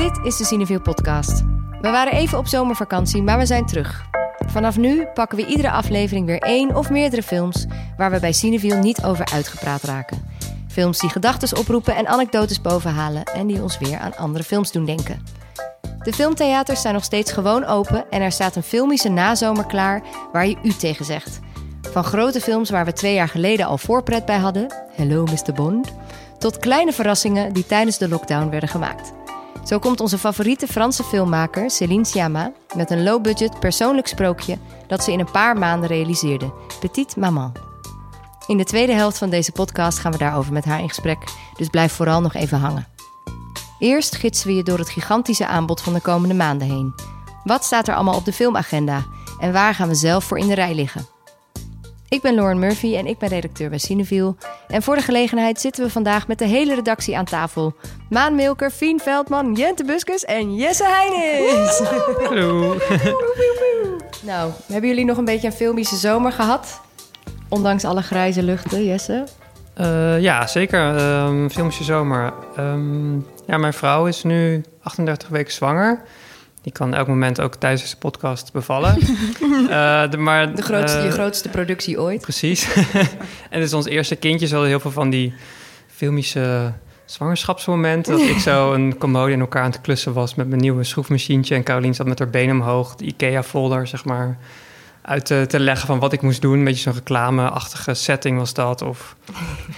[0.00, 1.42] Dit is de Cineville podcast.
[1.80, 4.04] We waren even op zomervakantie, maar we zijn terug.
[4.46, 7.66] Vanaf nu pakken we iedere aflevering weer één of meerdere films
[7.96, 10.22] waar we bij Cineville niet over uitgepraat raken.
[10.68, 14.84] Films die gedachten oproepen en anekdotes bovenhalen en die ons weer aan andere films doen
[14.84, 15.24] denken.
[16.02, 20.46] De filmtheaters zijn nog steeds gewoon open en er staat een filmische nazomer klaar waar
[20.46, 21.40] je u tegen zegt.
[21.90, 25.52] Van grote films waar we twee jaar geleden al voorpret bij hadden, Hello Mr.
[25.54, 25.92] Bond,
[26.38, 29.18] tot kleine verrassingen die tijdens de lockdown werden gemaakt.
[29.64, 35.12] Zo komt onze favoriete Franse filmmaker Céline Sciamma met een low-budget persoonlijk sprookje dat ze
[35.12, 37.52] in een paar maanden realiseerde: Petite Maman.
[38.46, 41.18] In de tweede helft van deze podcast gaan we daarover met haar in gesprek,
[41.56, 42.86] dus blijf vooral nog even hangen.
[43.78, 46.94] Eerst gidsen we je door het gigantische aanbod van de komende maanden heen.
[47.44, 49.04] Wat staat er allemaal op de filmagenda
[49.38, 51.06] en waar gaan we zelf voor in de rij liggen?
[52.10, 54.34] Ik ben Lauren Murphy en ik ben redacteur bij Cineville.
[54.68, 57.74] En voor de gelegenheid zitten we vandaag met de hele redactie aan tafel.
[58.08, 61.78] Maan Milker, Fien Veldman, Jente Buskus en Jesse Heinis.
[62.28, 62.76] Hallo.
[64.30, 66.80] nou, hebben jullie nog een beetje een filmische zomer gehad?
[67.48, 69.26] Ondanks alle grijze luchten, Jesse?
[69.80, 70.96] Uh, ja, zeker.
[71.24, 72.32] Um, filmische zomer.
[72.58, 76.02] Um, ja, mijn vrouw is nu 38 weken zwanger.
[76.62, 78.98] Die kan elk moment ook tijdens deze podcast bevallen.
[78.98, 82.20] uh, de, maar, de grootste, uh, je grootste productie ooit.
[82.20, 82.74] Precies.
[83.50, 84.46] en het is ons eerste kindje.
[84.46, 85.34] Zo heel veel van die
[85.86, 86.72] filmische
[87.04, 88.18] zwangerschapsmomenten.
[88.18, 91.54] Dat ik zo een commode in elkaar aan het klussen was met mijn nieuwe schroefmachientje.
[91.54, 92.94] En Caroline zat met haar benen omhoog.
[92.96, 94.38] De IKEA-folder, zeg maar
[95.02, 96.58] uit te, te, leggen van wat ik moest doen.
[96.58, 98.82] Een beetje zo'n reclameachtige setting was dat.
[98.82, 99.16] Of,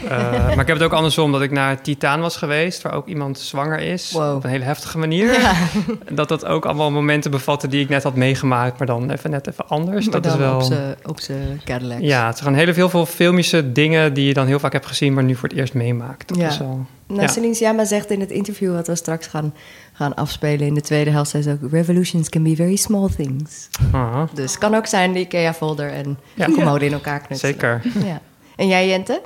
[0.04, 0.10] uh,
[0.54, 2.82] maar ik heb het ook andersom, dat ik naar Titaan was geweest...
[2.82, 4.36] waar ook iemand zwanger is, wow.
[4.36, 5.32] op een hele heftige manier.
[5.32, 5.52] Ja.
[6.10, 8.78] Dat dat ook allemaal momenten bevatte die ik net had meegemaakt...
[8.78, 10.08] maar dan even net even anders.
[10.08, 10.72] Maar dat is wel...
[11.02, 12.00] op zijn Cadillac.
[12.00, 14.14] Ja, het zijn heel veel filmische dingen...
[14.14, 16.28] die je dan heel vaak hebt gezien, maar nu voor het eerst meemaakt.
[16.28, 16.48] Dat ja.
[16.48, 16.86] is wel...
[17.06, 17.28] Nou, ja.
[17.28, 19.54] Celine Sciamma zegt in het interview wat we straks gaan,
[20.02, 23.68] gaan afspelen in de tweede helft, zei ze ook: Revolutions can be very small things.
[23.92, 24.28] Aha.
[24.34, 26.46] Dus het kan ook zijn de IKEA-folder en ja.
[26.46, 27.54] de commode in elkaar knutselen.
[27.54, 27.82] Zeker.
[28.04, 28.20] Ja.
[28.56, 29.20] En jij, Jente?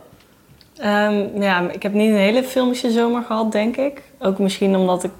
[0.84, 4.02] Um, ja, ik heb niet een hele filmische zomer gehad, denk ik.
[4.18, 5.12] Ook misschien omdat ik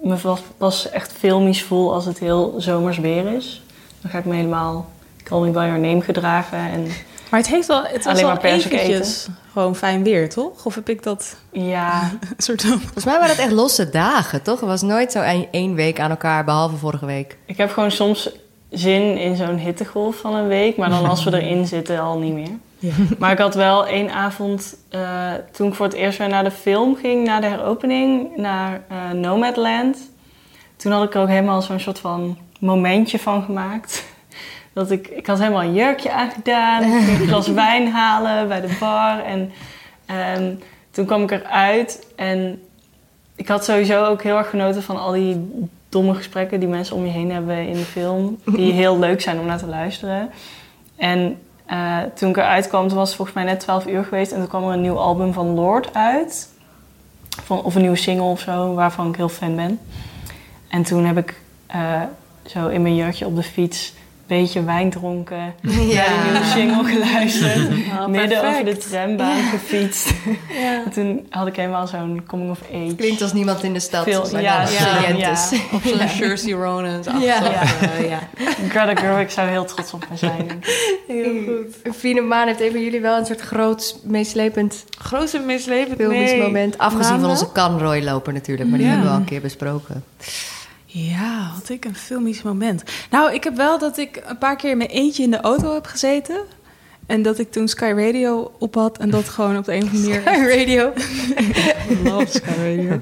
[0.00, 3.62] me pas echt filmisch voel als het heel zomers weer is.
[4.00, 4.90] Dan ga ik me helemaal
[5.22, 6.86] Call Me By Your Name gedragen en
[7.30, 10.64] maar het heeft wel, het was Alleen maar persik eventjes gewoon fijn weer, toch?
[10.66, 11.36] Of heb ik dat...
[11.52, 12.10] Ja.
[12.36, 12.80] soort van...
[12.80, 14.60] Volgens mij waren het echt losse dagen, toch?
[14.60, 15.20] Het was nooit zo
[15.50, 17.36] één week aan elkaar, behalve vorige week.
[17.46, 18.30] Ik heb gewoon soms
[18.70, 22.32] zin in zo'n hittegolf van een week, maar dan als we erin zitten al niet
[22.32, 22.58] meer.
[22.78, 22.92] Ja.
[23.18, 26.50] Maar ik had wel één avond, uh, toen ik voor het eerst weer naar de
[26.50, 29.98] film ging, na de heropening, naar uh, Nomadland.
[30.76, 34.04] Toen had ik er ook helemaal zo'n soort van momentje van gemaakt.
[34.80, 36.82] Dat ik, ik had helemaal een jurkje aangedaan.
[36.82, 39.24] Ik ging een glas wijn halen bij de bar.
[39.24, 39.52] En
[40.38, 40.58] um,
[40.90, 42.06] toen kwam ik eruit.
[42.16, 42.62] En
[43.34, 47.04] ik had sowieso ook heel erg genoten van al die domme gesprekken die mensen om
[47.04, 48.38] je heen hebben in de film.
[48.44, 50.30] Die heel leuk zijn om naar te luisteren.
[50.96, 51.38] En
[51.70, 54.32] uh, toen ik eruit kwam, toen was het volgens mij net 12 uur geweest.
[54.32, 56.48] En toen kwam er een nieuw album van Lord uit.
[57.28, 59.78] Van, of een nieuwe single of zo, waarvan ik heel fan ben.
[60.68, 61.40] En toen heb ik
[61.74, 62.02] uh,
[62.46, 63.98] zo in mijn jurkje op de fiets
[64.38, 65.94] beetje wijn dronken, ja.
[65.94, 67.68] naar de nieuwe single geluisterd,
[67.98, 69.42] oh, midden over de trambaan Ja.
[69.48, 70.10] gefietst.
[70.62, 70.82] Ja.
[70.84, 72.94] En toen had ik helemaal zo'n coming of age.
[72.96, 74.04] Klinkt als niemand in de stad.
[74.04, 75.50] Veel- ja, ja, studentes.
[75.50, 75.58] ja.
[75.72, 77.06] Of zo'n Jersey Ronans.
[77.06, 77.12] Ja.
[77.18, 77.42] Ja.
[77.42, 78.08] Ja.
[78.08, 78.18] ja.
[78.68, 80.40] Greta Gerwig zou heel trots op me zijn.
[80.44, 80.52] ik.
[81.06, 81.94] Heel goed.
[81.96, 85.40] Fine Maan heeft een van jullie wel een soort groot, meeslepend Grootste
[85.96, 86.42] filmisch nee.
[86.42, 86.78] moment.
[86.78, 88.92] Afgezien van onze Canroy-loper natuurlijk, maar die Ja.
[88.92, 90.04] hebben we al een keer besproken.
[90.92, 92.82] Ja, had ik een filmisch moment.
[93.10, 95.74] Nou, ik heb wel dat ik een paar keer in mijn eentje in de auto
[95.74, 96.40] heb gezeten.
[97.06, 99.92] En dat ik toen Sky Radio op had en dat gewoon op de een of
[99.94, 100.56] andere manier...
[100.58, 100.92] Radio.
[102.04, 102.98] Love Sky Radio.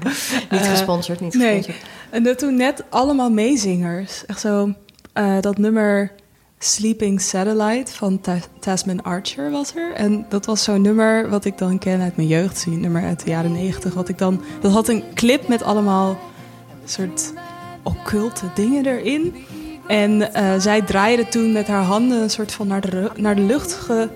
[0.49, 1.55] Niet Eh, gesponsord, niet nee.
[1.57, 1.85] gesponsord.
[2.09, 4.25] En dat toen net allemaal meezingers.
[4.25, 4.73] Echt zo,
[5.13, 6.11] eh, dat nummer
[6.59, 9.93] Sleeping Satellite van Ta- Tasman Archer was er.
[9.93, 12.57] En dat was zo'n nummer wat ik dan ken uit mijn jeugd.
[12.57, 13.93] Zo'n nummer uit de jaren negentig.
[13.93, 16.19] Wat ik dan, dat had een clip met allemaal
[16.85, 17.33] soort
[17.83, 19.35] occulte dingen erin.
[19.87, 23.41] En eh, zij draaide toen met haar handen een soort van naar de, naar de
[23.41, 24.09] lucht ge-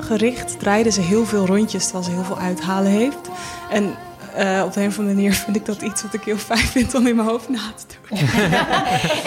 [0.00, 0.58] gericht.
[0.58, 3.28] Draaide ze heel veel rondjes terwijl ze heel veel uithalen heeft.
[3.70, 3.94] En
[4.34, 6.58] eh, op de een of andere manier vind ik dat iets wat ik heel fijn
[6.58, 8.18] vind om in mijn hoofd na te doen.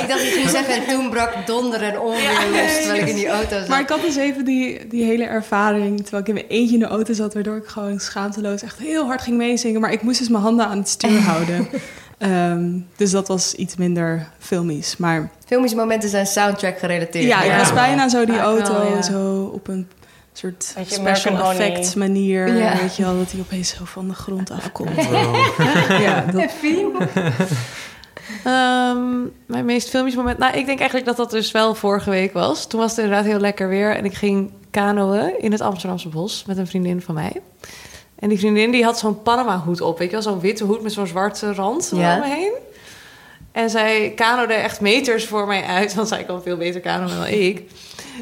[0.01, 3.07] Ik dacht dat je ging zeggen, en toen brak donder en onweer los terwijl ik
[3.07, 3.67] in die auto zat.
[3.67, 6.79] Maar ik had dus even die, die hele ervaring, terwijl ik in mijn eentje in
[6.79, 9.81] de auto zat, waardoor ik gewoon schaamteloos echt heel hard ging meezingen.
[9.81, 11.67] Maar ik moest dus mijn handen aan het stuur houden.
[12.19, 14.97] Ehm, dus dat was iets minder filmisch.
[14.97, 17.25] Maar Filmische momenten zijn soundtrack gerelateerd.
[17.25, 19.01] ja, ik was bijna zo die auto wel, ja.
[19.01, 19.87] zo op een
[20.33, 21.51] soort special American Honey.
[21.51, 22.55] effects manier.
[22.55, 22.77] Ja.
[22.77, 25.05] Weet je wel, dat hij opeens zo van de grond afkomt.
[25.05, 25.35] Wow.
[26.05, 26.51] ja, dat,
[28.43, 30.37] Ehm, mijn meest filmisch moment.
[30.37, 32.67] Nou, ik denk eigenlijk dat dat dus wel vorige week was.
[32.67, 33.95] Toen was het inderdaad heel lekker weer.
[33.95, 37.41] En ik ging kanoën in het Amsterdamse bos met een vriendin van mij.
[38.19, 39.97] En die vriendin die had zo'n Panama-hoed op.
[39.97, 42.13] Weet je wel, zo'n witte hoed met zo'n zwarte rand Ja.
[42.15, 42.53] om me heen.
[43.51, 45.93] En zij kanode echt meters voor mij uit.
[45.93, 47.61] Want zij kan veel beter kanoën dan ik.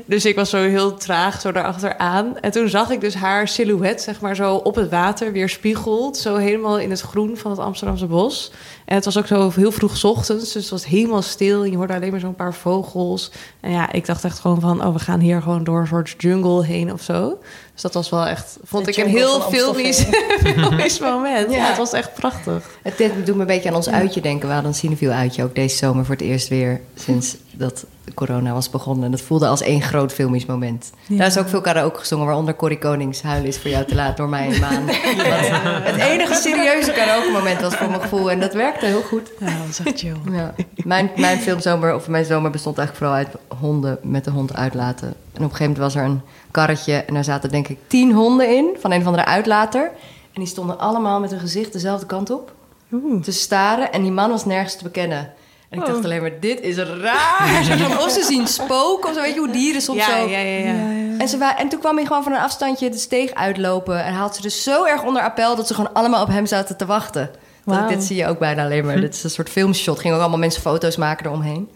[0.06, 2.40] Dus ik was zo heel traag zo daarachteraan.
[2.40, 6.18] En toen zag ik dus haar silhouet, zeg maar, zo op het water weer spiegeld.
[6.18, 8.52] Zo helemaal in het groen van het Amsterdamse bos.
[8.88, 11.64] En het was ook zo heel vroeg 's ochtends, dus het was helemaal stil.
[11.64, 13.32] En je hoorde alleen maar zo'n paar vogels.
[13.60, 16.16] En ja, ik dacht echt gewoon van, oh, we gaan hier gewoon door een soort
[16.18, 17.40] jungle heen of zo.
[17.74, 20.06] Dus dat was wel echt, vond De ik een heel filmisch,
[20.44, 21.52] filmisch moment.
[21.52, 21.58] Ja.
[21.58, 21.68] Ja.
[21.68, 22.70] het was echt prachtig.
[22.82, 24.48] Het dit doet me een beetje aan ons uitje denken.
[24.48, 28.54] We hadden een Cineviel uitje ook deze zomer voor het eerst weer sinds dat corona
[28.54, 29.06] was begonnen.
[29.06, 30.92] En dat voelde als één groot filmisch moment.
[31.06, 31.18] Ja.
[31.18, 34.18] Daar is ook veel karaoke gezongen, waaronder Corrie Konings Huilen is voor jou te laat
[34.18, 34.84] door mij een maan.
[35.92, 38.32] Het enige serieuze karaoke moment was voor mijn gevoel.
[38.32, 39.32] En dat werkte heel goed.
[39.40, 40.16] Ja, dat was echt chill.
[40.32, 40.54] Ja.
[40.76, 45.08] Mijn, mijn filmzomer, of mijn zomer bestond eigenlijk vooral uit honden met de hond uitlaten.
[45.08, 45.14] En
[45.44, 46.22] op een gegeven moment was er een
[46.52, 49.92] karretje en daar zaten denk ik tien honden in van een of andere uitlater.
[50.34, 52.52] En die stonden allemaal met hun gezicht dezelfde kant op
[52.92, 53.24] Oeh.
[53.24, 53.92] te staren.
[53.92, 55.34] En die man was nergens te bekennen.
[55.70, 55.92] En ik Oh.
[55.94, 57.98] dacht alleen maar, dit is raar.
[58.00, 60.28] Of ze zien spook of zo, weet je hoe dieren soms ja, zo...
[60.28, 60.76] ja, ja, ja.
[61.18, 64.04] En, ze en toen kwam hij gewoon van een afstandje de steeg uitlopen.
[64.04, 66.78] En haalt ze dus zo erg onder appel dat ze gewoon allemaal op hem zaten
[66.78, 67.30] te wachten.
[67.66, 69.00] Dat, dit zie je ook bijna alleen maar.
[69.02, 70.00] Dit is een soort filmshot.
[70.00, 71.70] Gingen ook allemaal mensen foto's maken eromheen.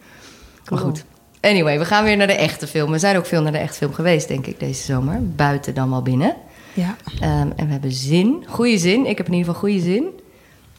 [0.69, 1.03] Maar goed.
[1.41, 2.91] Anyway, we gaan weer naar de echte film.
[2.91, 5.17] We zijn ook veel naar de echte film geweest, denk ik, deze zomer.
[5.35, 6.35] Buiten dan wel binnen.
[6.73, 6.95] Ja.
[7.19, 8.45] Ehm, en we hebben zin.
[8.47, 9.05] Goede zin.
[9.05, 10.19] Ik heb in ieder geval goede zin.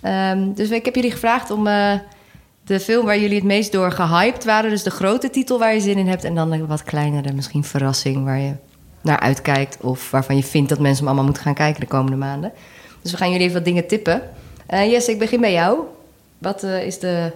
[0.00, 1.92] Ehm, dus ik heb jullie gevraagd om eh,
[2.64, 4.70] de film waar jullie het meest door gehyped waren.
[4.70, 6.24] Dus de grote titel waar je zin in hebt.
[6.24, 8.52] En dan een wat kleinere, misschien verrassing waar je
[9.00, 9.76] naar uitkijkt.
[9.80, 12.52] Of waarvan je vindt dat mensen hem allemaal moeten gaan kijken de komende maanden.
[13.02, 14.22] Dus we gaan jullie even wat dingen tippen.
[14.66, 15.78] Eh Jesse, ik begin bij jou.
[16.38, 17.32] Wat eh, is de,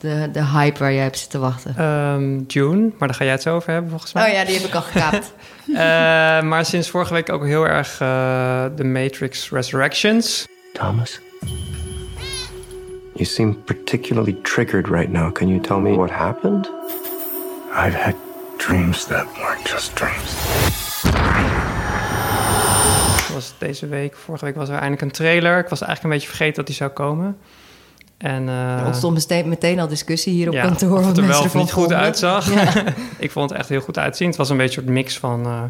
[0.00, 1.74] de, de hype waar jij hebt zitten wachten?
[1.76, 4.26] Ehm, June, maar daar ga jij het zo over hebben volgens mij.
[4.26, 5.32] Oh ja, die heb ik al gekaapt.
[5.66, 7.96] Eh, maar sinds vorige week ook heel erg
[8.76, 10.46] The Matrix Resurrections.
[10.72, 11.20] Thomas?
[13.16, 15.32] You seem particularly triggered right now.
[15.32, 16.70] Can you tell me what happened?
[17.72, 18.14] I've had
[18.58, 20.34] dreams that weren't just dreams.
[23.34, 24.16] Was deze week.
[24.16, 25.58] Vorige week was er eindelijk een trailer.
[25.58, 27.36] Ik was eigenlijk een beetje vergeten dat die zou komen.
[28.18, 30.98] En, eh, Er ontstond meteen, meteen al discussie hier op ja, kantoor.
[30.98, 32.54] Of het er wel of niet goed uitzag.
[32.54, 32.84] Ja.
[33.18, 34.28] ik vond het echt heel goed uitzien.
[34.28, 35.62] Het was een beetje een mix van eh,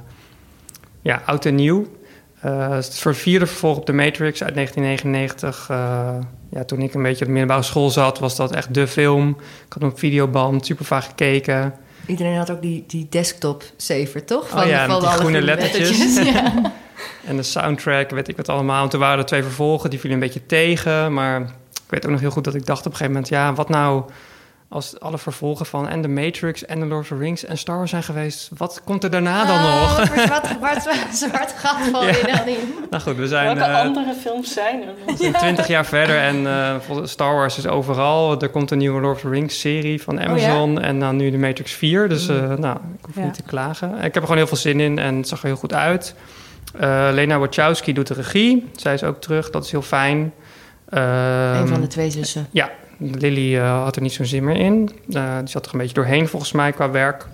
[1.02, 1.86] ja, oud en nieuw.
[2.46, 5.66] Eh, het vierde vervolg op The Matrix uit 1999.
[5.70, 6.14] Eh,
[6.50, 9.28] ja, toen ik een beetje op de middelbare school zat, was dat echt de film.
[9.38, 11.74] Ik had hem op videoband, super vaak gekeken.
[12.06, 14.56] Iedereen had ook die, die desktop saver, toch?
[14.56, 16.16] Oh ja, met die alle groene lettertjes.
[16.24, 16.52] ja.
[17.26, 18.82] En de soundtrack, weet ik wat allemaal.
[18.82, 21.12] En toen waren er twee vervolgen, die vielen een beetje tegen.
[21.12, 23.28] Maar ik weet ook nog heel goed dat ik dacht op een gegeven moment...
[23.28, 24.04] ja, wat nou
[24.68, 27.76] als alle vervolgen van en The Matrix en The Lord of the Rings en Star
[27.76, 28.50] Wars zijn geweest...
[28.56, 29.96] wat komt er daarna dan Oh, nog?
[29.96, 32.36] wat zwart, zwart, zwart gat val je Ja.
[32.36, 32.56] dan in?
[32.90, 33.44] nou goed, we zijn...
[33.56, 35.16] Welke eh, andere films zijn er?
[35.16, 36.74] zijn 20 jaar verder en eh,
[37.04, 38.42] Star Wars is overal.
[38.42, 41.38] Er komt een nieuwe Lord of the Rings serie van Amazon en dan nu de
[41.38, 42.08] Matrix 4.
[42.08, 43.24] Dus eh, nou, ik hoef Ja.
[43.24, 43.94] niet te klagen.
[43.96, 46.14] Ik heb er gewoon heel veel zin in en het zag er heel goed uit.
[46.78, 48.68] Eh, Lena Wachowski doet de regie.
[48.76, 50.32] Zij is ook terug, dat is heel fijn.
[50.88, 52.46] Ehm, Een van de twee zussen.
[52.50, 54.90] Ja, Lily eh, had er niet zo'n zin meer in.
[55.12, 57.26] Eh, die zat er een beetje doorheen volgens mij qua werk.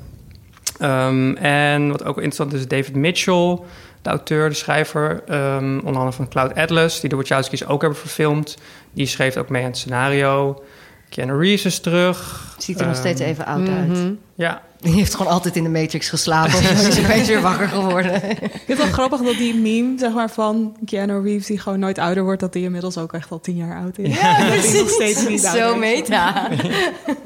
[0.78, 3.58] Ehm, en wat ook interessant is, David Mitchell,
[4.02, 7.98] de auteur, de schrijver, ehm, onder andere van Cloud Atlas, die de Wachowski's ook hebben
[7.98, 8.56] verfilmd.
[8.92, 10.62] Die schreef ook mee aan het scenario.
[11.08, 12.46] Keanu Reeves is terug.
[12.58, 13.88] Ziet er nog Ehm, steeds even oud uit.
[13.88, 14.12] Mhm.
[14.34, 16.54] Ja, Die heeft gewoon altijd in de Matrix geslapen.
[16.54, 18.14] Of is opeens weer wakker geworden.
[18.14, 21.46] Ik vind het wel grappig dat die meme zeg maar, van Keanu Reeves...
[21.46, 22.40] die gewoon nooit ouder wordt...
[22.40, 24.20] dat die inmiddels ook echt al tien jaar oud is.
[24.20, 25.78] Ja, dat hij nog steeds niet ouder Zo is.
[25.78, 26.48] meta.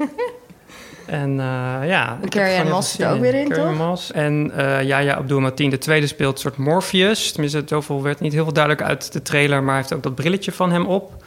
[1.05, 2.19] en eh, ja.
[2.29, 3.87] Carrie Moss zit er ook weer in, Carrie toch?
[3.87, 4.11] Moss.
[4.11, 7.31] En eh Yahya Abdul-Mateen, de tweede, speelt een soort Morpheus.
[7.31, 9.63] Tenminste, zoveel werd niet heel veel duidelijk uit de trailer...
[9.63, 11.23] maar hij heeft ook dat brilletje van hem op.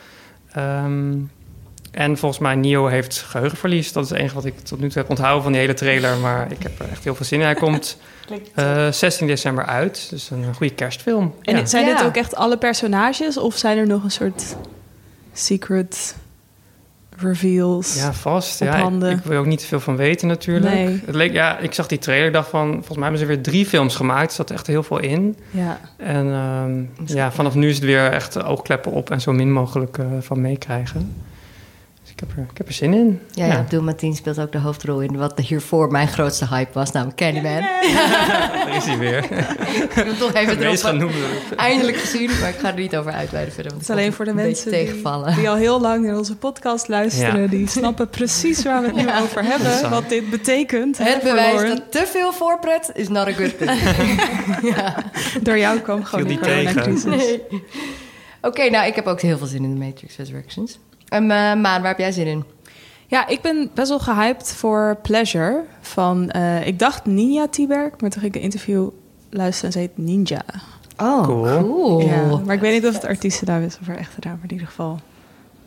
[0.52, 1.12] Ehm,
[1.90, 3.92] en volgens mij, Neo heeft geheugenverlies.
[3.92, 6.16] Dat is het enige wat ik tot nu toe heb onthouden van die hele trailer.
[6.16, 7.44] Maar ik heb er echt heel veel zin in.
[7.44, 10.06] Hij komt Klinkt- eh, 16 december uit.
[10.10, 11.34] Dus een goede kerstfilm.
[11.42, 11.66] En ja.
[11.66, 13.38] zijn dit ook echt alle personages?
[13.38, 14.56] Of zijn er nog een soort
[15.32, 16.16] secret
[17.16, 17.94] reveals?
[17.94, 18.60] Ja, vast.
[18.60, 19.10] op Ja, ik, handen.
[19.10, 20.74] ik wil er ook niet te veel van weten natuurlijk.
[20.74, 21.02] Nee.
[21.06, 22.70] Het leek, ja, ik zag die trailer dacht van...
[22.70, 24.30] volgens mij hebben ze weer drie films gemaakt.
[24.30, 25.36] Er zat echt heel veel in.
[25.50, 25.80] Ja.
[25.96, 29.10] En ehm, ja, vanaf nu is het weer echt oogkleppen op...
[29.10, 31.14] en zo min mogelijk eh, van meekrijgen.
[32.20, 33.20] Ik heb er, ik heb er zin in.
[33.30, 33.56] Ja, ja.
[33.56, 37.60] Abdul Mateen speelt ook de hoofdrol in wat hiervoor mijn grootste hype was, namelijk Candyman.
[38.64, 39.24] Daar is hij weer.
[39.82, 41.20] ik wil toch even erop noemen.
[41.56, 43.72] eindelijk gezien, maar ik ga er niet over uitweiden verder.
[43.72, 45.34] Want Het is alleen voor de mensen die, tegenvallen.
[45.34, 47.40] die al heel lang naar onze podcast luisteren.
[47.42, 47.46] Ja.
[47.48, 49.90] Die snappen precies waar we het nu over hebben.
[49.90, 50.98] Wat dit betekent.
[50.98, 53.70] hè, Het voor bewijs dat te veel voorpret is not a good thing.
[55.46, 56.74] Door jou kwam gewoon die tegen.
[56.74, 57.04] coronacrisis.
[57.50, 57.62] Nee.
[58.42, 60.78] Oké, nou, ik heb ook heel veel zin in de Matrix Resurrections.
[61.10, 62.44] En uh, Maan, waar heb jij zin in?
[63.06, 68.10] Ja, ik ben best wel gehyped voor Pleasure van, eh, ik dacht Ninja T-Berg, maar
[68.10, 68.88] toen ging ik een interview
[69.30, 70.42] luisteren en ze heet Ninja.
[70.96, 71.58] Oh, Cool.
[71.58, 72.00] cool.
[72.00, 74.52] Ja, maar ik weet niet of het artiestennaam is of haar echte naam, maar in
[74.52, 75.00] ieder geval.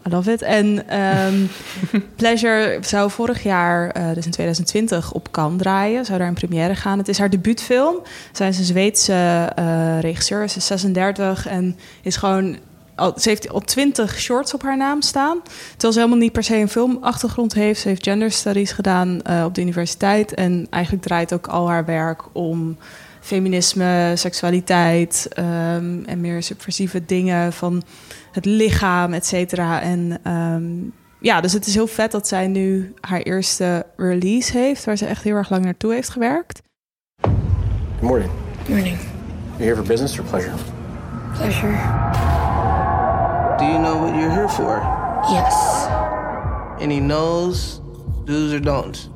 [0.07, 0.41] I love it.
[0.41, 1.35] En ehm,
[2.15, 6.05] Pleasure zou vorig jaar, eh, dus in 2020, op Cannes draaien.
[6.05, 6.97] Zou daar in première gaan.
[6.97, 7.95] Het is haar debuutfilm.
[8.31, 10.49] Zij is een Zweedse eh, regisseur.
[10.49, 12.57] Ze is 36 en is gewoon...
[12.95, 15.41] Al, ze heeft al 20 shorts op haar naam staan.
[15.71, 17.81] Terwijl ze helemaal niet per se een filmachtergrond heeft.
[17.81, 20.33] Ze heeft gender studies gedaan eh, op de universiteit.
[20.33, 22.77] En eigenlijk draait ook al haar werk om
[23.19, 27.83] feminisme, seksualiteit ehm, en meer subversieve dingen van
[28.31, 29.81] het lichaam, et cetera.
[29.81, 30.63] En ehm,
[31.19, 35.05] ja, dus het is heel vet dat zij nu haar eerste release heeft, waar ze
[35.05, 36.61] echt heel erg lang naartoe heeft gewerkt.
[37.21, 38.31] Good morning.
[38.67, 38.97] Morning.
[39.57, 40.55] You here for business or pleasure?
[41.33, 42.11] Pleasure.
[43.63, 44.81] Do you know what you're here for?
[45.31, 45.87] Yes.
[46.81, 47.79] Any no's,
[48.25, 49.07] do's, or don'ts?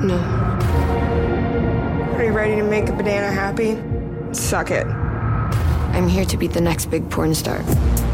[0.00, 0.18] No.
[2.16, 3.78] Are you ready to make a banana happy?
[4.32, 4.86] Suck it.
[5.94, 7.58] I'm here to be the next big porn star.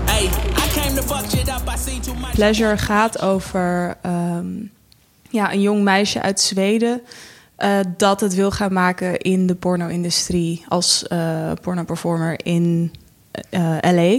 [0.07, 0.29] Hey,
[0.65, 1.67] I came to fuck shit up.
[1.67, 2.35] I see too much.
[2.35, 4.47] Pleasure gaat over ehm,
[5.31, 7.01] ja, een jong meisje uit Zweden.
[7.57, 12.93] eh, dat het wil gaan maken in de porno-industrie als eh porno-performer in
[13.51, 14.19] eh, LA,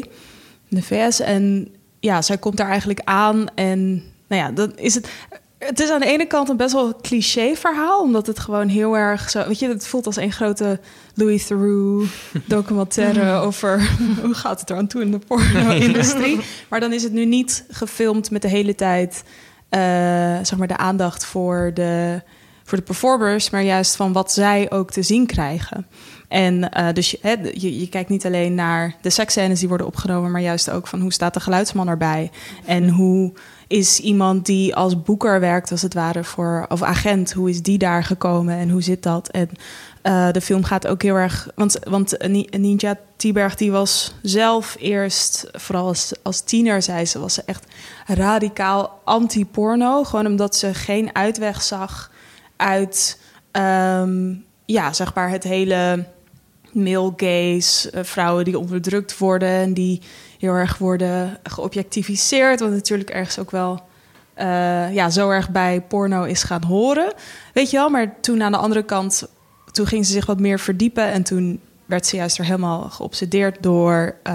[0.76, 1.20] de VS.
[1.20, 5.10] En ja, zij komt daar eigenlijk aan en nou ja, dan is het.
[5.58, 8.98] Het is aan de ene kant een best wel cliché verhaal, omdat het gewoon heel
[8.98, 9.48] erg zo.
[9.48, 10.80] Weet je, het voelt als een grote
[11.14, 12.10] Louis Theroux
[12.46, 13.90] documentaire over
[14.24, 16.40] hoe gaat het er aan toe in de porno-industrie.
[16.70, 19.24] Maar dan is het nu niet gefilmd met de hele tijd,
[19.70, 19.80] eh,
[20.42, 22.22] zeg maar, de aandacht voor de,
[22.64, 25.88] voor de performers, maar juist van wat zij ook te zien krijgen.
[26.34, 27.12] En eh, dus
[27.54, 31.02] je, je, kijkt niet alleen naar de seksscènes die worden opgenomen, maar juist ook van
[31.02, 32.32] hoe staat de geluidsman erbij
[32.66, 33.34] en hoe
[33.68, 37.78] is iemand die als boeker werkt, als het ware, voor, of agent, hoe is die
[37.78, 39.30] daar gekomen en hoe zit dat?
[39.30, 39.50] En
[40.04, 41.50] uh, de film gaat ook heel erg.
[41.56, 42.18] Want, want
[42.58, 47.66] Ninja Tieberg, die was zelf eerst, vooral als, als tiener, zei ze, was ze echt
[48.06, 50.04] radicaal anti-porno.
[50.04, 52.12] Gewoon omdat ze geen uitweg zag
[52.56, 53.20] uit,
[53.52, 56.06] um, ja, zeg maar, het hele
[56.74, 60.02] male gaze, uh, vrouwen die onderdrukt worden en die
[60.40, 62.60] heel erg worden geobjectificeerd.
[62.60, 63.82] Wat natuurlijk ergens ook wel
[64.38, 67.14] uh, ja, zo erg bij porno is gaan horen.
[67.54, 69.28] Weet je wel, maar toen aan de andere kant,
[69.72, 71.12] toen ging ze zich wat meer verdiepen.
[71.12, 74.34] En toen werd ze juist er helemaal geobsedeerd door uh,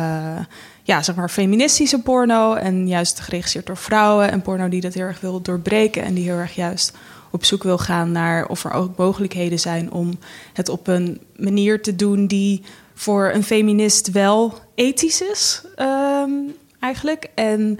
[0.83, 2.55] ja, zeg maar feministische porno.
[2.55, 4.31] En juist geregisseerd door vrouwen.
[4.31, 6.03] En porno die dat heel erg wil doorbreken.
[6.03, 6.97] En die heel erg juist
[7.39, 10.19] op zoek wil gaan naar of er ook mogelijkheden zijn om
[10.53, 12.63] het op een manier te doen die
[12.95, 17.31] voor een feminist wel ethisch is, um, eigenlijk.
[17.35, 17.79] En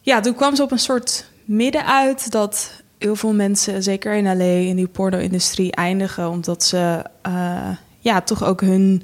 [0.00, 4.36] ja, toen kwam ze op een soort midden uit dat heel veel mensen, zeker in
[4.36, 9.02] LA, in die porno-industrie eindigen, omdat ze uh, ja, toch ook hun,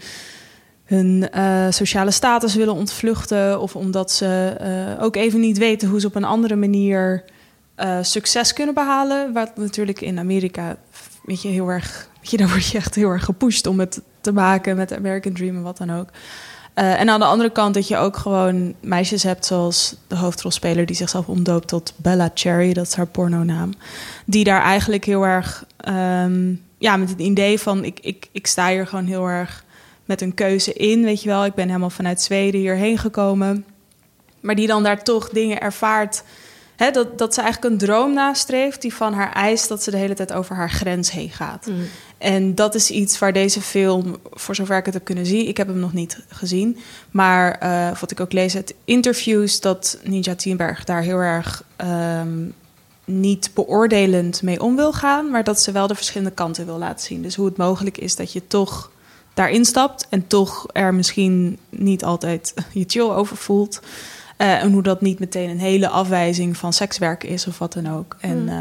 [0.85, 4.57] hun uh, sociale status willen ontvluchten, of omdat ze
[4.97, 7.25] uh, ook even niet weten hoe ze op een andere manier
[8.03, 9.33] succes kunnen behalen.
[9.33, 10.77] Wat natuurlijk in Amerika,
[11.23, 14.01] weet je, heel erg, weet je, daar word je echt heel erg gepusht om het
[14.21, 16.09] te maken met de American Dream en wat dan ook.
[16.75, 20.87] Uh, en aan de andere kant dat je ook gewoon meisjes hebt zoals de hoofdrolspeler
[20.87, 23.73] die zichzelf omdoopt tot Bella Cherry, dat is haar pornonaam.
[24.27, 28.69] Die daar eigenlijk heel erg, um, ja, met het idee van ik, ik, ik sta
[28.69, 29.65] hier gewoon heel erg
[30.05, 31.45] met een keuze in, weet je wel.
[31.45, 33.65] Ik ben helemaal vanuit Zweden hierheen gekomen.
[34.41, 36.23] Maar die dan daar toch dingen ervaart
[36.77, 39.97] Hè, dat, dat ze eigenlijk een droom nastreeft die van haar eist dat ze de
[39.97, 41.67] hele tijd over haar grens heen gaat.
[41.67, 41.85] Mm.
[42.19, 45.57] En dat is iets waar deze film, voor zover ik het heb kunnen zien, ik
[45.57, 46.79] heb hem nog niet gezien,
[47.11, 51.65] maar uh, wat ik ook lees uit interviews, dat Ninja Tienberg daar heel erg
[52.21, 52.55] um,
[53.05, 57.07] niet beoordelend mee om wil gaan, maar dat ze wel de verschillende kanten wil laten
[57.07, 57.23] zien.
[57.23, 58.91] Dus hoe het mogelijk is dat je toch
[59.35, 63.81] daarin stapt en toch er misschien niet altijd je chill over voelt.
[64.45, 67.91] Uh, en hoe dat niet meteen een hele afwijzing van sekswerk is of wat dan
[67.91, 68.17] ook.
[68.21, 68.53] En, uh,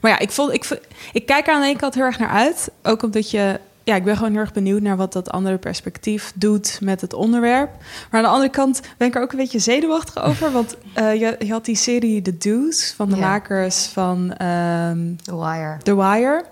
[0.00, 0.80] maar ja, ik, vond, ik,
[1.12, 2.70] ik kijk er aan de ene kant heel erg naar uit.
[2.82, 6.32] Ook omdat je ja, ik ben gewoon heel erg benieuwd naar wat dat andere perspectief
[6.34, 7.70] doet met het onderwerp.
[8.10, 10.52] Maar aan de andere kant ben ik er ook een beetje zenuwachtig over.
[10.52, 13.28] Want eh, je, je had die serie The Deuce van de Ja.
[13.28, 15.76] makers van ehm, The Wire.
[15.82, 16.44] The Wire.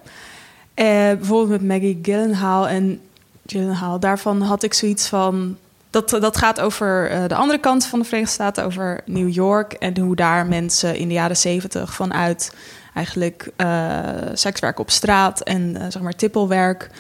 [0.75, 3.01] Eh, bijvoorbeeld met Maggie Gyllenhaal en
[3.47, 4.01] Gyllenhaal.
[4.01, 5.57] Daarvan had ik zoiets van...
[5.95, 9.73] Dat, dat gaat over eh, de andere kant van de Verenigde Staten, over New York...
[9.73, 12.55] en hoe daar mensen in de jaren zeventig vanuit
[12.95, 13.99] eigenlijk eh,
[14.33, 15.41] sekswerk op straat...
[15.41, 16.91] en eh, zeg maar tippelwerk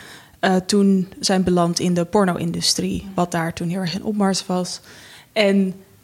[0.66, 3.10] toen zijn beland in de porno-industrie.
[3.14, 4.80] Wat daar toen heel erg in opmars was.
[5.32, 5.56] En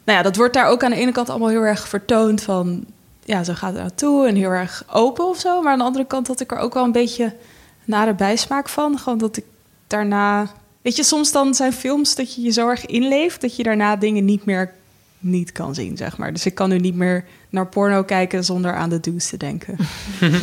[0.04, 2.84] nou ja, dat wordt daar ook aan de ene kant allemaal heel erg vertoond van...
[3.24, 5.62] ja, zo gaat het naartoe en heel erg open of zo.
[5.62, 7.34] Maar aan de andere kant had ik er ook wel een beetje
[7.84, 8.98] nare bijsmaak van.
[8.98, 9.44] Gewoon dat ik
[9.86, 10.50] daarna...
[10.82, 13.40] Weet je, soms dan zijn films dat je je zo erg inleeft...
[13.40, 14.72] dat je daarna dingen niet meer
[15.20, 16.32] niet kan zien, zeg maar.
[16.32, 19.76] Dus ik kan nu niet meer naar porno kijken zonder aan de douche te denken.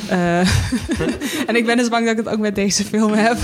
[0.10, 0.39] Eh,
[1.50, 3.38] en ik ben dus bang dat ik het ook met deze film heb.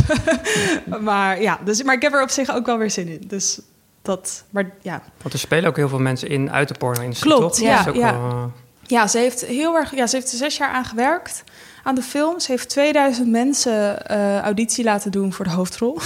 [1.01, 3.21] maar ja, dus, maar ik heb er op zich ook wel weer zin in.
[3.27, 3.59] Dus
[4.01, 5.01] dat, maar ja.
[5.21, 7.65] Want er spelen ook heel veel mensen in uit de porno-industrie, Klopt, toch?
[7.65, 8.19] ja, ja.
[8.19, 8.45] wel, eh,
[8.81, 11.43] Ja, ze heeft heel erg, ja, ze heeft er zes jaar aan gewerkt
[11.83, 12.39] aan de film.
[12.39, 15.99] Ze heeft 2000 mensen eh, auditie laten doen voor de hoofdrol.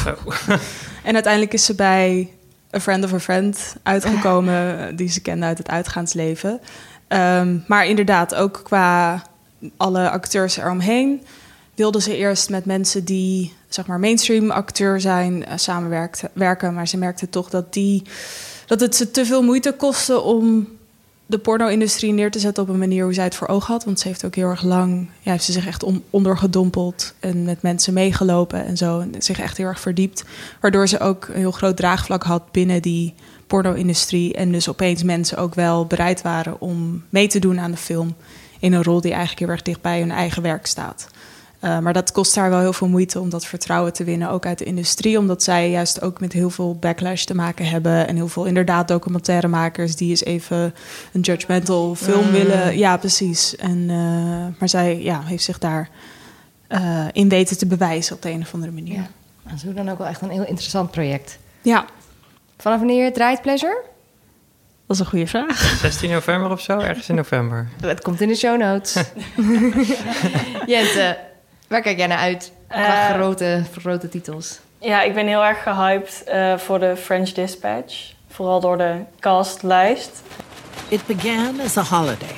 [1.04, 2.34] en uiteindelijk is ze bij
[2.76, 6.60] A Friend of a Friend uitgekomen, die ze kende uit het uitgaansleven.
[7.08, 9.22] Ehm, maar inderdaad, ook qua
[9.78, 11.22] alle acteurs eromheen
[11.76, 16.88] wilde ze eerst met mensen die zeg maar mainstream acteur zijn eh, samenwerkt- werken, maar
[16.88, 18.04] ze merkte toch dat die
[18.66, 20.68] dat het ze te veel moeite kostte om
[21.30, 23.84] de porno-industrie neer te zetten op een manier hoe zij het voor ogen had.
[23.84, 27.44] Want ze heeft ook heel erg lang, ja, heeft ze zich echt on- ondergedompeld en
[27.44, 29.00] met mensen meegelopen en zo.
[29.00, 30.24] En zich echt heel erg verdiept.
[30.62, 33.14] Waardoor ze ook een heel groot draagvlak had binnen die
[33.48, 34.34] porno-industrie.
[34.34, 38.16] En dus opeens mensen ook wel bereid waren om mee te doen aan de film.
[38.60, 41.08] In een rol die eigenlijk heel erg dicht bij hun eigen werk staat.
[41.64, 44.46] Uh, maar dat kost haar wel heel veel moeite om dat vertrouwen te winnen, ook
[44.46, 45.18] uit de industrie.
[45.18, 48.08] Omdat zij juist ook met heel veel backlash te maken hebben.
[48.08, 50.74] En heel veel inderdaad documentairemakers die eens even
[51.14, 52.32] een judgmental film Mm.
[52.32, 52.78] willen.
[52.78, 53.56] Ja, precies.
[53.56, 55.90] En, uh, maar zij ja, heeft zich daar
[56.70, 58.94] uh, in weten te bewijzen op de een of andere manier.
[58.96, 59.08] Ja.
[59.44, 61.38] Dat is dan ook wel echt een heel interessant project.
[61.62, 61.86] Ja.
[62.58, 63.82] Vanaf wanneer draait Pleasure?
[64.88, 65.78] Dat is een goede vraag.
[65.82, 66.78] 16 november of zo?
[66.80, 67.68] Ergens in november.
[67.82, 68.94] Het komt in de show notes.
[70.66, 71.18] Jente,
[71.68, 74.60] waar kijk jij naar uit qua Eh, grote, grote titels?
[74.80, 78.12] Ja, ik ben heel erg gehyped eh, voor de French Dispatch.
[78.30, 80.22] Vooral door de castlijst.
[80.90, 82.36] It began as a holiday.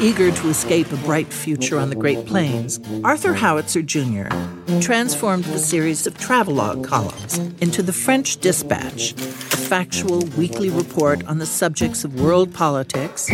[0.00, 4.26] Eager to escape a bright future on the Great Plains, Arthur Howitzer Jr.
[4.80, 9.12] transformed the series of travelogue columns into the French Dispatch,
[9.52, 13.26] a factual weekly report on the subjects of world politics,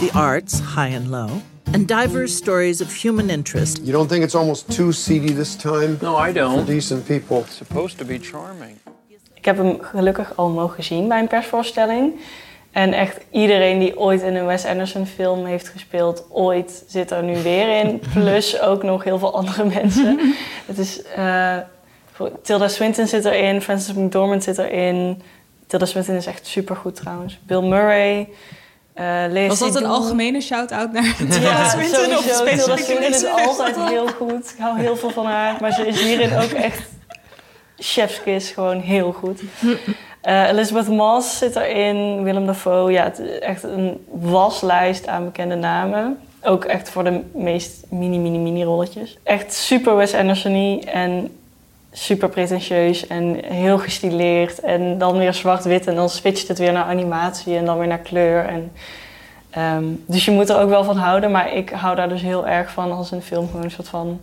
[0.00, 3.78] the arts, high and low, and diverse stories of human interest.
[3.82, 5.98] You don't think it's almost too seedy this time?
[6.00, 6.60] No, I don't.
[6.60, 7.40] For decent people.
[7.40, 8.78] It's supposed to be charming.
[9.34, 12.14] Ik heb hem gelukkig al mogen zien bij een persvoorstelling.
[12.76, 17.22] En echt iedereen die ooit in een Wes Anderson film heeft gespeeld, ooit zit er
[17.22, 18.02] nu weer in.
[18.14, 20.34] Plus ook nog heel veel andere mensen.
[20.66, 21.56] Het is, uh,
[22.42, 25.22] Tilda Swinton zit erin, Frances McDormand zit erin.
[25.66, 27.38] Tilda Swinton is echt supergoed trouwens.
[27.46, 28.28] Bill Murray.
[29.00, 32.02] Uh, Lea Was dat een algemene shout-out naar Tilda Ja, of sowieso.
[32.04, 34.50] Tilda specifiek Swinton is altijd heel goed.
[34.50, 35.56] Ik hou heel veel van haar.
[35.60, 36.82] Maar ze is hierin ook echt
[37.78, 38.50] chefskiss.
[38.50, 39.40] Gewoon heel goed.
[39.62, 42.22] Uh, Elizabeth Moss zit erin.
[42.22, 42.92] Willem Dafoe.
[42.92, 46.18] Ja, het is echt een waslijst aan bekende namen.
[46.42, 49.18] Ook echt voor de meest mini, mini, mini rolletjes.
[49.22, 51.38] Echt super Wes Anderson en
[51.98, 54.60] super pretentieus en heel gestileerd.
[54.60, 57.98] En dan weer zwart-wit en dan switcht het weer naar animatie en dan weer naar
[57.98, 58.44] kleur.
[58.44, 58.72] En,
[59.76, 61.30] um, dus je moet er ook wel van houden.
[61.30, 64.20] Maar ik hou daar dus heel erg van als een film gewoon een soort van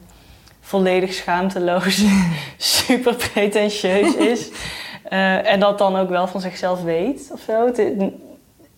[0.61, 2.03] volledig schaamteloos,
[2.57, 4.49] super pretentieus is.
[5.09, 7.65] Uh, en dat dan ook wel van zichzelf weet of zo.
[7.65, 7.77] Het,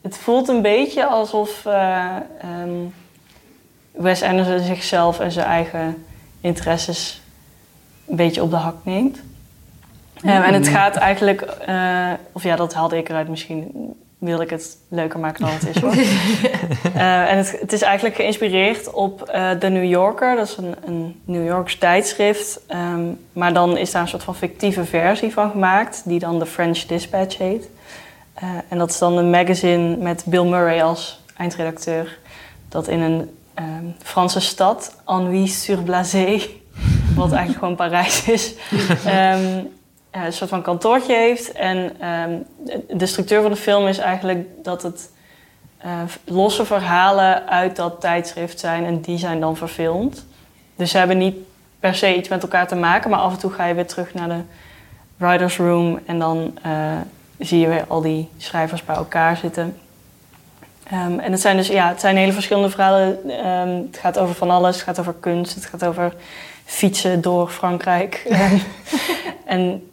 [0.02, 2.16] het voelt een beetje alsof uh,
[2.64, 2.94] um,
[3.92, 6.06] Wes Anderson zichzelf en zijn eigen
[6.42, 7.24] interesses
[8.08, 9.20] een beetje op de hak neemt.
[10.24, 13.72] Um, en het gaat eigenlijk, uh, of ja, dat haalde ik eruit misschien.
[14.18, 15.96] Wil ik het leuker maken dan het is hoor.
[15.96, 20.36] uh, en het, het, is eigenlijk geïnspireerd op uh, The New Yorker.
[20.36, 22.60] Dat is een, een New Yorks tijdschrift.
[22.70, 26.02] Um, maar dan is daar een soort van fictieve versie van gemaakt.
[26.06, 27.70] Die dan de French Dispatch heet.
[28.70, 32.18] En dat is dan een magazine met Bill Murray als eindredacteur.
[32.70, 36.42] Dat in een um, Franse stad, Ennui-sur-Blasé...
[37.16, 38.54] wat eigenlijk gewoon Parijs is...
[39.08, 39.74] Um,
[40.12, 41.52] een soort van kantoortje heeft.
[41.52, 42.46] En um,
[42.98, 45.10] de structuur van de film is eigenlijk dat het
[45.86, 45.92] uh,
[46.24, 50.26] losse verhalen uit dat tijdschrift zijn en die zijn dan verfilmd.
[50.76, 51.36] Dus ze hebben niet
[51.80, 53.10] per se iets met elkaar te maken.
[53.10, 54.42] Maar af en toe ga je weer terug naar de
[55.18, 56.00] writers room.
[56.06, 56.72] En dan eh,
[57.40, 59.78] zie je weer al die schrijvers bij elkaar zitten.
[60.84, 63.30] Ehm, en het zijn dus ja, het zijn hele verschillende verhalen.
[63.30, 64.76] Ehm, het gaat over van alles.
[64.76, 65.56] Het gaat over kunst.
[65.56, 66.14] Het gaat over
[66.66, 68.24] fietsen door Frankrijk.
[69.46, 69.92] En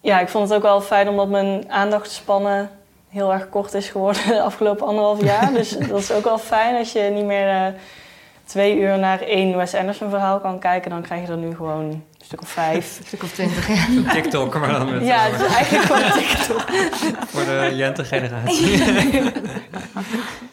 [0.00, 2.70] ja, ik vond het ook wel fijn omdat mijn aandachtspannen
[3.08, 5.52] heel erg kort is geworden de afgelopen anderhalf jaar.
[5.52, 7.66] Dus dat is ook wel fijn als je niet meer eh,
[8.44, 10.90] twee uur naar één Wes Anderson verhaal kan kijken.
[10.90, 12.98] Dan krijg je er nu gewoon een stuk of vijf.
[12.98, 14.12] Een stuk of twintig, ja.
[14.12, 15.04] TikTok, maar dan met...
[15.04, 16.60] Ja, het is eigenlijk gewoon TikTok.
[17.32, 18.84] Voor de Jente-generatie.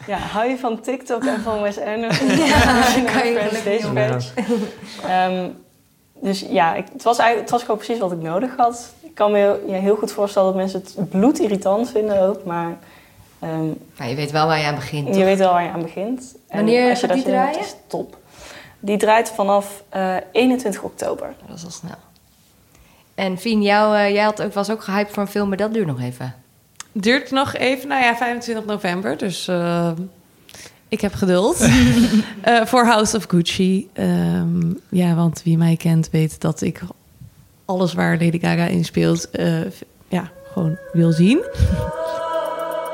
[0.06, 2.28] Ja, hou je van TikTok en van Wes Anderson?
[2.28, 4.28] Ja, dan kan je deze page.
[5.06, 5.48] Ehm,
[6.20, 8.94] dus ja, ik, het, was eigenlijk, het was gewoon precies wat ik nodig had.
[9.00, 12.78] Ik kan me heel, ja, heel goed voorstellen dat mensen het bloedirritant vinden ook, maar
[13.40, 15.06] ehm, Maar je weet wel waar je aan begint.
[15.06, 15.22] je toch?
[15.22, 16.34] weet wel waar je aan begint.
[16.48, 17.60] En Wanneer als je gaat die hebt, draaien?
[17.60, 18.18] is het top.
[18.80, 21.34] Die draait vanaf eh, 21 oktober.
[21.46, 21.98] Dat is al snel.
[23.14, 25.72] En Fien, jou, eh, jij had ook, was ook gehyped voor een film, maar dat
[25.72, 26.34] duurt nog even.
[26.92, 29.16] Duurt nog even, nou ja, 25 november.
[29.16, 29.90] Dus eh,
[30.88, 31.58] ik heb geduld.
[32.40, 33.88] Eh, voor House of Gucci.
[33.92, 36.80] Ehm, ja, want wie mij kent weet dat ik
[37.64, 39.30] alles waar Lady Gaga in speelt...
[39.30, 39.60] eh,
[40.08, 41.38] ja, gewoon wil zien.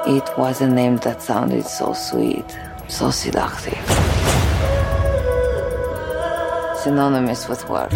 [0.05, 4.46] It was a name that sounded so sweet, so seductive.
[6.87, 7.93] Synonymous with worth,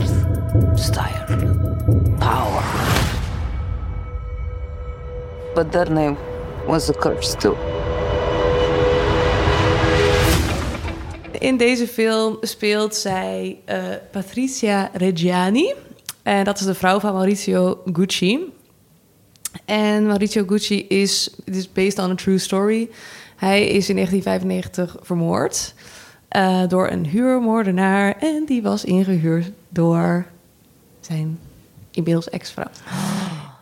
[0.76, 1.26] style,
[2.18, 2.62] power.
[5.54, 6.16] But their name
[6.66, 7.56] was a curse too.
[11.38, 13.78] In deze film speelt zij eh,
[14.10, 15.74] Patricia Reggiani.
[16.22, 18.52] En dat is de vrouw van Maurizio Gucci.
[19.64, 22.90] En Maurizio Gucci is, is based on a true story.
[23.36, 25.74] Hij is in 1995 vermoord
[26.30, 28.16] eh, door een huurmoordenaar.
[28.18, 30.26] En die was ingehuurd door
[31.00, 31.38] zijn
[31.90, 32.70] inmiddels ex-vrouw.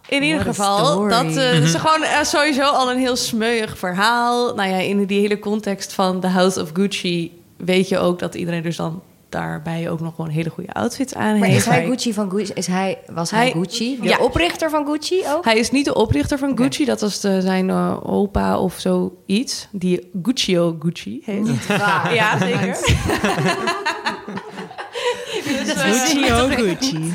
[0.08, 4.54] In ieder What geval, dat, eh, is gewoon eh, sowieso al een heel smeuig verhaal.
[4.54, 8.34] Nou ja, in die hele context van The House of Gucci weet je ook dat
[8.34, 11.58] iedereen dus dan daarbij ook nog gewoon hele goede outfits aan Maar heeft.
[11.58, 12.52] is hij Gucci van Gucci?
[12.54, 13.98] Is hij, was hij, Hij- Gucci?
[14.00, 14.18] De Ja.
[14.18, 15.44] oprichter van Gucci ook?
[15.44, 19.68] Hij is niet de oprichter van Gucci, dat was de, zijn eh, opa of zoiets,
[19.72, 21.42] die Guccio Gucci heet.
[21.42, 22.14] Niet waar.
[22.14, 22.76] Ja, zeker.
[25.74, 27.12] Dus, eh, Guccio Gucci.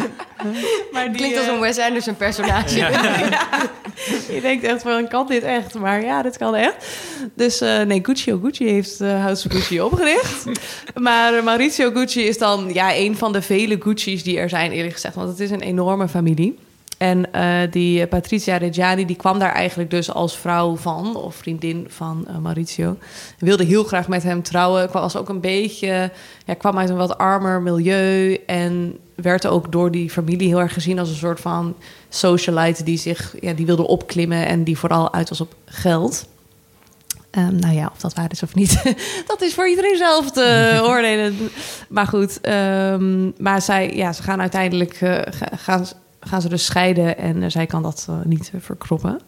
[0.92, 2.78] Maar die, Klinkt als eh, een Wes Anderson personage.
[2.78, 2.90] Ja.
[4.34, 5.74] Je denkt echt van, kan dit echt?
[5.74, 6.76] Maar ja, dit kan echt.
[7.34, 10.46] Dus eh, nee, Guccio Gucci heeft eh House of Gucci opgericht.
[10.94, 14.72] Maar eh, Maurizio Gucci is dan ja, een van de vele Gucci's die er zijn,
[14.72, 15.16] eerlijk gezegd.
[15.16, 16.58] Want het is een enorme familie.
[17.04, 21.16] En eh, die Patricia Reggiani, die kwam daar eigenlijk dus als vrouw van...
[21.16, 22.98] of vriendin van eh, Maurizio.
[23.40, 24.90] Wilde heel graag met hem trouwen.
[24.90, 26.12] Kwam- Was ook een beetje...
[26.46, 28.34] Ja, kwam uit een wat armer milieu...
[28.46, 31.76] en werd ook door die familie heel erg gezien als een soort van
[32.10, 32.84] socialite...
[32.84, 36.26] die zich ja, die wilde opklimmen en die vooral uit was op geld...
[37.32, 38.84] Ehm, nou ja, of dat waar is of niet,
[39.28, 41.36] dat is voor iedereen zelf te oordelen.
[41.90, 45.86] Maar goed, ehm, maar zij, ja, ze gaan uiteindelijk eh, ga- gaan,
[46.24, 49.20] gaan ze dus scheiden en eh, zij kan dat eh, niet eh, verkroppen.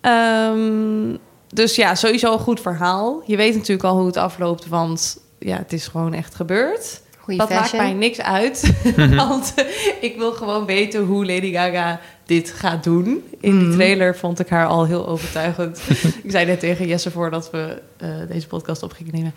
[0.00, 1.16] Ehm,
[1.48, 3.22] dus ja, sowieso een goed verhaal.
[3.26, 7.00] Je weet natuurlijk al hoe het afloopt, want ja, het is gewoon echt gebeurd.
[7.18, 8.72] Goeie dat maakt mij niks uit,
[9.16, 9.54] want
[10.00, 13.24] ik wil gewoon weten hoe Lady Gaga dit gaat doen.
[13.40, 15.80] In die trailer vond ik haar al heel overtuigend.
[16.24, 19.34] ik zei net tegen Jesse voordat we eh, deze podcast op gingen nemen.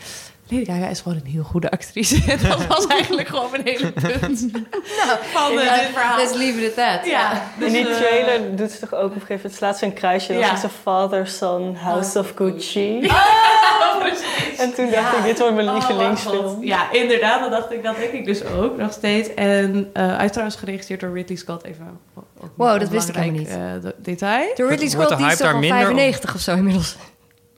[0.47, 2.35] Lady Gaga is gewoon een heel goede actrice.
[2.47, 4.45] dat was eigenlijk gewoon mijn hele punt.
[5.33, 6.17] van eh, dit verhaal.
[6.17, 7.05] Let's leave it at that.
[7.05, 9.77] Ja, dus, in die eh, trailer doet ze toch ook op een gegeven moment slaat
[9.77, 10.33] ze een kruisje.
[10.33, 10.47] Ja.
[10.47, 12.99] Dat is de Father Son House of Gucci.
[13.05, 14.57] Oh, precies.
[14.59, 16.43] En toen dacht ik, dit wordt mijn Oh, lievelingsfilm.
[16.43, 19.33] wat- Ja, inderdaad, dat dacht ik, dat denk ik dus ook nog steeds.
[19.33, 21.99] En eh hij is trouwens geregisseerd door Ridley Scott, even
[22.55, 24.51] Wow, dat wist ik helemaal eh, de- detail.
[24.55, 26.95] De Ridley Scott de die is toch daar al minder, 95 of zo inmiddels.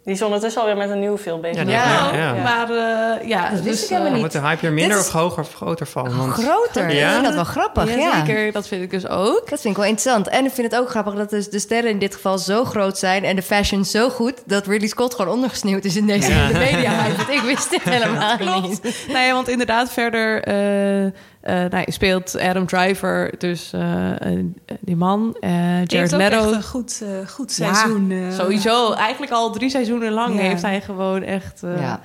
[0.04, 1.68] Die is ondertussen alweer met een nieuwe film bezig.
[1.70, 2.16] Ja, Ja.
[2.16, 2.34] ja.
[2.44, 4.20] Maar eh, ja, Dat wist dus, ik helemaal eh, niet.
[4.20, 6.18] Wordt de hype er minder of hoger of groter van?
[6.18, 6.92] Want, Groter.
[6.94, 7.08] Ja?
[7.08, 7.96] Ik vind dat wel grappig, ja.
[7.98, 8.52] ja, zeker.
[8.52, 9.50] Dat vind ik dus ook.
[9.50, 10.28] Dat vind ik wel interessant.
[10.28, 12.98] En ik vind het ook grappig dat dus de sterren in dit geval zo groot
[12.98, 13.24] zijn...
[13.24, 14.34] en de fashion zo goed...
[14.46, 16.92] dat Ridley Scott gewoon ondergesneeuwd is in deze media.
[17.18, 19.06] Want ik wist dit helemaal niet.
[19.08, 20.44] Ja, want inderdaad, verder
[21.54, 24.46] nou, ja, speelt Adam Driver, dus eh, eh,
[24.80, 26.38] die man, eh Jared heeft ook Leto.
[26.44, 28.12] echt een goed, eh, goed Ja, seizoen.
[28.12, 28.18] eh.
[28.38, 31.64] Sowieso, eigenlijk al drie seizoenen lang heeft hij gewoon echt.
[31.64, 32.00] eh, Ja.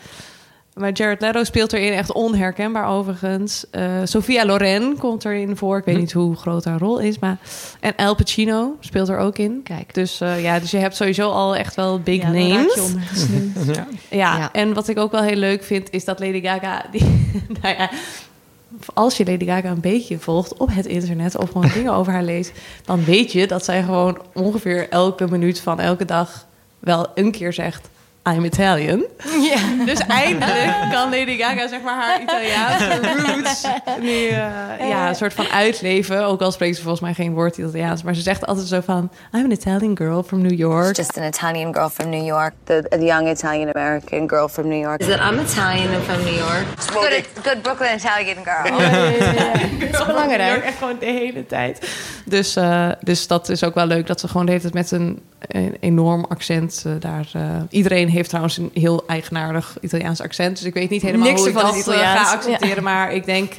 [0.74, 3.66] Maar Jared Leto speelt erin echt onherkenbaar overigens.
[3.70, 5.78] Eh Sophia Loren komt erin voor.
[5.78, 6.00] Ik weet Hm.
[6.00, 7.18] niet hoe groot haar rol is.
[7.18, 7.36] Maar...
[7.80, 9.60] En Al Pacino speelt er ook in.
[9.64, 9.94] Kijk.
[9.94, 12.86] Dus, eh, ja, dus je hebt sowieso al echt wel big Ja, dan raak je
[12.92, 13.26] names.
[13.76, 13.86] ja.
[14.10, 14.52] Ja, Ja.
[14.52, 16.84] en wat ik ook wel heel leuk vind, is dat Lady Gaga...
[16.90, 17.02] Die,
[17.62, 17.90] nou ja,
[18.94, 22.22] als je Lady Gaga een beetje volgt op het internet of gewoon dingen over haar
[22.22, 22.52] leest,
[22.84, 26.46] dan weet je dat zij gewoon ongeveer elke minuut van elke dag
[26.78, 27.88] wel een keer zegt.
[28.34, 29.04] I'm Italian.
[29.40, 29.84] Ja.
[29.84, 33.66] Dus eindelijk kan Lady Gaga zeg maar haar Italiaanse roots
[34.00, 36.24] nu eh, ja, een soort van uitleven.
[36.24, 38.02] Ook al spreekt ze volgens mij geen woord Italiaans.
[38.02, 39.10] Maar ze zegt altijd zo van...
[39.34, 40.96] I'm an Italian girl from New York.
[40.96, 44.80] Just an Italian girl from New York, the, the young Italian American girl from New
[44.80, 45.00] York.
[45.00, 46.64] Is that I'm Italian and from New York?
[46.92, 48.78] Good, good Brooklyn Italian girl.
[49.90, 50.64] Dat is belangrijk.
[50.64, 51.88] Echt gewoon de hele tijd.
[52.24, 54.90] Dus, eh, dus dat is ook wel leuk dat ze gewoon de hele tijd met
[54.90, 57.28] een, een enorm accent eh, daar...
[57.32, 60.56] eh, iedereen heeft trouwens een heel eigenaardig Italiaans accent.
[60.56, 62.28] Dus ik weet niet helemaal Niks hoe ik ervan dat eh, Italiaans.
[62.28, 62.82] ga accepteren.
[62.82, 63.52] Maar ik denk,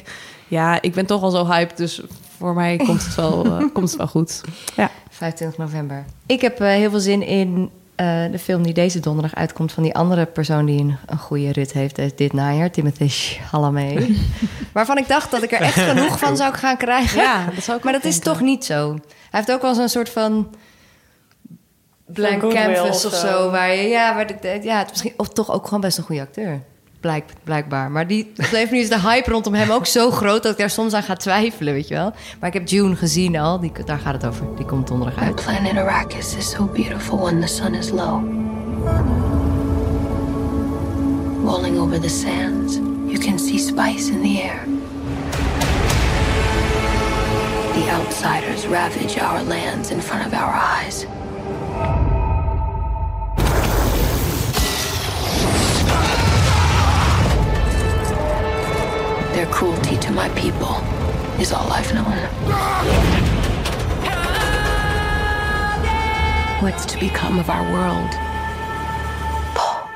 [0.48, 1.76] ja, ik ben toch al zo hyped.
[1.76, 2.02] Dus
[2.42, 4.40] voor mij komt het wel, eh, komt het wel goed.
[4.76, 4.90] Ja.
[5.10, 6.04] 25 november.
[6.26, 9.72] Ik heb eh, heel veel zin in eh, de film die deze donderdag uitkomt...
[9.72, 12.70] van die andere persoon die een, een goede rit heeft dit najaar.
[12.70, 14.08] Timothy Chalamet.
[14.72, 17.22] Waarvan ik dacht dat ik er echt genoeg van zou gaan krijgen.
[17.22, 18.90] Ja, dat zou ik maar dat is toch niet zo.
[18.90, 20.54] Hij heeft ook wel zo'n soort van...
[22.12, 23.26] Blank canvas of zo.
[23.26, 23.50] zo.
[23.50, 26.04] Waar je, ja, waar de, ja, het is misschien, of toch ook gewoon best een
[26.04, 26.62] goede acteur.
[27.00, 27.90] Blijk, blijkbaar.
[27.90, 30.42] Maar die, op manier is de hype rondom hem ook zo groot...
[30.42, 32.12] dat ik daar soms aan ga twijfelen, weet je wel.
[32.40, 33.60] Maar ik heb June gezien al.
[33.60, 34.46] Die, daar gaat het over.
[34.56, 35.34] Die komt donderdag uit.
[35.34, 38.22] Planet Arrakis is so beautiful when the sun is low.
[41.44, 42.74] Rolling over the sands,
[43.06, 44.60] you can see spice in the air.
[47.72, 51.06] The outsiders ravage our lands in front of our eyes.
[59.32, 60.76] Their cruelty to my people
[61.38, 62.16] is all I've known.
[66.60, 68.16] What's to become of our world?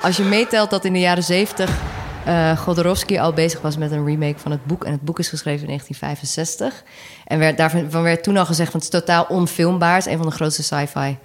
[0.01, 1.71] Als je meetelt dat in de jaren 70
[2.25, 4.85] eh Godorowsky al bezig was met een remake van het boek.
[4.85, 6.85] En het boek is geschreven in 1965.
[7.25, 9.95] En werd, daarvan werd toen al gezegd van het is totaal onfilmbaar.
[9.95, 11.17] Het is een van de grootste sci-fi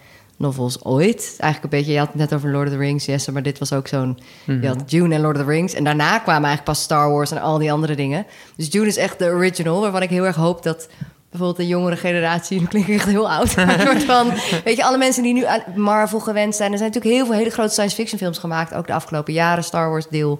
[0.42, 1.36] novels ooit.
[1.40, 3.60] Eigenlijk een beetje, je had het net over Lord of the Rings, yes, maar dit
[3.60, 4.20] was ook zo'n...
[4.46, 5.74] Je had Dune en Lord of the Rings.
[5.74, 8.26] En daarna kwamen eigenlijk pas Star Wars en al die andere dingen.
[8.56, 10.88] Dus Dune is echt de original, waarvan ik heel erg hoop dat...
[11.30, 13.50] Bijvoorbeeld de jongere generatie, nu klink ik echt heel oud.
[13.50, 14.32] soort van,
[14.64, 16.72] weet je, alle mensen die nu aan Marvel gewend zijn.
[16.72, 18.74] Er zijn natuurlijk heel veel hele grote science fiction films gemaakt.
[18.74, 19.64] Ook de afgelopen jaren.
[19.64, 20.40] Star Wars deel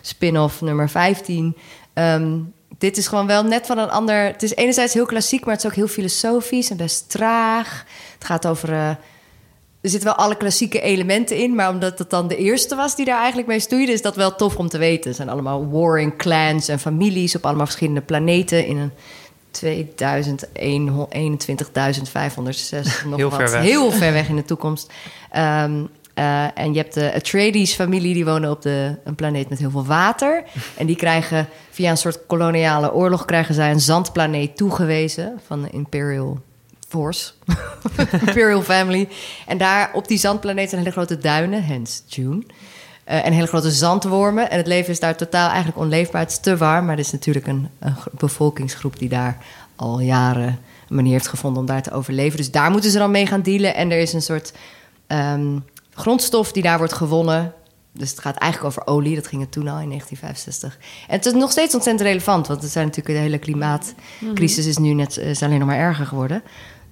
[0.00, 1.56] spin-off nummer 15.
[1.92, 2.38] Ehm,
[2.78, 4.24] dit is gewoon wel net van een ander...
[4.24, 7.84] Het is enerzijds heel klassiek, maar het is ook heel filosofisch en best traag.
[8.14, 8.72] Het gaat over...
[8.72, 8.90] eh,
[9.86, 13.04] er zitten wel alle klassieke elementen in, maar omdat het dan de eerste was die
[13.04, 15.06] daar eigenlijk mee stoeide, is dat wel tof om te weten.
[15.06, 18.92] Het zijn allemaal warring clans en families op allemaal verschillende planeten in een
[19.64, 19.64] 2021.506
[23.06, 23.38] nog Heel wat.
[23.38, 23.62] ver weg.
[23.62, 24.92] Heel ver weg in de toekomst.
[25.30, 29.70] Ehm, eh, en je hebt de Atreides-familie, die wonen op de, een planeet met heel
[29.70, 30.42] veel water.
[30.78, 33.24] En die krijgen via een soort koloniale oorlog...
[33.24, 36.38] krijgen zij een zandplaneet toegewezen van de Imperial
[36.88, 37.32] Force.
[38.26, 39.08] Imperial Family.
[39.46, 42.42] En daar op die zandplaneet zijn hele grote duinen, hence June.
[43.04, 44.50] Eh, en hele grote zandwormen.
[44.50, 46.20] En het leven is daar totaal eigenlijk onleefbaar.
[46.20, 48.98] Het is te warm, maar er is natuurlijk een, een gro- bevolkingsgroep...
[48.98, 49.38] die daar
[49.76, 52.36] al jaren een manier heeft gevonden om daar te overleven.
[52.36, 53.74] Dus daar moeten ze dan mee gaan dealen.
[53.74, 54.52] En er is een soort
[55.06, 55.58] ehm,
[55.94, 57.52] grondstof die daar wordt gewonnen.
[57.92, 59.14] Dus het gaat eigenlijk over olie.
[59.14, 60.78] Dat ging het toen al in 1965.
[61.08, 62.46] En het is nog steeds ontzettend relevant.
[62.46, 66.06] Want het zijn natuurlijk de hele klimaatcrisis is nu net is alleen nog maar erger
[66.06, 66.42] geworden.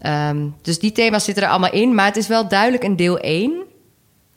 [0.04, 1.94] Ehm, dus die thema's zitten er allemaal in.
[1.94, 3.62] Maar het is wel duidelijk een deel 1.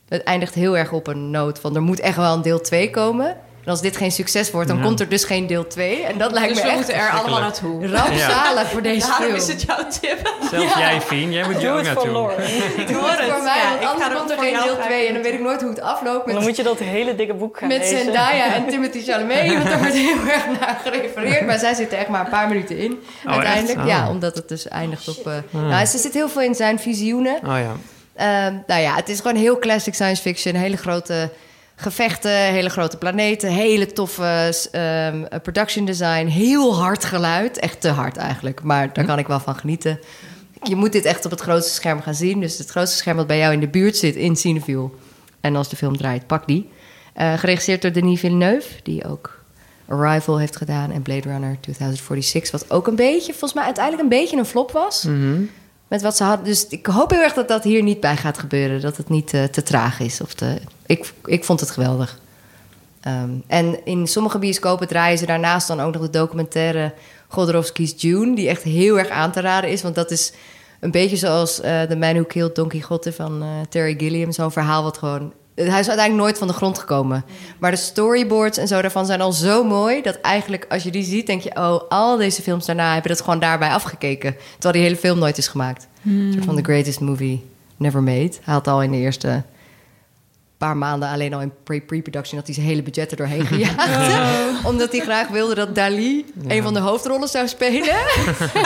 [0.08, 2.90] Het eindigt heel erg op een noot van er moet echt wel een deel 2
[2.90, 3.38] komen.
[3.68, 4.84] En als dit geen succes wordt, dan Ja.
[4.84, 6.04] komt er dus geen deel 2.
[6.04, 7.88] En dat lijkt Dus me we echt moeten er allemaal naartoe.
[7.88, 9.36] Rampzalig voor deze Daarom film.
[9.36, 10.34] is het jouw tip.
[10.52, 12.12] Zelfs jij, Fien, jij moet voor naartoe.
[12.92, 15.08] Doe het voor mij, want anders er komt er geen deel graag 2.
[15.08, 17.34] En dan weet ik nooit hoe het afloopt Dan met, moet je dat hele dikke
[17.34, 17.98] boek gaan met lezen.
[18.04, 19.54] Zendaya en Timothy Chalamet.
[19.54, 21.46] Want daar wordt heel erg naar gerefereerd.
[21.46, 23.00] Maar zij zitten echt maar een paar minuten in.
[23.26, 23.88] Oh, uiteindelijk.
[23.88, 24.10] Ja, Oh.
[24.10, 25.28] omdat het dus eindigt op...
[25.28, 25.70] eh Ah.
[25.70, 27.36] nou, ze zit heel veel in zijn visioenen.
[27.36, 27.76] Oh ja.
[28.16, 30.56] Ehm, nou ja, het is gewoon heel classic science fiction.
[30.56, 31.30] Hele grote
[31.80, 37.60] gevechten, hele grote planeten, hele toffe ehm, production design, heel hard geluid.
[37.60, 40.00] Echt te hard eigenlijk, maar daar kan ik wel van genieten.
[40.64, 42.40] Je moet dit echt op het grootste scherm gaan zien.
[42.40, 44.90] Dus het grootste scherm dat bij jou in de buurt zit in Cineville.
[45.42, 46.70] En als de film draait, pak die.
[47.14, 49.44] Eh, geregisseerd door Denis Villeneuve, die ook
[49.88, 52.52] Arrival heeft gedaan en Blade Runner 2046.
[52.52, 55.04] Wat ook een beetje, volgens mij uiteindelijk een beetje een flop was.
[55.04, 55.42] Mhm.
[55.88, 56.46] Met wat ze hadden.
[56.46, 58.82] Dus ik hoop heel erg dat dat hier niet bij gaat gebeuren.
[58.82, 60.22] Dat het niet eh, te traag is.
[60.22, 62.20] Of te, ik, ik vond het geweldig.
[63.02, 66.94] Ehm, en in sommige bioscopen draaien ze daarnaast dan ook nog de documentaire
[67.28, 68.36] Godorowski's June.
[68.36, 69.82] Die echt heel erg aan te raden is.
[69.82, 70.34] Want dat is
[70.80, 74.32] een beetje zoals eh The Man Who Killed Don Quixote van eh, Terry Gilliam.
[74.32, 77.26] Zo'n verhaal wat gewoon Hij is uiteindelijk nooit van de grond gekomen.
[77.60, 80.02] Maar de storyboards en zo daarvan zijn al zo mooi...
[80.02, 81.56] dat eigenlijk als je die ziet, denk je...
[81.56, 84.36] oh, al deze films daarna hebben dat gewoon daarbij afgekeken.
[84.52, 85.88] Terwijl die hele film nooit is gemaakt.
[86.06, 87.46] Een soort van the greatest movie
[87.78, 88.32] never made.
[88.42, 89.44] Hij had al in de eerste
[90.58, 92.38] paar maanden alleen al in pre- pre-production...
[92.38, 94.66] had hij zijn hele budget er doorheen gejaagd.
[94.66, 97.96] Omdat hij graag wilde dat Dali een van de hoofdrollen zou spelen.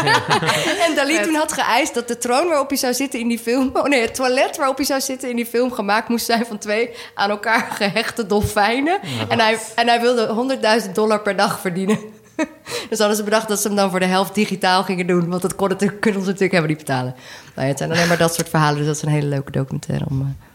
[0.87, 3.69] en Dali toen had geëist dat de troon waarop hij zou zitten in die film...
[3.73, 5.71] oh nee, het toilet waarop hij zou zitten in die film...
[5.71, 8.99] gemaakt moest zijn van twee aan elkaar gehechte dolfijnen.
[9.29, 11.99] en, hij, en hij wilde 100.000 dollar per dag verdienen.
[12.89, 15.29] dus hadden ze bedacht dat ze hem dan voor de helft digitaal gingen doen.
[15.29, 17.15] Want dat kon het, kunnen ze natuurlijk helemaal niet betalen.
[17.55, 18.77] Nou ja, het zijn alleen maar dat soort verhalen.
[18.77, 20.47] Dus dat is een hele leuke documentaire om, eh,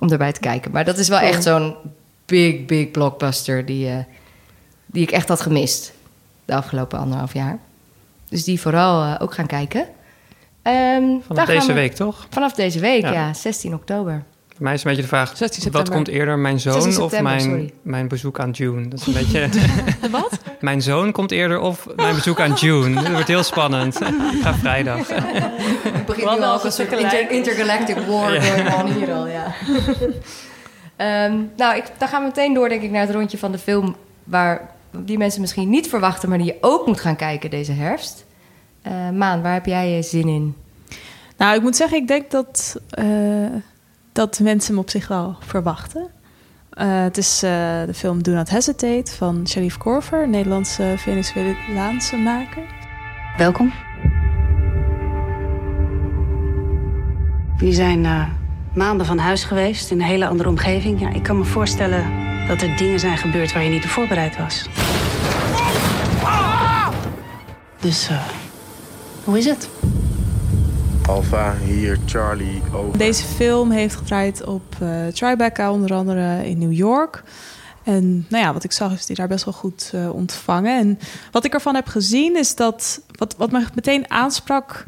[0.00, 0.70] om erbij te kijken.
[0.70, 1.74] Maar dat is wel echt zo'n
[2.26, 3.66] big, big blockbuster...
[3.66, 3.96] die, eh,
[4.86, 5.92] die ik echt had gemist
[6.44, 7.58] de afgelopen anderhalf jaar.
[8.28, 9.86] Dus die vooral eh, ook gaan kijken.
[10.62, 12.26] Ehm, daar Vanaf deze we- week, toch?
[12.30, 13.12] Vanaf deze week, ja.
[13.12, 13.34] Ja.
[13.34, 14.22] 16 oktober.
[14.60, 17.20] Voor mij is een beetje de vraag, 16 wat komt eerder, mijn 16 zoon of
[17.20, 17.72] mijn, sorry.
[17.82, 18.88] mijn bezoek aan June?
[18.88, 19.48] Dat is een beetje...
[20.10, 20.38] Wat?
[20.60, 22.94] Mijn zoon komt eerder of mijn bezoek aan June.
[22.94, 23.98] Dat wordt heel spannend.
[24.42, 25.08] Ga vrijdag.
[25.08, 28.40] Het begint nu al een soort inter- intergalactic war Ja.
[28.40, 29.54] going on hier al, ja.
[30.96, 33.58] Ehm, nou, ik, dan gaan we meteen door, denk ik, naar het rondje van de
[33.58, 33.96] film...
[34.24, 36.28] waar die mensen misschien niet verwachten...
[36.28, 38.24] maar die je ook moet gaan kijken deze herfst.
[38.82, 40.54] Eh, Maan, waar heb jij je zin in?
[41.36, 43.04] Nou, ik moet zeggen, ik denk dat, eh,
[44.20, 46.08] dat mensen hem op zich wel verwachten.
[46.70, 47.50] Eh, het is eh,
[47.86, 52.62] de film Do Not Hesitate van Sharif Korver, Nederlandse Venezolaanse maker.
[53.36, 53.72] Welkom.
[57.58, 58.26] Jullie zijn eh,
[58.74, 61.00] maanden van huis geweest in een hele andere omgeving.
[61.00, 62.04] Ja, ik kan me voorstellen
[62.48, 64.68] dat er dingen zijn gebeurd waar je niet op voorbereid was.
[67.80, 68.10] Dus,
[69.24, 69.68] hoe is het?
[71.64, 72.98] Hier, Charlie, over.
[72.98, 77.22] Deze film heeft gedraaid op eh, Tribeca, onder andere in New York.
[77.84, 80.78] En nou ja, wat ik zag is die daar best wel goed eh, ontvangen.
[80.78, 80.98] En
[81.30, 84.84] wat ik ervan heb gezien is dat, wat, wat me meteen aansprak...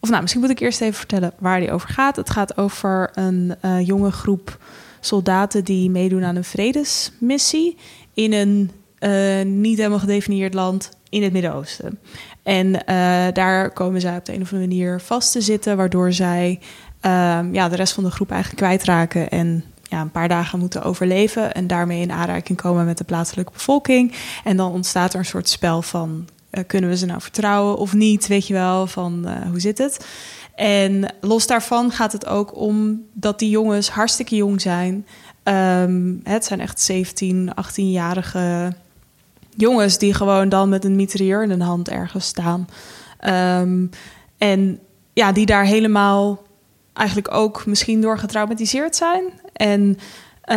[0.00, 2.16] Of nou, misschien moet ik eerst even vertellen waar die over gaat.
[2.16, 4.58] Het gaat over een eh, jonge groep
[5.00, 7.76] soldaten die meedoen aan een vredesmissie...
[8.14, 8.70] in een
[9.60, 11.98] niet helemaal gedefinieerd land in het Midden-Oosten.
[12.42, 12.96] En eh,
[13.32, 15.76] daar komen zij op de een of andere manier vast te zitten...
[15.76, 16.60] waardoor zij
[17.00, 19.30] ehm, ja, de rest van de groep eigenlijk kwijtraken...
[19.30, 21.54] en ja, een paar dagen moeten overleven...
[21.54, 24.14] en daarmee in aanraking komen met de plaatselijke bevolking.
[24.44, 26.28] En dan ontstaat er een soort spel van...
[26.50, 28.26] eh, kunnen we ze nou vertrouwen of niet?
[28.26, 30.06] Weet je wel, van eh, hoe zit het?
[30.54, 35.06] En los daarvan gaat het ook om dat die jongens hartstikke jong zijn.
[35.42, 38.72] Ehm, het zijn echt 17, 18-jarige
[39.58, 42.68] jongens die gewoon dan met een mitrailleur in hun hand ergens staan.
[43.18, 43.86] Ehm,
[44.38, 44.78] en
[45.12, 46.42] ja, die daar helemaal
[46.92, 49.24] eigenlijk ook misschien door getraumatiseerd zijn.
[49.52, 49.98] En
[50.40, 50.56] eh,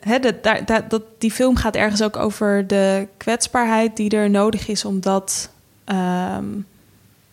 [0.00, 4.68] hè, dat, dat, dat, die film gaat ergens ook over de kwetsbaarheid die er nodig
[4.68, 5.50] is om dat.
[5.84, 6.44] ehm,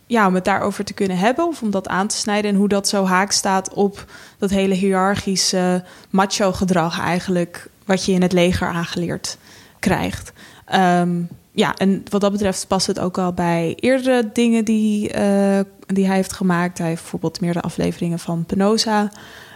[0.07, 2.67] ja, om het daarover te kunnen hebben of om dat aan te snijden en hoe
[2.67, 4.05] dat zo haak staat op
[4.37, 9.37] dat hele hiërarchische macho gedrag eigenlijk wat je in het leger aangeleerd
[9.79, 10.33] krijgt.
[10.65, 15.59] Ehm, ja, en wat dat betreft past het ook al bij eerdere dingen die, eh,
[15.87, 16.77] die hij heeft gemaakt.
[16.77, 19.11] Hij heeft bijvoorbeeld meerdere afleveringen van Penosa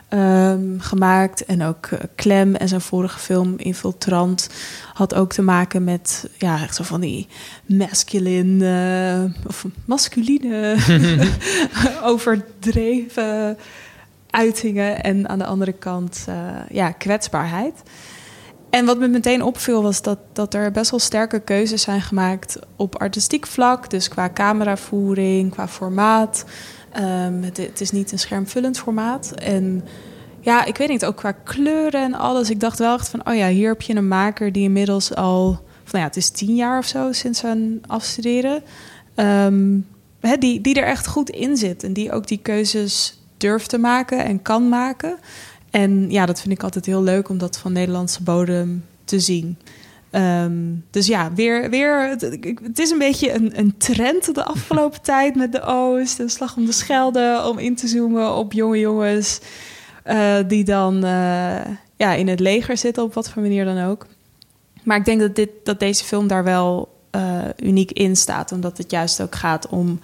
[0.10, 1.46] ehm, gemaakt.
[1.46, 4.50] En ook eh, Clem en zijn vorige film Infiltrant
[4.94, 7.28] had ook te maken met ja, echt zo van die
[7.66, 10.76] masculine of masculine
[12.04, 13.58] overdreven
[14.30, 15.04] uitingen.
[15.04, 16.36] En aan de andere kant eh,
[16.70, 17.84] ja, kwetsbaarheid.
[18.70, 22.60] En wat me meteen opviel was dat, dat er best wel sterke keuzes zijn gemaakt
[22.76, 23.90] op artistiek vlak.
[23.90, 26.46] Dus qua cameravoering, qua formaat.
[26.92, 29.32] Ehm, het, is niet een schermvullend formaat.
[29.32, 29.84] En
[30.40, 32.50] ja, ik weet niet, ook qua kleuren en alles.
[32.50, 35.48] Ik dacht wel echt van, oh ja, hier heb je een maker die inmiddels al...
[35.86, 38.64] Of nou ja, het is tien jaar of zo sinds zijn afstuderen.
[39.16, 39.78] Ehm,
[40.40, 41.84] die, die er echt goed in zit.
[41.84, 45.18] En die ook die keuzes durft te maken en kan maken.
[45.72, 49.58] En ja, dat vind ik altijd heel leuk om dat van Nederlandse bodem te zien.
[50.12, 55.36] Ehm, dus ja, weer, weer het, is een beetje een, een trend de afgelopen tijd
[55.36, 59.40] met de Oost en Slag om de Schelde om in te zoomen op jonge jongens
[60.04, 61.62] eh, die dan eh,
[61.96, 64.08] ja, in het leger zitten op wat voor manier dan ook.
[64.84, 68.78] Maar ik denk dat, dit, dat deze film daar wel eh, uniek in staat, omdat
[68.78, 70.00] het juist ook gaat om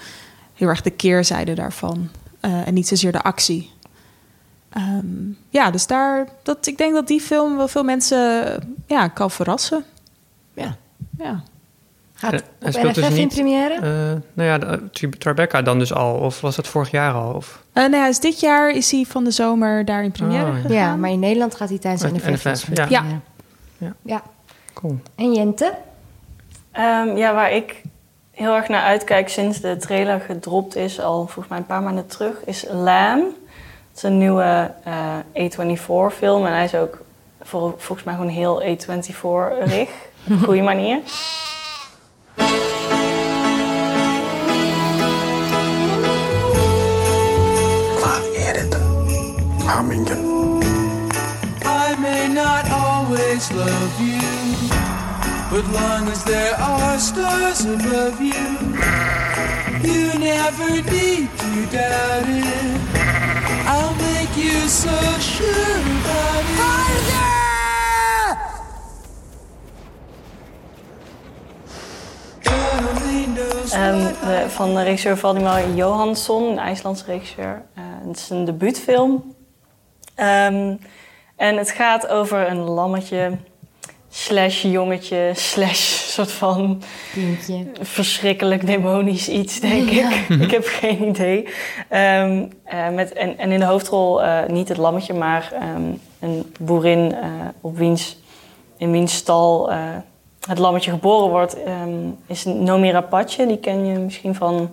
[0.53, 2.09] heel erg de keerzijde daarvan
[2.39, 3.69] en niet zozeer de actie.
[4.75, 5.05] Ehm,
[5.49, 8.19] ja, dus daar, dat, ik denk dat die film wel veel mensen
[8.87, 9.83] ja, kan verrassen.
[10.53, 10.75] Ja.
[11.17, 11.43] ja.
[12.13, 13.73] Gaat En- op speelt NFF dus in niet, première?
[13.73, 16.13] eh, nou ja, de- Tri- Tribeca dan dus al.
[16.15, 17.33] Of was dat vorig jaar al?
[17.33, 17.63] Of?
[17.73, 20.73] Eh, nee, is dit jaar is hij van de zomer daar in première Oh, ja.
[20.73, 22.43] Ja, maar in Nederland gaat hij tijdens de Met NFF.
[22.43, 22.85] NFF, in ja.
[22.85, 23.19] première.
[23.77, 23.93] Ja.
[24.01, 24.21] ja.
[24.73, 24.99] Cool.
[25.15, 25.73] En Jente?
[26.71, 27.81] Ehm, ja, waar ik
[28.31, 32.07] heel erg naar uitkijk sinds de trailer gedropt is, al volgens mij een paar maanden
[32.07, 33.23] terug, is Lamb.
[33.95, 37.01] Het is een nieuwe eh, A24-film en hij is ook
[37.41, 39.89] voor, volgens mij gewoon heel A24-rig.
[40.25, 40.99] Op een goede manier.
[49.65, 50.17] Harmingen.
[51.63, 54.21] I may not always love you,
[55.49, 58.75] but long as there are stars above you,
[59.81, 63.14] you never need to doubt it.
[63.67, 65.83] I'll make you so sure
[72.47, 77.61] only knows Ehm, de- van de regisseur Valdimar Johansson, een IJslandse regisseur.
[77.73, 79.35] Eh, het is een debuutfilm.
[80.15, 80.75] Ehm,
[81.35, 83.37] en het gaat over een lammetje
[84.17, 85.79] slash jongetje slash
[86.13, 86.81] soort van
[87.13, 87.65] Kindje.
[87.81, 90.09] verschrikkelijk demonisch iets, denk Ja.
[90.11, 90.29] ik.
[90.45, 91.47] ik heb geen idee.
[91.89, 95.81] Ehm, eh, met, en, en in de hoofdrol eh, niet het lammetje, maar ehm,
[96.19, 97.29] een boerin eh,
[97.61, 98.17] op wiens,
[98.77, 99.77] in wiens stal eh,
[100.47, 101.89] het lammetje geboren wordt, ehm,
[102.27, 103.45] is Nomi Rapace.
[103.45, 104.71] Die ken je misschien van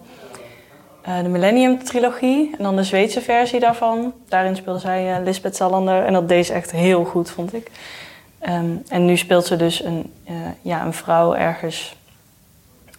[1.02, 2.50] eh, de Millennium-trilogie.
[2.58, 4.12] En dan de Zweedse versie daarvan.
[4.28, 6.04] Daarin speelde zij eh, Lisbeth Salander.
[6.04, 7.70] En dat deed ze echt heel goed, vond ik.
[8.42, 11.96] Ehm, en nu speelt ze dus een, eh, ja, een vrouw ergens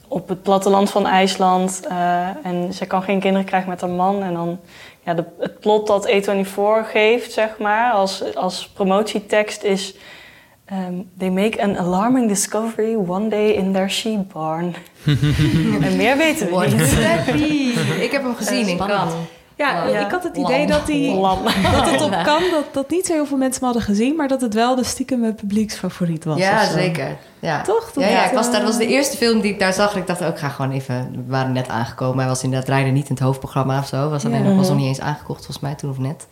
[0.08, 1.86] op het platteland van IJsland.
[1.88, 4.24] eh, en ze kan geen kinderen krijgen met haar man.
[4.24, 4.60] En dan
[5.06, 9.96] ja, de, het plot dat A24 geeft, zeg maar, als, als promotietekst is...
[10.66, 14.76] ehm, they make an alarming discovery one day in their sheep barn.
[15.88, 17.04] en meer weten we niet.
[17.04, 17.74] happy.
[18.06, 19.00] Ik heb hem gezien in Spannend.
[19.00, 19.16] Cannes.
[19.58, 20.06] Ja, Ja.
[20.06, 20.46] ik had het Lam.
[20.52, 21.44] idee dat, die, Lam.
[21.72, 24.42] dat het op kan dat, dat niet zo heel veel mensen hadden gezien, maar dat
[24.42, 26.38] het wel de stiekem mijn publieksfavoriet was.
[26.38, 27.18] Ja, zeker.
[27.40, 27.62] Ja.
[27.62, 27.92] Toch?
[27.94, 29.96] Dat ja, ja, ik was, dat was de eerste film die ik daar zag.
[29.96, 31.12] Ik dacht ook, ik ga gewoon even...
[31.12, 32.18] We waren net aangekomen.
[32.20, 34.10] Hij was inderdaad rijden niet in het hoofdprogramma of zo.
[34.10, 34.56] Was, alleen, Ja.
[34.56, 36.28] was nog niet eens aangekocht volgens mij toen of net.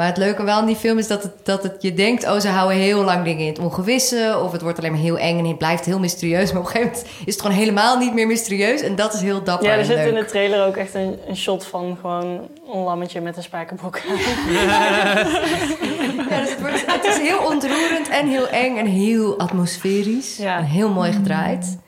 [0.00, 2.24] Maar het leuke wel aan die film is dat het, dat het je denkt...
[2.24, 4.40] oh, ze houden heel lang dingen in het ongewisse...
[4.42, 6.50] of het wordt alleen maar heel eng en het blijft heel mysterieus.
[6.52, 8.80] Maar op een gegeven moment is het gewoon helemaal niet meer mysterieus...
[8.80, 10.08] en dat is heel dapper Ja, er zit leuk.
[10.08, 14.00] in de trailer ook echt een, een shot van gewoon een lammetje met een spijkerbroek.
[16.30, 20.36] Ja, dus het, wordt, het is heel ontroerend en heel eng en heel atmosferisch.
[20.36, 20.56] Ja.
[20.56, 21.78] En heel mooi gedraaid.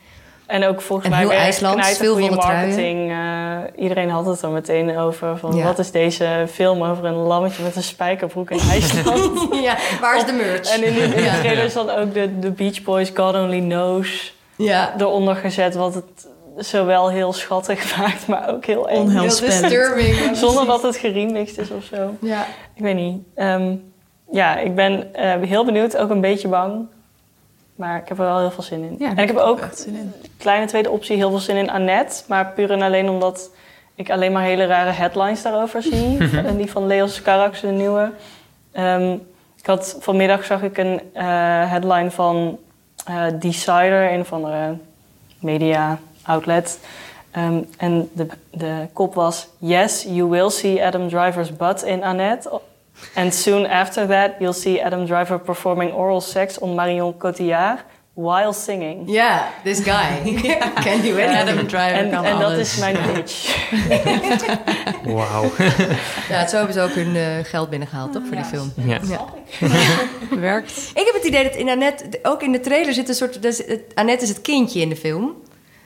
[0.52, 2.58] En ook volgens En mij heel knijtergoeie veel truien.
[2.66, 3.10] marketing.
[3.10, 5.38] Eh, iedereen had het er meteen over.
[5.38, 5.64] Van, Ja.
[5.64, 9.48] Wat is deze film over een lammetje met een spijkerbroek in IJsland?
[9.62, 10.70] ja, waar is de merch?
[10.74, 14.94] en in, de trailer is dan ook de, de Beach Boys God Only Knows Ja.
[14.98, 15.74] eronder gezet.
[15.74, 19.00] Wat het zowel heel schattig maakt, maar ook heel eng.
[19.00, 19.66] Onheilspellend.
[19.72, 19.96] Heel.
[20.26, 22.10] Ja, Zonder dat het geremixed is of zo.
[22.20, 22.46] Ja.
[22.74, 23.18] Ik weet niet.
[23.34, 23.74] Ehm,
[24.30, 25.96] ja, ik ben eh, heel benieuwd.
[25.96, 26.86] Ook een beetje bang.
[27.82, 28.96] Maar ik heb er wel heel veel zin in.
[28.98, 30.12] Ja, en ik heb ook, in.
[30.36, 32.22] kleine tweede optie, heel veel zin in Annette.
[32.26, 33.50] Maar puur en alleen omdat
[33.94, 36.18] ik alleen maar hele rare headlines daarover zie.
[36.46, 38.12] en die van Leo Scarax, de nieuwe.
[38.72, 39.12] Ehm,
[39.56, 41.24] ik had, vanmiddag zag ik een eh,
[41.70, 42.58] headline van
[43.04, 44.74] eh, Decider, een van de
[45.38, 46.78] media outlet.
[47.30, 49.48] Ehm, en de, de kop was...
[49.58, 52.60] Yes, you will see Adam Driver's butt in Annette.
[53.14, 57.78] And soon after that, you'll see Adam Driver performing oral sex on Marion Cotillard
[58.14, 59.08] while singing.
[59.10, 60.20] Ja, this guy.
[60.84, 61.36] Can do anything.
[61.36, 63.56] Adam Driver En, kan en dat is mijn pitch.
[65.04, 65.50] Wauw.
[66.28, 68.72] Ja, het is sowieso ook hun eh, geld binnengehaald, toch, voor die film?
[68.76, 69.00] Ja.
[70.30, 70.90] Werkt.
[70.94, 73.42] Ik heb het idee dat in Annette, ook in de trailer zit een soort...
[73.42, 73.62] Dus
[73.94, 75.41] Annette is het kindje in de film.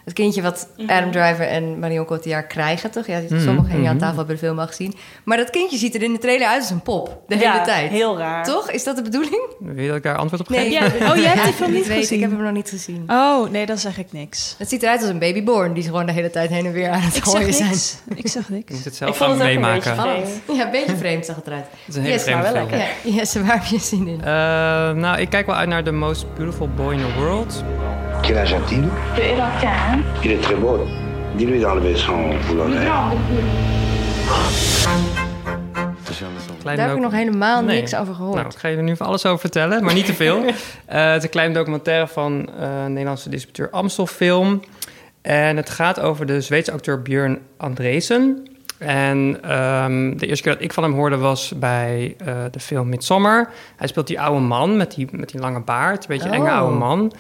[0.07, 3.07] Het kindje wat Adam Driver en Marion Cotillard krijgen, toch?
[3.07, 3.99] Ja, Mhm, sommigen hier aan mhm.
[4.05, 4.95] tafel hebben de film al gezien.
[5.25, 7.65] Maar dat kindje ziet er in de trailer uit als een pop, de Ja, hele
[7.65, 7.91] tijd.
[7.91, 8.45] heel raar.
[8.45, 8.71] Toch?
[8.71, 9.41] Is dat de bedoeling?
[9.59, 10.57] Wil je dat ik daar antwoord op geef?
[10.57, 10.71] Nee.
[10.71, 12.17] Ja, oh, jij hebt die film Ik niet weet, gezien?
[12.17, 13.05] Ik heb hem nog niet gezien.
[13.07, 14.55] Oh, nee, dan zeg ik niks.
[14.59, 17.01] Het ziet eruit als een babyborn die gewoon de hele tijd heen en weer aan
[17.01, 17.69] het Ik gooien zeg zijn.
[17.69, 17.97] niks.
[18.15, 18.71] Ik zeg Je niks.
[18.73, 19.97] moet het Ik zelf vond gaan het ook een meemaken.
[19.97, 20.27] beetje Oh.
[20.45, 20.59] vreemd.
[20.59, 21.65] Ja, een beetje vreemd zag het eruit.
[21.71, 22.79] Het is een hele Yes, vreemde maar wel film.
[22.79, 23.11] lekker.
[23.13, 24.21] Ja, yes, waar heb je zin in?
[24.21, 24.27] Eh,
[24.93, 27.63] nou, ik kijk wel uit naar The Most Beautiful Boy in the World.
[28.27, 28.85] Quel âge a-t-il
[30.23, 30.79] Il est très beau.
[31.37, 32.89] Dis-lui d'enlever son boulonnet.
[36.65, 37.81] Daar heb ik nog helemaal Nee.
[37.81, 38.35] niks over gehoord.
[38.35, 40.45] Nou, ik ga je er nu van alles over vertellen, maar niet te veel.
[40.87, 44.61] Eh, het is een klein documentaire van eh Nederlandse distributeur Amstelfilm.
[45.23, 48.47] En het gaat over de Zweedse acteur Björn Andresen.
[48.79, 52.89] En ehm, de eerste keer dat ik van hem hoorde was bij eh, de film
[52.89, 53.51] Midsommar.
[53.77, 55.99] Hij speelt die oude man met die, met die lange baard.
[56.03, 56.57] Een beetje enge Oh.
[56.59, 57.13] oude man.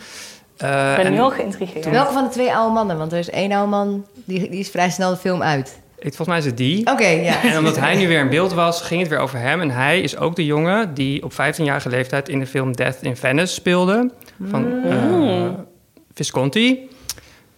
[0.56, 1.90] Eh, Ik ben nu al geïntrigeerd.
[1.90, 2.98] Welke van de twee oude mannen?
[2.98, 5.80] Want er is één oude man, die, die is vrij snel de film uit.
[5.98, 6.86] ik, volgens mij is het die.
[6.92, 7.42] Oké, ja.
[7.42, 9.60] En omdat hij nu weer in beeld was, ging het weer over hem.
[9.60, 13.16] En hij is ook de jongen die op 15-jarige leeftijd in de film Death in
[13.16, 14.10] Venice speelde.
[14.42, 15.66] Van eh, Mm.
[16.14, 16.88] Visconti.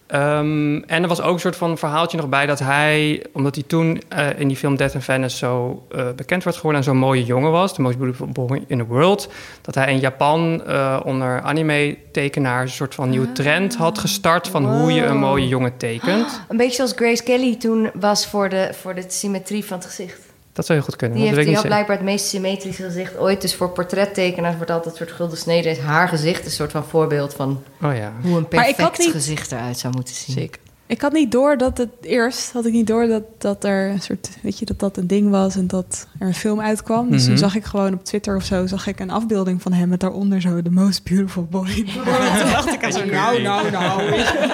[0.09, 3.65] Ehm, en er was ook een soort van verhaaltje nog bij dat hij, omdat hij
[3.67, 6.97] toen eh, in die film Death in Venice zo eh, bekend werd geworden en zo'n
[6.97, 9.29] mooie jongen was, the most beautiful boy in the world,
[9.61, 14.81] dat hij in Japan eh, onder anime-tekenaars een soort van nieuwe trend had gestart van
[14.81, 16.41] hoe je een mooie jongen tekent.
[16.49, 20.28] Een beetje zoals Grace Kelly toen was voor de, voor de symmetrie van het gezicht.
[20.59, 21.19] Dat zou heel goed kunnen.
[21.19, 23.41] Die, dat heeft, had niet blijkbaar het meest symmetrische gezicht ooit.
[23.41, 25.69] Dus voor portrettekenaars wordt altijd een soort gulden snede.
[25.71, 27.63] Is haar gezicht een soort van voorbeeld van.
[27.83, 28.13] Oh ja.
[28.23, 30.35] hoe een Maar ik perfect had niet- gezicht eruit zou moeten zien.
[30.35, 30.61] Zeker.
[30.87, 34.01] Ik had niet door dat het eerst had ik niet door dat, dat er een
[34.01, 37.11] soort weet je dat dat een ding was en dat er een film uitkwam.
[37.11, 37.29] Dus Mhm.
[37.29, 40.01] toen zag ik gewoon op Twitter of zo zag ik een afbeelding van hem met
[40.01, 41.87] daaronder zo the most beautiful boy.
[42.05, 42.39] world.
[42.41, 44.11] toen dacht ik aan zo nou nou nou.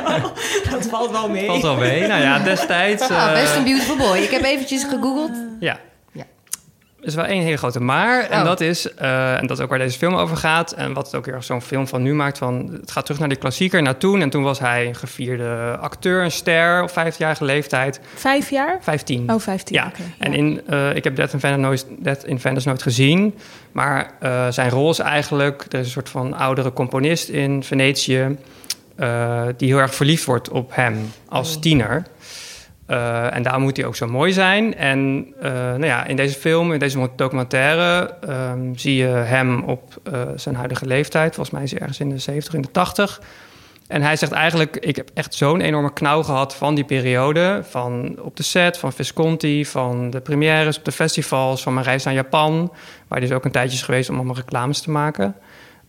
[0.70, 1.46] Dat valt wel mee.
[1.46, 2.06] Valt wel mee.
[2.06, 3.02] Nou ja, destijds...
[3.10, 4.16] Ah, eh, best een beautiful boy.
[4.18, 5.30] Ik heb eventjes gegoogeld.
[5.60, 5.78] Ja.
[7.04, 8.20] Is wel één hele grote maar.
[8.30, 8.44] En Oh.
[8.44, 10.72] dat is, eh, en dat is ook waar deze film over gaat.
[10.72, 12.38] En wat het ook weer zo'n film van nu maakt.
[12.38, 14.20] Van, het gaat terug naar die klassieker, naar toen.
[14.20, 18.00] En toen was hij een gevierde acteur, een ster op 15-jarige leeftijd.
[18.14, 18.78] Vijf jaar?
[18.80, 19.30] 15.
[19.30, 19.76] Oh, 15.
[19.76, 23.34] Ja, en in, eh, ik heb Death in Venice nooit, Death in Venice nooit gezien.
[23.72, 25.64] Maar eh, zijn rol is eigenlijk...
[25.68, 28.36] Er is een soort van oudere componist in Venetië...
[29.56, 32.02] die heel erg verliefd wordt op hem als tiener.
[32.86, 34.76] Eh, en daar moet hij ook zo mooi zijn.
[34.76, 38.14] En eh, nou ja, in deze film, in deze documentaire...
[38.20, 41.34] ehm, zie je hem op eh, zijn huidige leeftijd.
[41.34, 43.20] Volgens mij is hij ergens in de 70, in de 80...
[43.86, 47.62] En hij zegt eigenlijk, ik heb echt zo'n enorme knauw gehad van die periode.
[47.68, 52.04] Van op de set, van Visconti, van de premières op de festivals, van mijn reis
[52.04, 52.72] naar Japan.
[53.08, 55.36] Waar hij dus ook een tijdje is geweest om allemaal reclames te maken.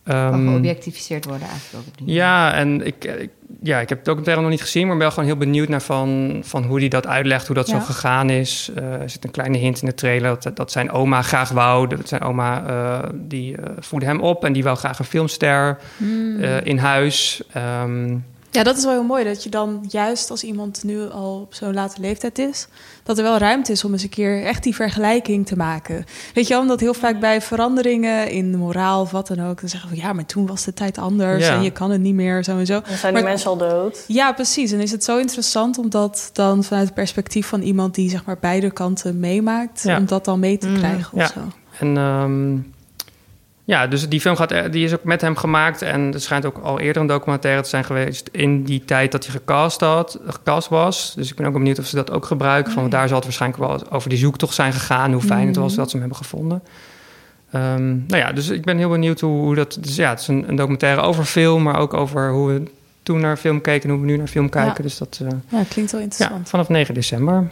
[0.06, 3.30] Ehm, geobjectificeerd worden eigenlijk ook ja, en ik, ik-
[3.62, 5.82] ja, ik heb het documentaire nog niet gezien, maar ben wel gewoon heel benieuwd naar
[5.82, 8.70] van, van hoe hij dat uitlegt, hoe dat zo gegaan is.
[8.76, 11.86] Eh, er zit een kleine hint in de trailer dat, dat zijn oma graag wou.
[11.88, 16.40] Dat zijn oma eh, die voedde hem op en die wou graag een filmster Hmm.
[16.42, 17.42] in huis.
[17.52, 18.16] Ehm,
[18.50, 19.24] Ja, dat is wel heel mooi.
[19.24, 22.68] Dat je dan juist als iemand nu al op zo'n late leeftijd is...
[23.02, 26.04] dat er wel ruimte is om eens een keer echt die vergelijking te maken.
[26.34, 29.60] Weet je wel, omdat heel vaak bij veranderingen in de moraal of wat dan ook...
[29.60, 31.54] dan zeggen we, ja, maar toen was de tijd anders Ja.
[31.54, 32.80] en je kan het niet meer, zo en zo.
[32.80, 34.04] Dan zijn die Maar- mensen al dood.
[34.06, 34.72] Ja, precies.
[34.72, 37.94] En is het zo interessant om dat dan vanuit het perspectief van iemand...
[37.94, 39.98] die zeg maar beide kanten meemaakt, Ja.
[39.98, 40.76] om dat dan mee te Mhm.
[40.78, 41.26] krijgen of Ja.
[41.26, 41.40] zo.
[41.78, 42.56] En ehm,
[43.68, 45.82] ja, dus die film gaat, er- die is ook met hem gemaakt.
[45.82, 49.24] En er schijnt ook al eerder een documentaire te zijn geweest in die tijd dat
[49.24, 51.12] hij gecast, had, gecast was.
[51.16, 52.72] Dus ik ben ook benieuwd of ze dat ook gebruiken.
[52.72, 55.12] Van, daar zal het waarschijnlijk wel over die zoektocht zijn gegaan.
[55.12, 55.76] Hoe fijn het was Mhm.
[55.80, 56.62] dat ze hem hebben gevonden.
[57.50, 59.78] Ehm, nou ja, dus ik ben heel benieuwd hoe, hoe dat...
[59.80, 62.62] Dus ja, het is een, een documentaire over film, maar ook over hoe we
[63.02, 64.74] toen naar film keken en hoe we nu naar film kijken.
[64.76, 64.82] Ja.
[64.82, 66.48] Dus dat, eh, Ja, klinkt wel ja, interessant.
[66.48, 67.50] vanaf 9 december.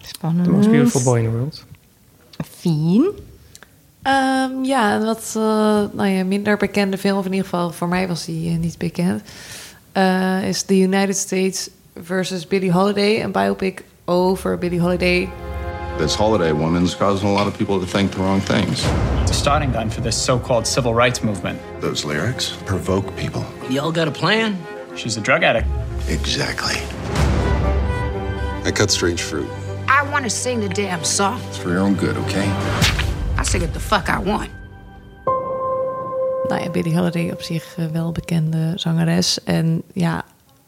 [0.00, 0.44] Spannend.
[0.44, 1.64] The most beautiful boy in the world.
[2.58, 3.10] Fien.
[4.06, 5.42] Ehm, ja, een wat eh,
[5.92, 8.78] nou ja, minder bekende film, of in ieder geval voor mij was die eh, niet
[8.78, 9.22] bekend,
[9.92, 11.70] eh, is The United States
[12.02, 15.28] versus Billie Holiday, een biopic over Billie Holiday.
[15.98, 18.82] This holiday woman's causing a lot of people to think the wrong things.
[19.24, 21.58] The starting gun for this so-called civil rights movement.
[21.80, 23.44] Those lyrics provoke people.
[23.68, 24.56] Y'all got a plan?
[24.94, 25.66] She's a drug addict.
[26.08, 26.76] Exactly.
[28.64, 29.48] I cut strange fruit.
[29.88, 31.40] I want to sing the damn song.
[31.48, 33.05] It's for your own good, okay?
[33.40, 34.48] I sing it the fuck I want.
[36.48, 39.44] Nou ja, Billie Holiday op zich eh, wel bekende zangeres.
[39.44, 40.24] En ja,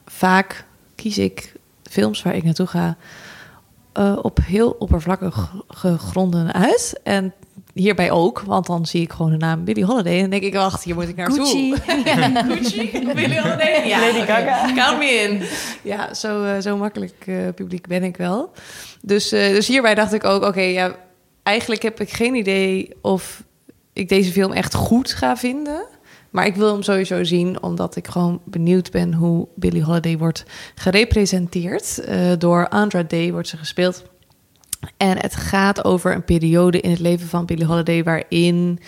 [0.07, 0.65] vaak
[0.95, 1.55] kies ik
[1.91, 2.97] films waar ik naartoe ga
[3.93, 7.01] eh, op heel oppervlakkige gronden uit.
[7.03, 7.33] En
[7.73, 10.55] hierbij ook, want dan zie ik gewoon de naam Billie Holiday en dan denk ik,
[10.55, 11.37] wacht, hier moet ik naartoe.
[11.37, 11.75] Gucci.
[12.55, 13.87] Gucci, Billie Holiday.
[13.89, 14.27] Ja, Lady.
[14.27, 14.75] Gaga.
[14.75, 15.43] Count me in.
[15.83, 18.53] Ja, zo, eh, zo makkelijk eh, publiek ben ik wel.
[19.03, 20.97] Dus, eh, dus hierbij dacht ik ook, oké, ja,
[21.49, 23.43] eigenlijk heb ik geen idee of
[23.93, 25.87] ik deze film echt goed ga vinden.
[26.31, 30.45] Maar ik wil hem sowieso zien, omdat ik gewoon benieuwd ben hoe Billie Holiday wordt
[30.75, 31.99] gerepresenteerd.
[31.99, 34.05] Eh, door Andra Day wordt ze gespeeld.
[34.97, 38.81] En het gaat over een periode in het leven van Billie Holiday waarin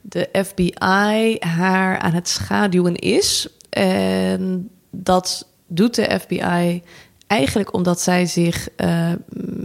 [0.00, 3.48] de FBI haar aan het schaduwen is.
[3.70, 6.82] En dat doet de FBI
[7.38, 9.12] eigenlijk omdat zij zich eh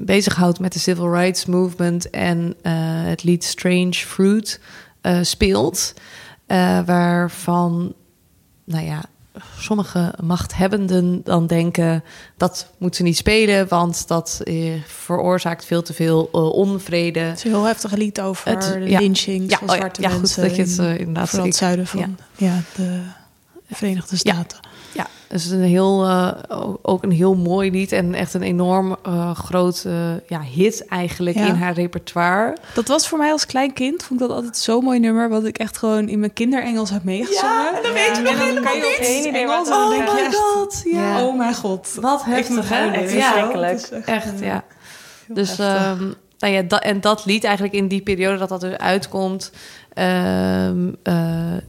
[0.05, 2.71] bezighoudt met de civil rights movement en eh,
[3.03, 4.59] het lied Strange Fruit
[5.01, 5.93] eh, speelt.
[6.85, 7.93] Waarvan,
[8.63, 9.03] nou ja,
[9.59, 12.03] sommige machthebbenden dan denken
[12.37, 17.19] dat moet ze niet spelen, want dat eh, veroorzaakt veel te veel onvrede.
[17.19, 18.99] Het is een heel heftig lied over Het- de ja.
[18.99, 20.41] lynching Ja, van ja, zwarte ja, goed mensen.
[20.41, 22.07] dat je het, in- inderdaad- Vooral het zuiden van ja.
[22.35, 22.61] ja.
[22.75, 23.01] de
[23.71, 24.57] Verenigde Staten.
[24.61, 24.69] Ja,
[25.27, 26.31] het is een heel, eh,
[26.81, 29.93] ook een heel mooi lied en echt een enorm uh, groot uh,
[30.27, 31.45] ja, hit eigenlijk Ja.
[31.47, 32.57] in haar repertoire.
[32.73, 35.45] Dat was voor mij als klein kind, vond ik dat altijd zo'n mooi nummer, wat
[35.45, 37.55] ik echt gewoon in mijn kinderengels heb meegezongen.
[37.55, 40.09] Ja, en dan weet je nog helemaal kan je Geen idee wat het denk je
[40.09, 41.23] Oh my god, ja.
[41.25, 41.97] Oh mijn god.
[42.01, 42.91] Wat Ik heftig, hè?
[42.91, 43.71] Echt Ja, verschrikkelijk.
[43.71, 44.63] het is echt, Echt, eh, ja.
[45.27, 46.03] heel Dus, ehm,
[46.39, 49.51] nou ja, dat, en dat lied eigenlijk in die periode dat dat dus uitkomt...
[49.93, 51.13] ehm, eh,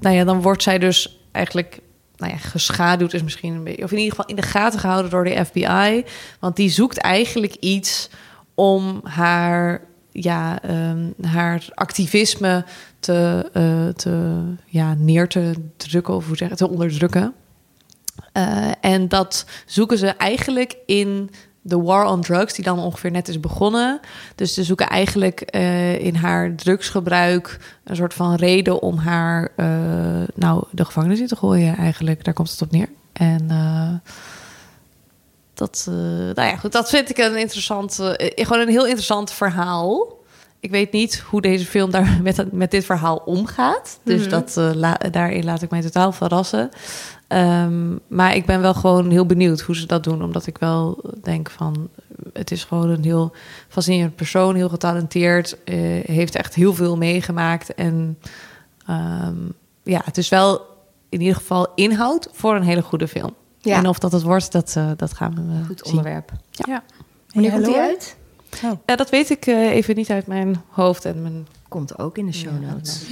[0.00, 1.78] nou ja, dan wordt zij dus eigenlijk
[2.18, 3.84] nou ja, geschaduwd is misschien een beetje...
[3.84, 6.04] of in ieder geval in de gaten gehouden door de FBI.
[6.40, 8.10] Want die zoekt eigenlijk iets
[8.54, 9.80] om haar,
[10.12, 12.64] ja, ehm, haar activisme
[13.00, 16.14] te, eh, te, ja, neer te drukken...
[16.14, 17.34] of hoe zeg je het, te onderdrukken.
[18.32, 21.30] Eh, en dat zoeken ze eigenlijk in
[21.68, 24.00] de war on drugs, die dan ongeveer net is begonnen.
[24.34, 29.66] Dus ze zoeken eigenlijk eh, in haar drugsgebruik een soort van reden om haar eh,
[30.34, 31.76] nou de gevangenis in te gooien.
[31.76, 32.88] Eigenlijk, daar komt het op neer.
[33.12, 34.10] En eh,
[35.54, 35.84] dat,
[36.34, 40.16] nou ja, goed, dat vind ik een interessant, gewoon een heel interessant verhaal.
[40.60, 43.98] Ik weet niet hoe deze film daar met, met dit verhaal omgaat.
[44.02, 44.30] Dus Mhm.
[44.30, 46.68] dat, la- daarin laat ik mij totaal verrassen.
[47.28, 50.22] Ehm, maar ik ben wel gewoon heel benieuwd hoe ze dat doen.
[50.22, 51.88] Omdat ik wel denk van...
[52.32, 53.32] Het is gewoon een heel
[53.68, 54.54] fascinerend persoon.
[54.54, 55.64] Heel getalenteerd.
[55.64, 57.74] eh, heeft echt heel veel meegemaakt.
[57.74, 58.18] En
[58.86, 59.36] ehm,
[59.82, 60.60] ja, het is wel
[61.08, 63.34] in ieder geval inhoud voor een hele goede film.
[63.60, 63.76] Ja.
[63.76, 65.96] En of dat het wordt, dat, eh, dat gaan we eh, Goed zien.
[65.96, 66.32] onderwerp.
[66.50, 66.82] Ja.
[67.32, 68.16] Wanneer komt die uit?
[68.86, 71.46] Ja, dat weet ik eh, even niet uit mijn hoofd en mijn...
[71.68, 73.02] Komt ook in de show notes.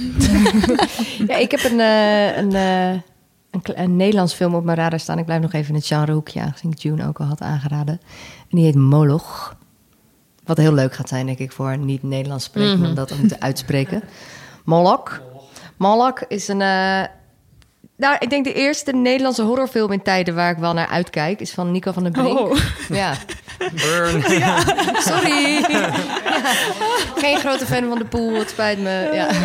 [1.27, 2.99] ja, ik heb een, eh, een, eh,
[3.51, 5.17] een, een Nederlands film op mijn radar staan.
[5.17, 7.99] Ik blijf nog even in het genrehoekje, aangezien ik June ook al had aangeraden.
[8.49, 9.55] En die heet Moloch.
[10.43, 12.89] Wat heel leuk gaat zijn, denk ik, voor niet-Nederlands sprekenden Mhm.
[12.89, 14.03] om dat ook te uitspreken.
[14.65, 15.21] Moloch.
[15.77, 16.61] Moloch is een...
[16.61, 17.03] eh,
[17.97, 21.39] nou, ik denk de eerste Nederlandse horrorfilm in tijden waar ik wel naar uitkijk...
[21.39, 22.39] is van Nico van den Brink.
[22.39, 22.57] Oh.
[22.89, 23.13] Ja.
[23.57, 24.21] Burn.
[25.09, 25.65] Sorry.
[25.67, 25.91] Ja.
[27.23, 29.09] Geen grote fan van de pool, het spijt me.
[29.13, 29.27] Ja.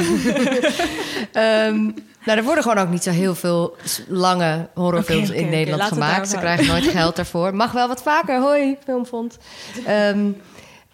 [1.32, 1.82] Ehm,
[2.24, 3.76] nou, er worden gewoon ook niet zo heel veel
[4.08, 6.28] lange horrorfilms in Nederland gemaakt.
[6.28, 7.54] Ze krijgen nooit geld daarvoor.
[7.54, 8.40] Mag wel wat vaker.
[8.40, 9.36] Hoi, filmfonds.
[9.86, 10.30] Ehm,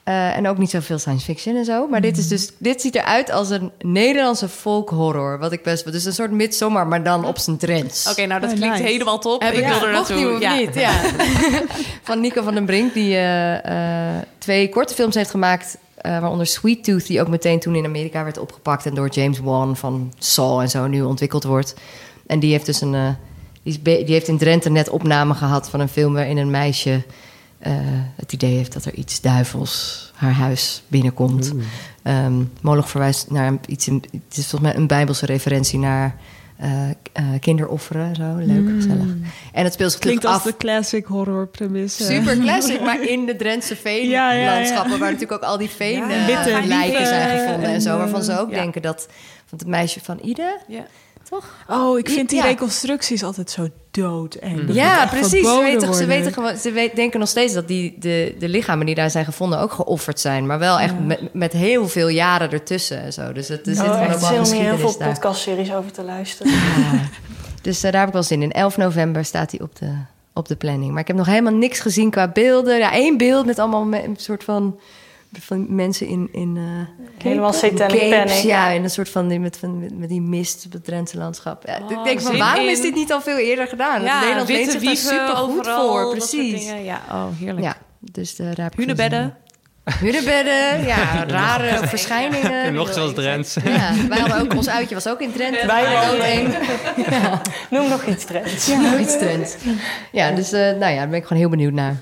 [0.08, 1.86] eh, en ook niet zoveel science fiction en zo.
[1.86, 5.38] Maar dit, is dus, dit ziet eruit als een Nederlandse folk horror.
[5.38, 5.92] Wat ik best...
[5.92, 8.10] Dus een soort midsommar, maar dan op zijn trends.
[8.10, 8.88] Oké, nou dat Oh, klinkt nice.
[8.88, 9.42] helemaal top.
[9.42, 10.16] Heb ik wil nog er naartoe.
[10.16, 10.74] nieuw of niet?
[10.74, 10.92] Ja.
[12.08, 15.78] van Nico van den Brink, die eh, eh, twee korte films heeft gemaakt...
[15.96, 18.86] eh, waaronder Sweet Tooth, die ook meteen toen in Amerika werd opgepakt...
[18.86, 21.74] en door James Wan van Saw en zo nu ontwikkeld wordt.
[22.26, 23.16] En die heeft dus een...
[23.62, 26.14] die, die heeft in Drenthe net opname gehad van een film...
[26.14, 27.02] waarin een meisje
[27.58, 27.72] eh,
[28.16, 31.52] het idee heeft dat er iets duivels haar huis binnenkomt.
[32.02, 33.88] Ehm Moloch verwijst naar iets...
[33.88, 36.16] in- het is volgens mij een bijbelse referentie naar...
[36.56, 36.94] eh, eh,
[37.40, 39.06] kinderofferen, zo leuk, gezellig.
[39.52, 42.02] En het speelt zich Klinkt als af de classic horror premisse.
[42.04, 44.46] Super classic, maar in de Drentse Ja, ja, ja.
[44.46, 44.90] veenlandschappen...
[44.98, 46.06] waar natuurlijk ook al die veen
[46.66, 47.98] lijken zijn gevonden en en, zo.
[47.98, 48.56] Waarvan ze ook ja.
[48.56, 49.06] denken dat...
[49.50, 50.86] Want het meisje van Ide, Ja.
[51.28, 51.54] toch?
[51.68, 52.44] Oh, ik vind die Ja.
[52.44, 53.68] reconstructies altijd zo
[54.02, 55.48] Dat moet Ja, precies.
[55.48, 58.86] Ze, weten, ze, weten gewoon, ze weet- denken nog steeds dat die, de, de lichamen
[58.86, 60.46] die daar zijn gevonden ook geofferd zijn.
[60.46, 63.32] Maar wel echt met, met heel veel jaren ertussen en zo.
[63.32, 66.52] Dus het, er zit Oh, echt hier heel veel podcastseries over te luisteren.
[67.62, 68.52] Dus eh, daar heb ik wel zin in.
[68.52, 69.90] 11 november staat hij op de,
[70.34, 70.90] op de planning.
[70.92, 72.78] Maar ik heb nog helemaal niks gezien qua beelden.
[72.78, 74.78] Ja, één beeld met allemaal een soort van,
[75.32, 76.28] van mensen in...
[76.32, 76.62] in eh,
[77.22, 78.28] Helemaal satanic panic.
[78.42, 81.18] Ja, in een soort van die- met, van, met, met die mist op het Drentse
[81.18, 81.62] landschap.
[81.66, 82.70] Ja, Oh, ik denk van, waarom in.
[82.70, 84.02] is dit niet al veel eerder gedaan?
[84.02, 86.10] Ja, Nederland leent zich daar super goed voor.
[86.10, 86.64] Precies.
[86.66, 86.84] dingen.
[86.84, 87.64] Ja, oh, heerlijk.
[87.66, 89.36] Ja, dus ik veel Hunebedden.
[90.00, 92.52] Hunebedden, ja, rare verschijningen.
[92.62, 93.54] En nog zoals Drents.
[93.64, 95.66] Ja, wij hadden ook, ons uitje was ook in Drenthe.
[95.66, 96.20] Wij ook.
[97.10, 97.40] Ja.
[97.70, 98.66] Noem nog iets trends.
[98.66, 99.54] Ja, nog iets trends.
[100.12, 101.96] Ja, dus eh, nou ja, daar ben ik gewoon heel benieuwd naar.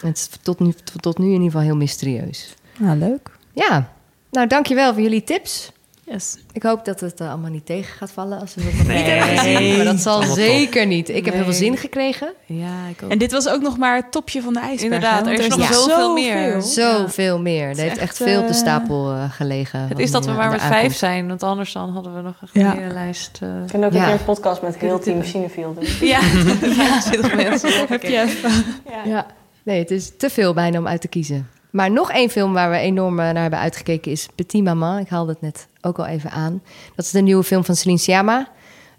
[0.00, 2.54] Het is tot nu, tot, tot nu in ieder geval heel mysterieus.
[2.78, 3.30] Nou, leuk.
[3.52, 3.88] Ja,
[4.30, 5.74] nou dankjewel voor jullie tips.
[6.10, 6.36] Yes.
[6.52, 9.76] Ik hoop dat het eh, allemaal niet tegen gaat vallen als we het hebben gezien.
[9.76, 11.08] Maar dat zal zeker niet.
[11.08, 11.60] Ik heb heel veel Nee.
[11.60, 12.32] zin gekregen.
[12.46, 13.10] Ja, ik ook.
[13.10, 14.82] En dit was ook nog maar het topje van de ijsberg.
[14.82, 15.72] Inderdaad, er is nog Ja.
[15.72, 16.62] zoveel meer.
[16.62, 17.68] Zoveel meer.
[17.68, 19.80] Er heeft echt, veel op de eh, stapel eh, gelegen.
[19.88, 22.60] Het is dat we maar met vijf zijn, want anders dan hadden we nog een
[22.62, 22.72] Ja.
[22.72, 23.38] hele lijst.
[23.42, 23.48] eh.
[23.62, 23.98] Ik vind ook Ja.
[23.98, 26.08] een keer een podcast met heel Team Cinefield doen.
[26.08, 26.20] Ja,
[27.10, 27.86] 20 mensen.
[27.88, 28.50] Heb je even...
[29.04, 29.26] Ja,
[29.66, 31.48] nee, het is te veel bijna om uit te kiezen.
[31.70, 34.98] Maar nog één film waar we enorm eh, naar hebben uitgekeken is Petit Maman.
[34.98, 36.62] Ik haalde het net ook al even aan.
[36.94, 38.48] Dat is de nieuwe film van Céline Sciamma.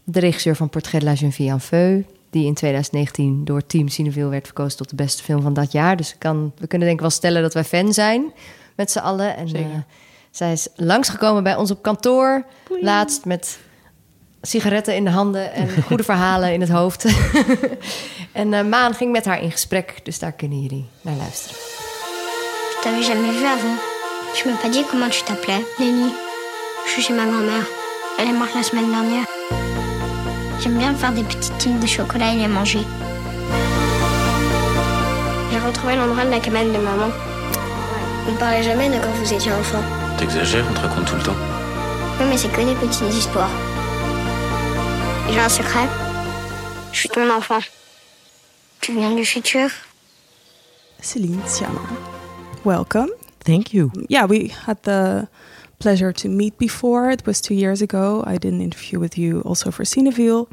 [0.04, 2.02] De regisseur van Portrait de la Jeune Fille en Feu.
[2.30, 5.98] Die in 2019 door Team Cineville werd verkozen tot de beste film van dat jaar.
[5.98, 8.34] Dus kan, we kunnen denk ik wel stellen dat wij fan zijn
[8.76, 9.36] met z'n allen.
[9.38, 9.72] En Zeker.
[9.72, 9.78] eh,
[10.32, 12.46] zij is langsgekomen bij ons op kantoor.
[12.82, 13.60] Laatst met
[14.42, 17.06] sigaretten in de handen en goede verhalen in het hoofd.
[18.32, 21.58] en uh, Maan ging met haar in gesprek, dus daar kunnen jullie naar luisteren.
[22.70, 23.80] Je t'avais jamais vu avant.
[24.36, 26.12] Tu m'as pas dit comment tu t'appelais Lenny.
[26.86, 27.66] Je suis chez ma grand-mère.
[28.20, 29.26] Elle est morte la semaine dernière.
[30.60, 32.86] J'aime bien faire des petites tiges de chocolat et les manger.
[35.52, 37.10] J'ai retrouvé l'endroit de la cabane de maman.
[38.30, 39.82] On parlait jamais de quand vous étiez enfant.
[40.18, 41.40] T'exagères, on te raconte tout le temps.
[42.20, 43.50] Oui, mais c'est que des petites histoires.
[45.30, 45.88] J'ai un secret.
[46.92, 47.60] Je suis ton enfant.
[48.82, 49.70] Tu viens du futur.
[51.02, 51.82] Celine Sciamma,
[52.64, 53.10] welcome.
[53.42, 53.92] Thank you.
[54.10, 55.28] Yeah, we had the
[55.80, 57.12] pleasure to meet before.
[57.12, 58.24] It was two years ago.
[58.26, 60.48] I did an interview with you also for Cineville.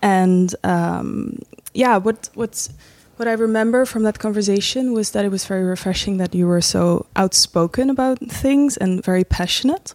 [0.00, 1.38] And um,
[1.74, 2.70] yeah, what what's
[3.16, 6.62] what I remember from that conversation was that it was very refreshing that you were
[6.62, 9.94] so outspoken about things and very passionate.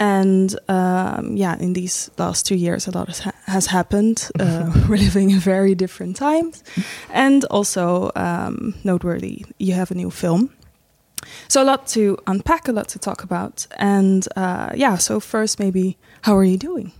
[0.00, 4.30] And um, yeah, in these last two years, a lot has, ha has happened.
[4.38, 6.62] Uh, we're living in very different times.
[7.10, 10.50] And also, um, noteworthy, you have a new film.
[11.48, 13.66] So, a lot to unpack, a lot to talk about.
[13.76, 16.92] And uh, yeah, so first, maybe, how are you doing?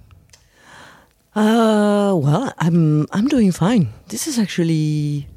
[1.36, 3.92] Uh, well, I'm I'm doing fine.
[4.08, 5.28] This is actually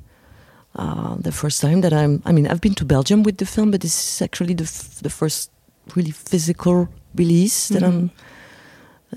[0.76, 2.24] uh, the first time that I'm.
[2.26, 4.66] I mean, I've been to Belgium with the film, but this is actually the
[5.03, 5.51] the first
[5.95, 7.88] really physical release that Mhm.
[7.88, 8.12] I'm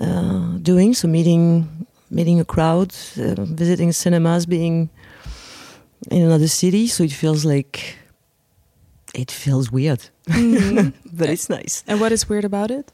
[0.01, 0.93] uh, doing.
[0.93, 1.67] So meeting
[2.11, 4.89] meeting a crowd, uh, visiting cinemas, being
[6.11, 6.87] in another city.
[6.87, 7.97] So it feels like
[9.13, 10.93] it feels weird, Mhm.
[11.13, 11.83] but it's nice.
[11.87, 12.91] And what is weird about it?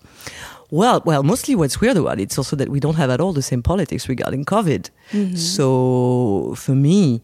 [0.69, 3.33] Well, well, mostly what's weird about it is also that we don't have at all
[3.33, 4.89] the same politics regarding COVID.
[5.11, 5.37] Mhm.
[5.37, 7.21] So for me,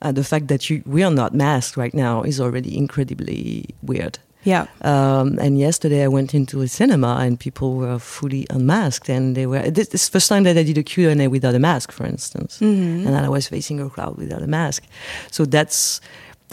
[0.00, 4.18] uh, the fact that you, we are not masked right now is already incredibly weird.
[4.48, 4.64] Yeah.
[4.82, 9.46] Um, and yesterday I went into a cinema and people were fully unmasked, and they
[9.46, 9.70] were.
[9.70, 11.58] This, this is the first time that I did a Q and A without a
[11.58, 13.04] mask, for instance, Mhm.
[13.06, 14.82] and then I was facing a crowd without a mask.
[15.30, 16.00] So that's.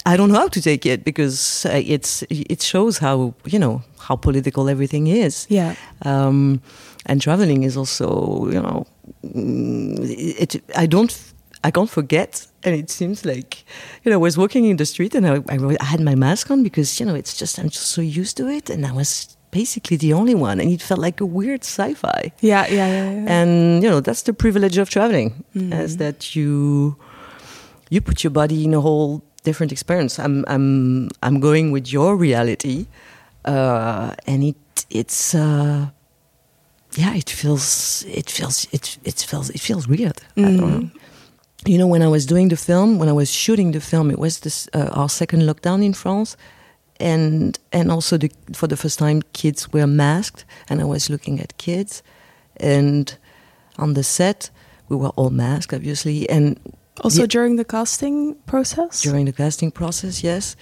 [0.06, 3.82] I don't know how to take it because uh, it's it shows how you know
[4.08, 5.46] how political everything is.
[5.50, 5.74] Yeah.
[6.06, 6.60] Um,
[7.06, 8.06] and traveling is also
[8.52, 8.86] you know
[9.24, 9.96] mm,
[10.44, 10.62] it.
[10.84, 11.12] I don't.
[11.66, 13.52] I can't forget, and it seems like
[14.04, 16.62] you know I was walking in the street and I, I, had my mask on
[16.62, 19.98] because you know it's just I'm just so used to it, and I was basically
[19.98, 22.32] the only one, and it felt like a weird sci-fi.
[22.42, 23.12] Yeah, yeah, yeah.
[23.12, 23.38] yeah.
[23.38, 25.74] And you know that's the privilege of traveling, Mhm.
[25.86, 26.96] is that you
[27.90, 30.20] you put your body in a whole different experience.
[30.20, 32.86] I'm I'm I'm going with your reality,
[33.46, 35.88] uh, and it it's uh,
[37.02, 40.18] yeah, it feels it feels it it feels it feels weird.
[40.38, 40.90] I don't know.
[41.66, 44.20] You know, when I was doing the film, when I was shooting the film, it
[44.20, 46.38] was this uh, our second lockdown in France,
[47.00, 51.40] and and also the, for the first time, kids were masked, and I was looking
[51.40, 52.04] at kids,
[52.58, 53.18] and
[53.78, 54.52] on the set,
[54.90, 56.60] we were all masked, obviously, and
[57.02, 59.02] Also the- during the casting process?
[59.02, 60.56] during the casting process, yes.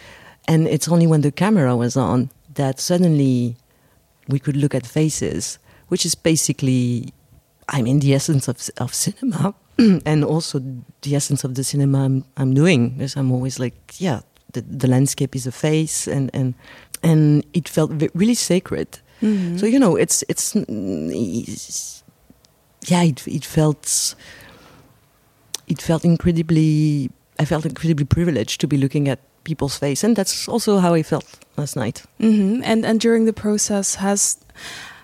[0.48, 3.56] And it's only when the camera was on that suddenly
[4.28, 7.14] we could look at faces, which is basically,
[7.70, 9.54] I mean, the essence of, of cinema
[10.06, 10.60] and also
[11.02, 13.00] the essence of the cinema I'm, I'm doing.
[13.02, 14.22] is I'm always like, yeah,
[14.54, 16.54] the, the landscape is a face, and, and,
[17.02, 19.00] and it felt really sacred.
[19.22, 19.60] Mhm.
[19.60, 22.04] So, you know, it's, it's, it's
[22.88, 24.16] yeah, it, it felt
[25.68, 27.10] it felt incredibly
[27.40, 31.04] I felt incredibly privileged to be looking at people's face and that's also how I
[31.04, 31.26] felt
[31.58, 32.04] last night.
[32.20, 34.38] hmm And and during the process, has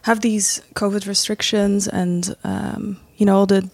[0.04, 3.70] have these COVID restrictions and um, you know all the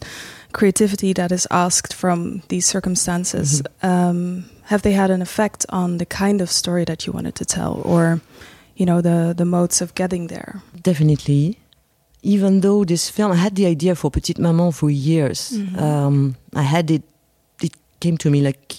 [0.56, 6.06] creativity that is asked from these circumstances um, have they had an effect on the
[6.06, 8.22] kind of story that you wanted to tell, or
[8.80, 10.62] you know the the modes of getting there?
[10.82, 11.58] Definitely.
[12.22, 15.52] Even though this film I had the idea for Petite Maman for years.
[15.52, 15.78] Mhm.
[15.78, 17.04] Um, I had it
[17.62, 18.76] it came to me like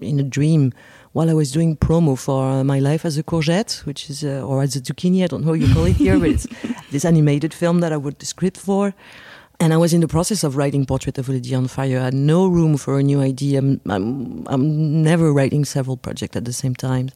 [0.00, 0.72] in a dream
[1.12, 4.48] while I was doing promo for uh, My Life as a Courgette, which is uh,
[4.48, 6.46] or as a zucchini, I don't know how you call it here, but it's
[6.92, 8.92] this animated film that I wrote the script for.
[9.60, 11.98] And I was in the process of writing Portrait of a Lady on Fire.
[11.98, 13.58] I had no room for a new idea.
[13.58, 17.10] I'm, I'm, I'm never writing several projects at the same time.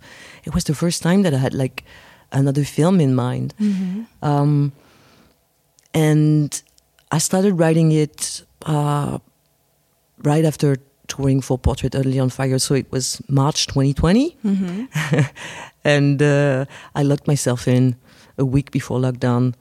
[0.45, 1.85] It was the first time that I had like
[2.33, 3.55] another film in mind.
[3.61, 4.07] Mhm.
[4.23, 4.73] Um,
[5.95, 6.63] and
[7.13, 9.19] I started writing it uh,
[10.25, 10.77] right after
[11.07, 12.59] touring for Portrait Early on Fire.
[12.59, 14.37] So it was March 2020.
[14.45, 14.89] Mhm.
[15.85, 16.65] and uh,
[16.97, 17.95] I locked myself in
[18.37, 19.55] a week before lockdown.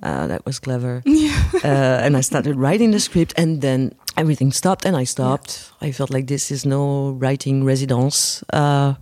[0.00, 1.02] Uh, that was clever.
[1.06, 1.66] uh,
[2.04, 5.72] and I started writing the script, and then everything stopped, and I stopped.
[5.80, 8.44] I felt like this is no writing residence.
[8.52, 8.94] Uh,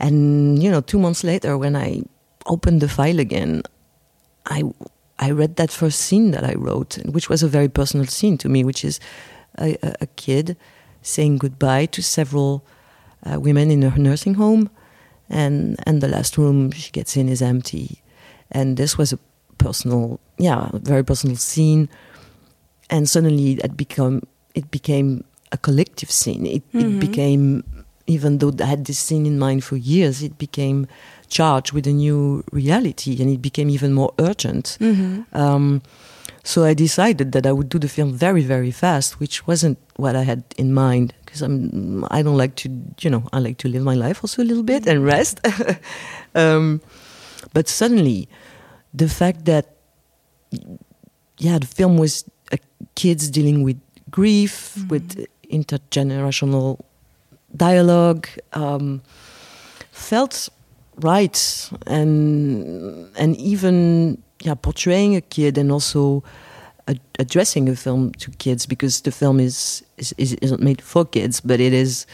[0.00, 2.02] and you know, two months later, when I
[2.46, 3.62] opened the file again,
[4.46, 4.64] I
[5.18, 8.48] I read that first scene that I wrote, which was a very personal scene to
[8.48, 8.98] me, which is
[9.58, 10.56] a, a, kid
[11.02, 12.64] saying goodbye to several
[13.24, 14.70] uh, women in a nursing home,
[15.28, 18.02] and and the last room she gets in is empty,
[18.50, 19.18] and this was a
[19.64, 21.88] personal, yeah, very personal scene,
[22.88, 24.22] and suddenly it become
[24.54, 26.44] it became a collective scene.
[26.46, 26.80] It, Mhm.
[26.82, 27.62] it became,
[28.06, 30.86] even though I had this scene in mind for years, it became
[31.28, 34.76] charged with a new reality, and it became even more urgent.
[34.80, 35.24] Mhm.
[35.32, 35.82] Um,
[36.42, 40.14] so I decided that I would do the film very, very fast, which wasn't what
[40.16, 42.68] I had in mind because I'm I don't like to
[43.04, 45.38] you know I like to live my life also a little bit and rest.
[46.34, 46.80] um,
[47.54, 48.26] but suddenly,
[48.92, 49.76] the fact that
[51.38, 52.56] yeah, the film was uh,
[52.94, 53.80] kids dealing with
[54.10, 56.78] grief, with intergenerational
[57.56, 59.02] dialogue, um,
[59.92, 60.48] felt
[61.00, 66.22] right, and and even yeah, portraying a kid and also
[66.88, 71.04] ad- addressing a film to kids because the film is, is is isn't made for
[71.04, 72.06] kids, but it is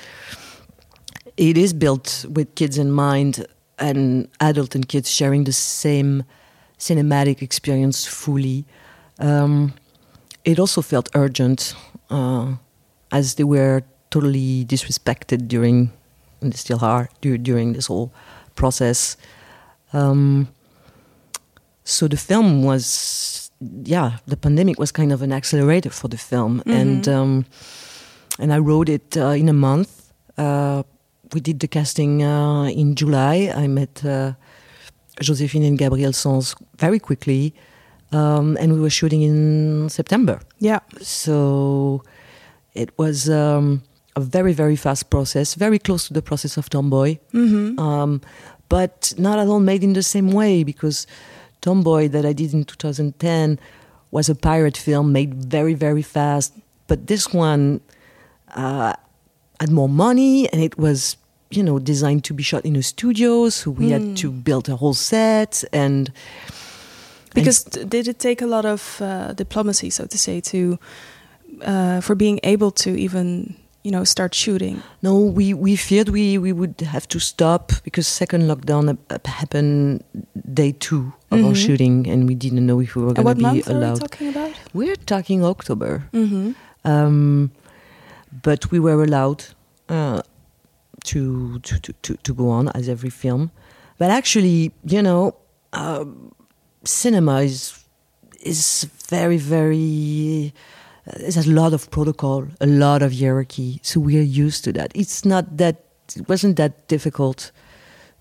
[1.36, 3.46] it is built with kids in mind
[3.78, 6.24] and adult and kids sharing the same
[6.78, 8.64] cinematic experience fully.
[9.18, 9.72] Um,
[10.44, 11.74] it also felt urgent,
[12.10, 12.54] uh,
[13.12, 15.90] as they were totally disrespected during,
[16.40, 18.10] and they still are du- during this whole
[18.54, 19.16] process.
[19.92, 20.48] Um,
[21.84, 23.50] so the film was,
[23.84, 27.14] yeah, the pandemic was kind of an accelerator for the film, and Mhm.
[27.14, 27.44] um,
[28.38, 30.12] and I wrote it uh, in a month.
[30.36, 30.82] Uh,
[31.32, 33.50] we did the casting uh, in July.
[33.54, 34.32] I met uh,
[35.20, 37.54] Josephine and Gabriel Sans very quickly,
[38.12, 40.40] um, and we were shooting in September.
[40.58, 40.80] Yeah.
[41.00, 42.02] So
[42.74, 43.82] it was um,
[44.14, 47.78] a very very fast process, very close to the process of Tomboy, Mhm.
[47.78, 48.20] um,
[48.68, 51.06] but not at all made in the same way because
[51.60, 53.58] Tomboy that I did in 2010
[54.10, 56.52] was a pirate film made very very fast,
[56.86, 57.80] but this one
[58.54, 58.92] uh,
[59.60, 61.16] had more money and it was
[61.50, 63.92] you know designed to be shot in a studio, so we Mm.
[63.92, 66.10] had to build a whole set and
[67.34, 70.78] Because t- did it take a lot of uh, diplomacy, so to say, to
[71.62, 74.82] uh, for being able to even you know start shooting?
[75.02, 79.26] No, we, we feared we, we would have to stop because second lockdown hap- hap-
[79.26, 80.02] happened
[80.54, 81.56] day two of our Mhm.
[81.66, 83.54] shooting, and we didn't know if we were going to be allowed.
[83.54, 84.00] What month are we allowed.
[84.00, 84.52] talking about?
[84.72, 86.54] We're talking October, Mhm.
[86.84, 87.50] um,
[88.42, 89.44] but we were allowed
[89.88, 90.20] uh,
[91.06, 93.50] to, to, to, to, go on as every film.
[93.98, 95.36] But actually, you know,
[95.72, 96.32] um,
[96.84, 97.84] cinema is
[98.42, 100.52] is very very
[101.06, 103.80] uh, there's a lot of protocol, a lot of hierarchy.
[103.82, 104.92] So we are used to that.
[104.94, 105.82] It's not that
[106.14, 107.52] it wasn't that difficult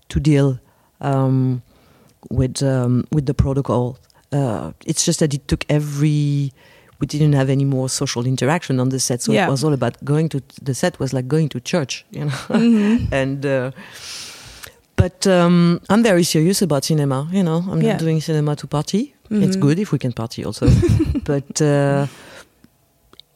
[0.08, 0.60] to deal
[1.00, 1.62] um,
[2.30, 3.98] with um, with the protocol.
[4.32, 6.52] Uh, it's just that it took every.
[6.98, 9.46] We didn't have any more social interaction on the set, so Yeah.
[9.46, 12.38] it was all about going to the set was like going to church, you know.
[12.48, 13.08] Mhm.
[13.22, 13.70] and uh,
[14.96, 17.28] but um, I'm very serious about cinema.
[17.32, 17.92] You know, I'm Yeah.
[17.92, 19.12] not doing cinema to party.
[19.30, 19.60] It's Mhm.
[19.60, 20.66] good if we can party also,
[21.24, 22.06] but uh,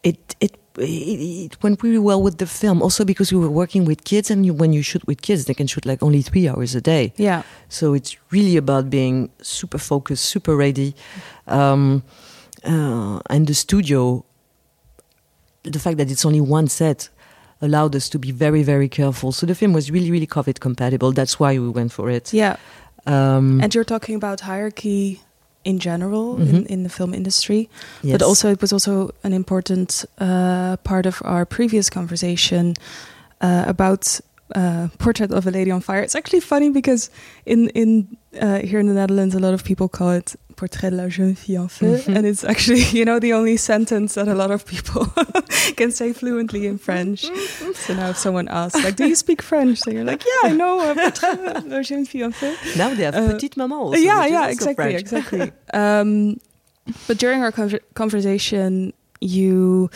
[0.03, 1.21] it, it it
[1.53, 2.81] it went really well with the film.
[2.81, 5.55] Also because we were working with kids, and you, when you shoot with kids, they
[5.55, 7.13] can shoot like only three hours a day.
[7.19, 7.43] Yeah.
[7.69, 10.95] So it's really about being super focused, super ready,
[11.47, 12.03] um,
[12.65, 14.25] uh, and the studio.
[15.63, 17.11] The fact that it's only one set
[17.61, 19.33] allowed us to be very, very careful.
[19.33, 21.13] So the film was really, really COVID compatible.
[21.13, 22.33] That's why we went for it.
[22.33, 22.57] Yeah.
[23.07, 25.21] Um, And you're talking about hierarchy
[25.65, 26.67] in general in, Mhm.
[26.67, 27.69] in the film industry,
[28.03, 28.13] Yes.
[28.19, 32.75] but also it was also an important uh, part of our previous conversation
[33.43, 34.21] uh, about
[34.55, 36.03] uh, Portrait of a Lady on Fire.
[36.03, 37.11] It's actually funny because
[37.46, 38.07] in in
[38.40, 41.34] uh, here in the Netherlands, a lot of people call it Portrait de la jeune
[41.34, 42.16] fille en feu, Mhm.
[42.16, 45.07] and it's actually you know the only sentence that a lot of people
[45.76, 47.24] can say fluently in French.
[47.74, 50.57] so now if someone asks like, "Do you speak French?" So you're like, "Yeah, I
[50.57, 53.78] know uh, Portrait de la jeune fille en feu." now they have Uh, Petite Maman
[53.78, 53.96] also.
[53.98, 55.51] yeah, yeah, exactly, exactly.
[55.74, 56.36] um,
[57.09, 59.90] but during our conver- conversation, you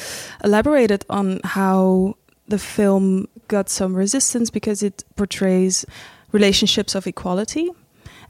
[0.44, 2.14] elaborated on how
[2.48, 5.84] the film got some resistance because it portrays
[6.32, 7.70] relationships of equality,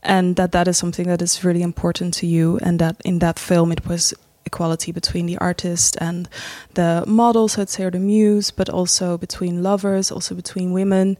[0.02, 3.38] and that that is something that is really important to you, and that in that
[3.38, 4.14] film it was
[4.46, 6.28] equality between the artist and
[6.74, 11.16] the models, I'd say, the muse, but also between lovers, also between women.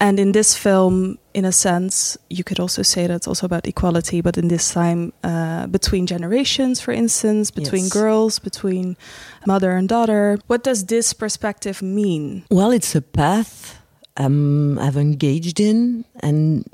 [0.00, 3.66] And in this film, in a sense, you could also say that it's also about
[3.66, 7.92] equality, but in this time uh, between generations, for instance, between Yes.
[7.92, 8.96] girls, between
[9.44, 10.38] mother and daughter.
[10.46, 12.44] What does this perspective mean?
[12.50, 13.74] Well, it's a path
[14.16, 16.64] um, I've engaged in and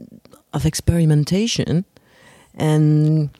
[0.52, 1.84] of experimentation,
[2.54, 3.30] and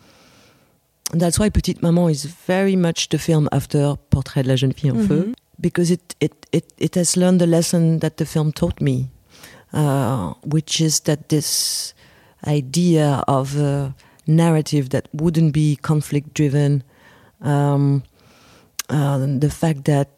[1.12, 4.72] And that's why Petite Maman is very much the film after Portrait de la jeune
[4.72, 5.35] fille en feu, Mhm.
[5.61, 9.11] because it, it, it, it has learned the lesson that the film taught me,
[9.75, 11.93] uh, which is that this
[12.47, 13.95] idea of a
[14.27, 16.83] narrative that wouldn't be conflict driven,
[17.41, 18.05] um,
[18.89, 20.09] uh, the fact that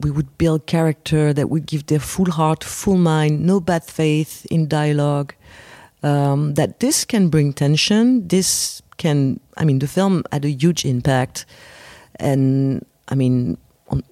[0.00, 4.46] we would build character that would give their full heart, full mind, no bad faith
[4.50, 5.34] in dialogue.
[6.02, 8.26] Um, that this can bring tension.
[8.28, 11.44] This can, I mean, the film had a huge impact,
[12.16, 13.58] and I mean,
[13.88, 14.02] on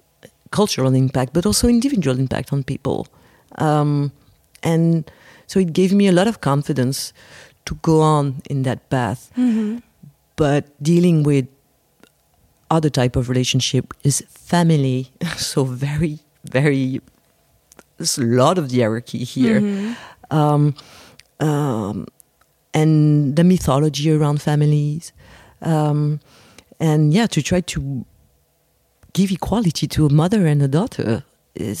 [0.51, 3.07] cultural impact, but also individual impact on people.
[3.57, 4.11] Um,
[4.63, 5.09] and
[5.47, 7.13] so it gave me a lot of confidence
[7.65, 9.31] to go on in that path.
[9.37, 9.81] Mhm.
[10.35, 11.47] But dealing with
[12.71, 15.11] other type of relationship is family.
[15.37, 17.01] so very, very,
[17.97, 19.59] there's a lot of hierarchy here.
[19.61, 19.95] Mhm.
[20.31, 20.75] Um,
[21.39, 22.05] um,
[22.73, 25.11] and the mythology around families.
[25.61, 26.19] Um,
[26.79, 28.05] and yeah, to try to
[29.13, 31.23] give equality to a mother and a daughter
[31.55, 31.79] is,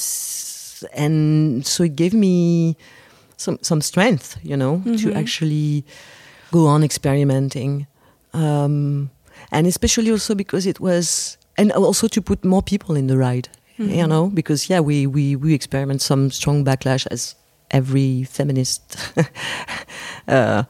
[0.93, 2.75] and so it gave me
[3.37, 5.15] some some strength, you know, to Mhm.
[5.17, 5.83] actually
[6.51, 7.85] go on experimenting,
[8.33, 9.09] um,
[9.51, 13.47] and especially also because it was, and also to put more people in the ride,
[13.77, 14.07] you Mhm.
[14.09, 17.35] know, because yeah, we we we experiment some strong backlash as
[17.71, 18.81] every feminist,
[20.27, 20.63] uh,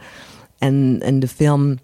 [0.61, 1.79] and and the film.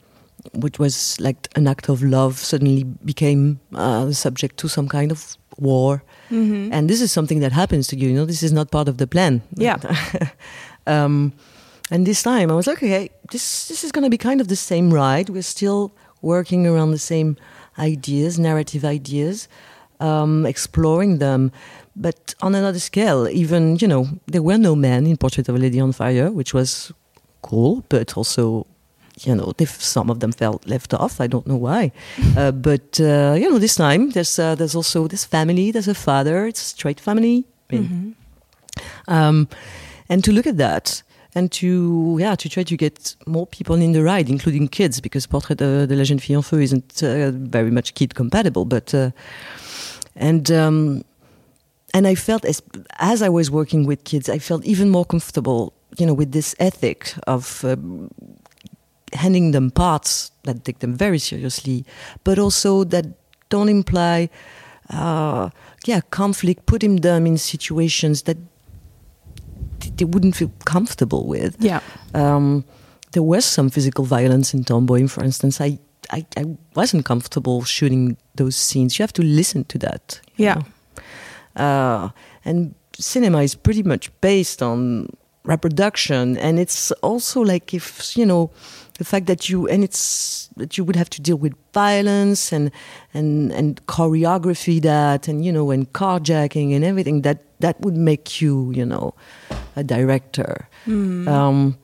[0.54, 5.38] Which was like an act of love suddenly became uh, subject to some kind of
[5.58, 6.70] war, Mhm.
[6.72, 8.10] and this is something that happens to you.
[8.10, 9.42] You know, this is not part of the plan.
[9.58, 9.78] Yeah.
[10.88, 11.32] um,
[11.92, 14.48] and this time I was like, okay, this this is going to be kind of
[14.48, 15.30] the same ride.
[15.30, 17.36] We're still working around the same
[17.78, 19.48] ideas, narrative ideas,
[20.00, 21.52] um, exploring them,
[21.96, 23.28] but on another scale.
[23.30, 26.54] Even you know, there were no men in Portrait of a Lady on Fire, which
[26.54, 26.92] was
[27.42, 28.66] cool, but also.
[29.24, 31.22] You know, if some of them felt left off.
[31.22, 31.92] I don't know why,
[32.38, 35.72] uh, but uh, you know, this time there's uh, there's also this family.
[35.72, 36.46] There's a father.
[36.48, 37.46] It's a straight family.
[37.72, 38.14] I mean, Mhm.
[39.08, 39.48] um,
[40.10, 41.02] and to look at that
[41.34, 45.28] and to yeah to try to get more people in the ride, including kids, because
[45.28, 48.66] Portrait de, de la jeune fille en feu isn't uh, very much kid compatible.
[48.66, 49.10] But uh,
[50.16, 51.04] and um,
[51.94, 52.62] and I felt as
[53.00, 56.54] as I was working with kids, I felt even more comfortable, you know, with this
[56.60, 57.64] ethic of.
[59.14, 61.86] Handing them parts that take them very seriously,
[62.24, 63.06] but also that
[63.50, 64.30] don't imply,
[64.90, 65.50] uh,
[65.86, 68.38] yeah, conflict, putting them in situations that
[69.98, 71.56] they wouldn't feel comfortable with.
[71.60, 71.80] Yeah.
[72.14, 72.66] Um,
[73.12, 75.62] there was some physical violence in Tomboy, for instance.
[75.62, 75.80] I,
[76.12, 79.00] I, I wasn't comfortable shooting those scenes.
[79.00, 80.20] You have to listen to that.
[80.36, 80.64] Yeah.
[81.56, 82.10] Uh,
[82.44, 85.10] and cinema is pretty much based on
[85.46, 88.52] reproduction, and it's also like if you know
[88.98, 92.72] the fact that you and it's that you would have to deal with violence and
[93.14, 98.42] and and choreography that and you know and carjacking and everything that that would make
[98.42, 99.14] you you know
[99.76, 100.68] a director.
[100.88, 101.28] Mm.
[101.28, 101.78] Um,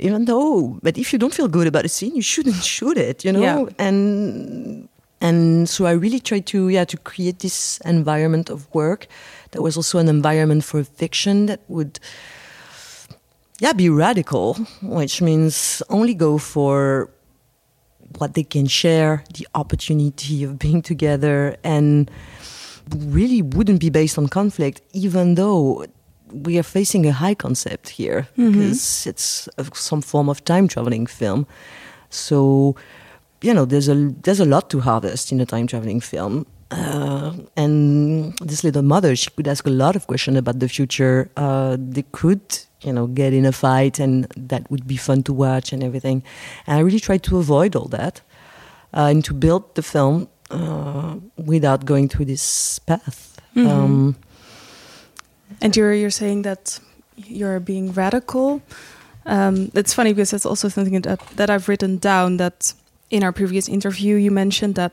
[0.00, 3.24] even though, but if you don't feel good about a scene, you shouldn't shoot it,
[3.24, 3.42] you know.
[3.42, 3.66] Yeah.
[3.78, 4.88] And
[5.20, 9.06] and so I really tried to yeah to create this environment of work
[9.52, 12.00] that was also an environment for fiction that would
[13.60, 17.10] yeah be radical, which means only go for
[18.18, 22.10] what they can share, the opportunity of being together, and
[22.96, 25.84] really wouldn't be based on conflict, even though
[26.32, 28.52] we are facing a high concept here Mhm.
[28.52, 31.46] because it's some form of time traveling film.
[32.10, 32.74] So,
[33.42, 36.46] you know, there's a there's a lot to harvest in a time traveling film.
[36.70, 41.30] Uh, and this little mother, she could ask a lot of questions about the future.
[41.36, 42.40] Uh, they could,
[42.82, 46.22] you know, get in a fight, and that would be fun to watch and everything.
[46.66, 48.22] And I really tried to avoid all that
[48.92, 53.40] uh, and to build the film uh, without going through this path.
[53.54, 53.68] Mhm.
[53.68, 54.16] Um,
[55.60, 56.80] And you're you're saying that
[57.16, 58.60] you're being radical.
[59.26, 62.38] Um, it's funny because that's also something that that I've written down.
[62.38, 62.74] That
[63.08, 64.92] in our previous interview, you mentioned that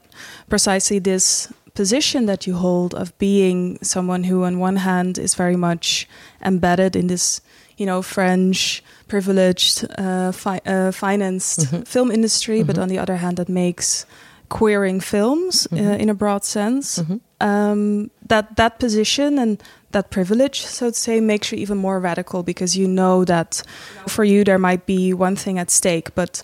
[0.50, 5.56] precisely this position that you hold of being someone who, on one hand, is very
[5.56, 6.08] much
[6.44, 7.42] embedded in this,
[7.78, 11.86] you know, French privileged, uh, fi- uh, financed Mhm.
[11.88, 12.82] film industry, but Mhm.
[12.82, 14.06] on the other hand, that makes
[14.50, 16.00] queering films uh, Mhm.
[16.00, 17.00] in a broad sense.
[17.00, 17.20] Mhm.
[17.40, 19.58] Um, that that position and
[19.92, 23.64] that privilege, so to say, makes you even more radical because you know that
[24.08, 26.44] for you there might be one thing at stake, but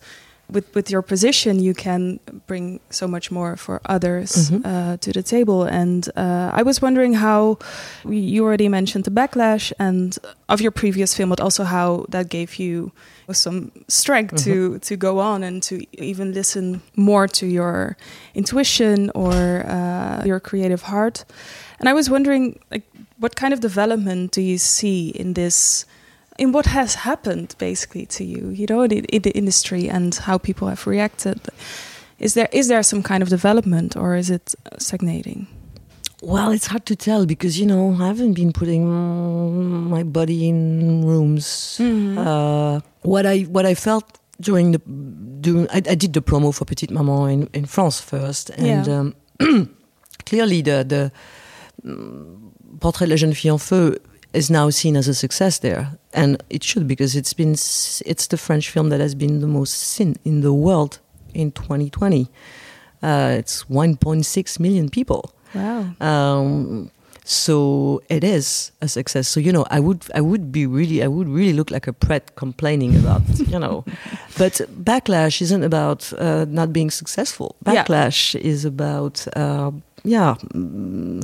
[0.52, 4.62] with with your position, you can bring so much more for others Mhm.
[4.66, 5.64] uh, to the table.
[5.64, 7.58] And uh, I was wondering how
[8.06, 10.18] you already mentioned the backlash and
[10.48, 12.92] of your previous film, but also how that gave you
[13.32, 14.80] some strength to Mhm.
[14.88, 17.96] to go on and to even listen more to your
[18.34, 19.34] intuition or
[19.68, 21.26] uh, your creative heart.
[21.80, 22.84] And I was wondering, like,
[23.20, 25.86] what kind of development do you see in this?
[26.38, 30.38] In what has happened, basically, to you, you know, in, in the industry and how
[30.38, 31.40] people have reacted.
[32.20, 35.48] Is there is there some kind of development, or is it stagnating?
[36.24, 38.84] Well, it's hard to tell because you know I haven't been putting
[39.90, 41.78] my body in rooms.
[41.80, 42.18] Mhm.
[42.18, 44.04] Uh, what I what I felt
[44.42, 44.80] during the
[45.42, 49.00] doing I, I did the promo for Petite Maman in, in France first, and Yeah.
[49.00, 49.16] um,
[50.26, 51.12] clearly the the
[51.86, 53.98] mm, Portrait de la jeune fille en feu
[54.34, 58.38] is now seen as a success there, and it should because it's been it's the
[58.38, 61.00] French film that has been the most seen in the world
[61.34, 62.30] in 2020.
[63.02, 65.32] Uh, it's 1.6 million people.
[65.54, 65.94] Wow.
[66.02, 66.92] Um,
[67.24, 69.28] so it is a success.
[69.28, 71.94] So you know, I would I would be really I would really look like a
[71.94, 73.84] pret complaining about you know,
[74.38, 77.56] but backlash isn't about uh, not being successful.
[77.66, 77.84] Yeah.
[77.84, 79.72] Backlash is about uh,
[80.04, 80.36] yeah.
[80.54, 81.24] mm,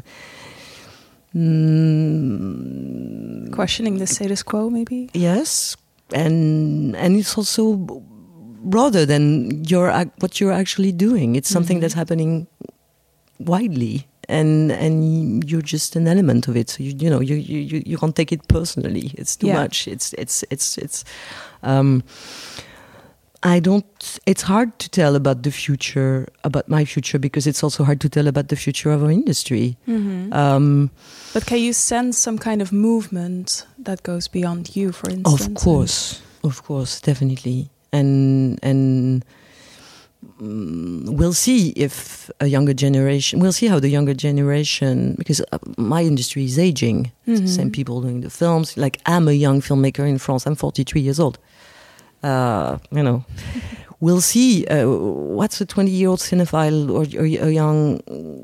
[2.23, 5.09] mm, Questioning the status quo, maybe.
[5.13, 5.75] Yes,
[6.11, 7.75] and and it's also
[8.65, 11.36] broader than your what you're actually doing.
[11.36, 11.81] It's something Mhm.
[11.81, 12.47] that's happening
[13.39, 16.69] widely, and and you're just an element of it.
[16.69, 19.11] So you you know you you you, you can't take it personally.
[19.17, 19.61] It's too Yeah.
[19.61, 19.88] much.
[19.88, 21.03] It's it's it's it's.
[21.61, 22.03] Um,
[23.46, 23.86] I don't.
[24.26, 28.10] It's hard to tell about the future, about my future, because it's also hard to
[28.10, 29.76] tell about the future of our industry.
[29.88, 30.32] Mhm.
[30.34, 30.89] Um,
[31.34, 35.46] But can you sense some kind of movement that goes beyond you, for instance?
[35.46, 39.24] Of course, of course, definitely, and and
[40.41, 43.39] mm, we'll see if a younger generation.
[43.41, 47.12] We'll see how the younger generation, because uh, my industry is aging.
[47.26, 48.78] The same people doing the films.
[48.78, 50.46] Like I'm a young filmmaker in France.
[50.46, 51.38] I'm 43 years old.
[52.24, 53.24] Uh, you know.
[53.99, 58.01] We'll see uh, what's a 20 year old cinephile or, or a young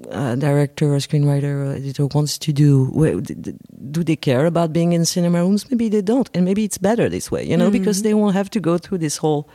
[0.10, 2.86] uh, director or screenwriter or editor wants to do.
[2.94, 3.56] Where, d- d-
[3.92, 5.70] do they care about being in cinema rooms?
[5.70, 6.30] Maybe they don't.
[6.34, 8.04] And maybe it's better this way, you know, because Mhm.
[8.04, 9.50] they won't have to go through this whole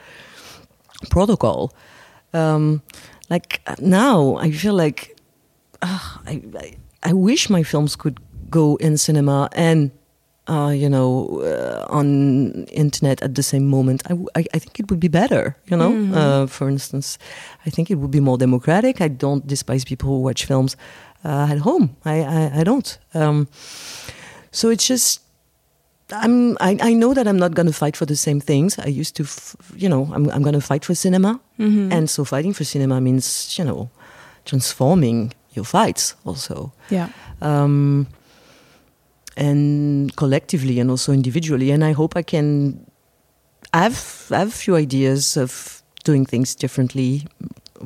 [1.11, 1.73] protocol.
[2.35, 2.83] Um,
[3.31, 5.17] like uh, now, I feel like
[5.81, 8.19] I, I, I wish my films could
[8.51, 9.91] go in cinema and
[10.47, 14.03] uh, you know, uh, on internet at the same moment.
[14.07, 15.91] I, w- I- I think it would be better, you know.
[15.93, 16.15] Mhm.
[16.15, 17.19] Uh, for instance,
[17.67, 19.01] I think it would be more democratic.
[19.01, 20.77] I don't despise people who watch films
[21.25, 21.89] uh, at home.
[22.05, 22.99] I, I, I don't.
[23.15, 23.47] Um,
[24.53, 25.21] so it's just.
[26.13, 26.57] I'm.
[26.61, 28.79] I, I know that I'm not going to fight for the same things.
[28.79, 30.11] I used to, f- you know.
[30.13, 30.29] I'm.
[30.31, 31.91] I'm going to fight for cinema, Mhm.
[31.93, 33.89] and so fighting for cinema means, you know,
[34.45, 37.09] transforming your fights also Yeah.
[37.41, 38.07] um,
[39.37, 41.71] and collectively and also individually.
[41.71, 42.85] And I hope I can.
[43.73, 47.27] I have I have a few ideas of doing things differently.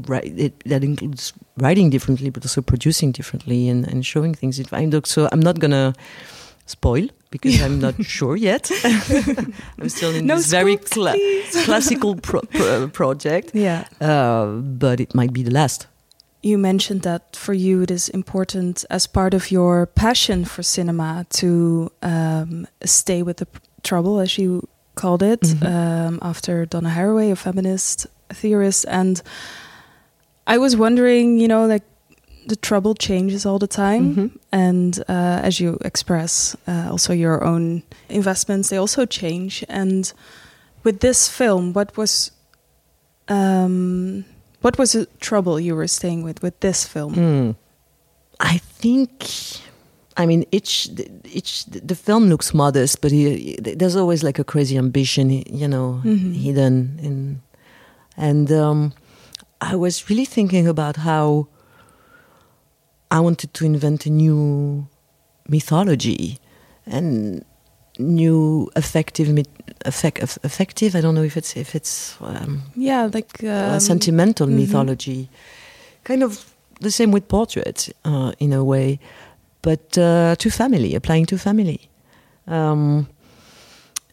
[0.07, 4.61] Right, it, that includes writing differently, but also producing differently and, and showing things.
[5.05, 5.93] So I'm not gonna
[6.67, 8.71] spoil because I'm not sure yet.
[9.81, 11.17] I'm still in No this very cla-
[11.65, 13.51] classical pro- pro- project.
[13.55, 13.87] Yeah.
[14.01, 15.87] uh, but it might be the last.
[16.41, 21.27] You mentioned that for you it is important as part of your passion for cinema
[21.31, 23.47] to um, stay with the
[23.83, 25.67] trouble, as you called it, Mhm.
[25.67, 28.85] um, after Donna Haraway, a feminist theorist.
[28.89, 29.21] And
[30.47, 31.83] I was wondering, you know, like
[32.47, 34.15] the trouble changes all the time.
[34.15, 34.31] Mhm.
[34.53, 39.65] And uh, as you express, uh, also your own investments, they also change.
[39.69, 40.13] And
[40.85, 42.31] with this film, what was
[43.29, 44.25] um,
[44.61, 47.15] what was the trouble you were staying with with this film?
[47.15, 47.51] Hmm.
[48.41, 49.27] I think,
[50.17, 50.89] I mean, each
[51.25, 56.01] each the film looks modest, but he, there's always like a crazy ambition, you know,
[56.05, 56.35] Mhm.
[56.35, 57.43] hidden in.
[58.17, 58.93] And um,
[59.61, 61.47] I was really thinking about how
[63.11, 64.87] I wanted to invent a new
[65.49, 66.39] mythology
[66.87, 67.45] and
[67.99, 69.49] new effective myth-
[69.85, 70.95] effect, effective.
[70.95, 72.17] I don't know if it's if it's.
[72.21, 74.57] Um, Yeah, like a um, sentimental mhm.
[74.57, 75.29] mythology,
[76.05, 76.45] kind of
[76.81, 78.99] the same with portraits uh, in a way,
[79.63, 81.81] but uh, to family, applying to family,
[82.47, 83.07] um,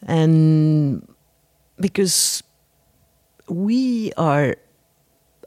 [0.08, 1.08] and
[1.80, 2.44] because
[3.48, 4.56] we are,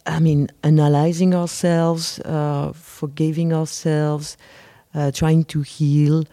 [0.07, 4.37] I mean, analyzing ourselves, uh, forgiving ourselves,
[4.95, 6.25] uh, trying to heal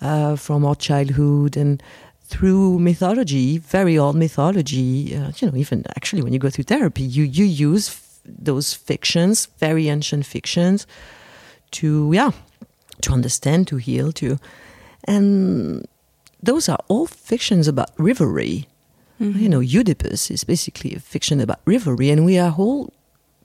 [0.00, 1.82] uh, from our childhood and
[2.28, 5.14] through mythology, very old mythology.
[5.14, 8.74] Uh, you know, even actually when you go through therapy, you you use f- those
[8.74, 10.86] fictions, very ancient fictions,
[11.70, 12.32] to yeah,
[13.02, 14.38] to understand, to heal, to,
[15.04, 15.86] and
[16.42, 18.66] those are all fictions about rivalry.
[19.20, 19.40] Mhm.
[19.40, 22.92] You know, Oedipus is basically a fiction about rivalry, and we are all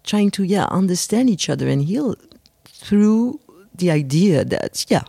[0.04, 2.16] trying to yeah understand each other and heal
[2.66, 3.40] through
[3.78, 5.04] the idea that yeah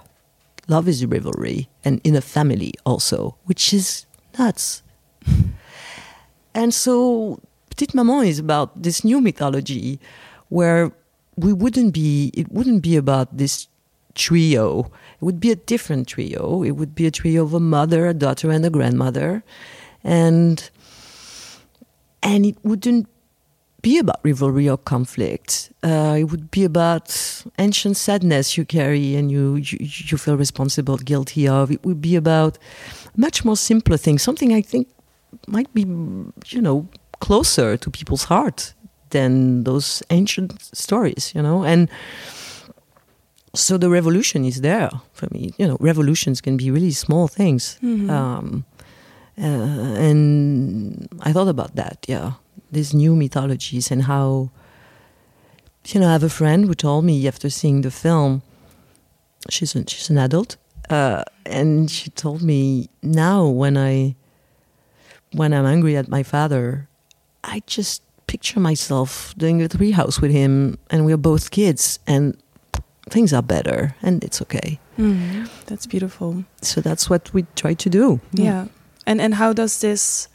[0.72, 4.06] love is a rivalry and in a family also which is
[4.38, 4.82] nuts.
[6.54, 7.40] And so
[7.70, 9.98] petite maman is about this new mythology
[10.48, 10.92] where
[11.36, 13.68] we wouldn't be it wouldn't be about this
[14.14, 14.92] trio.
[15.16, 16.62] It would be a different trio.
[16.62, 19.42] It would be a trio of a mother a daughter and a grandmother.
[20.04, 20.68] And
[22.22, 23.08] and it wouldn't
[23.82, 25.72] be about rivalry or conflict.
[25.82, 30.96] Uh, it would be about ancient sadness you carry and you, you you feel responsible,
[30.98, 31.70] guilty of.
[31.70, 32.58] It would be about
[33.16, 34.22] much more simpler things.
[34.22, 34.86] Something I think
[35.46, 36.86] might be, you know,
[37.20, 38.74] closer to people's heart
[39.10, 41.32] than those ancient stories.
[41.34, 41.88] You know, and
[43.54, 45.52] so the revolution is there for me.
[45.58, 47.78] You know, revolutions can be really small things.
[47.82, 48.08] Mhm.
[48.10, 48.64] Um,
[49.38, 52.32] uh, and I thought about that, yeah,
[52.72, 54.50] these new mythologies and how,
[55.88, 58.42] you know, I have a friend who told me after seeing the film,
[59.50, 60.56] she's an, she's an adult,
[60.90, 64.16] uh, and she told me now when I
[65.34, 66.88] when I'm angry at my father,
[67.42, 72.36] I just picture myself doing a three house with him, and we're both kids, and
[73.08, 74.78] things are better, and it's okay.
[74.98, 75.48] Mhm.
[75.66, 76.44] That's beautiful.
[76.60, 78.20] So that's what we try to do.
[78.32, 78.66] Yeah.
[79.06, 80.28] And and how does this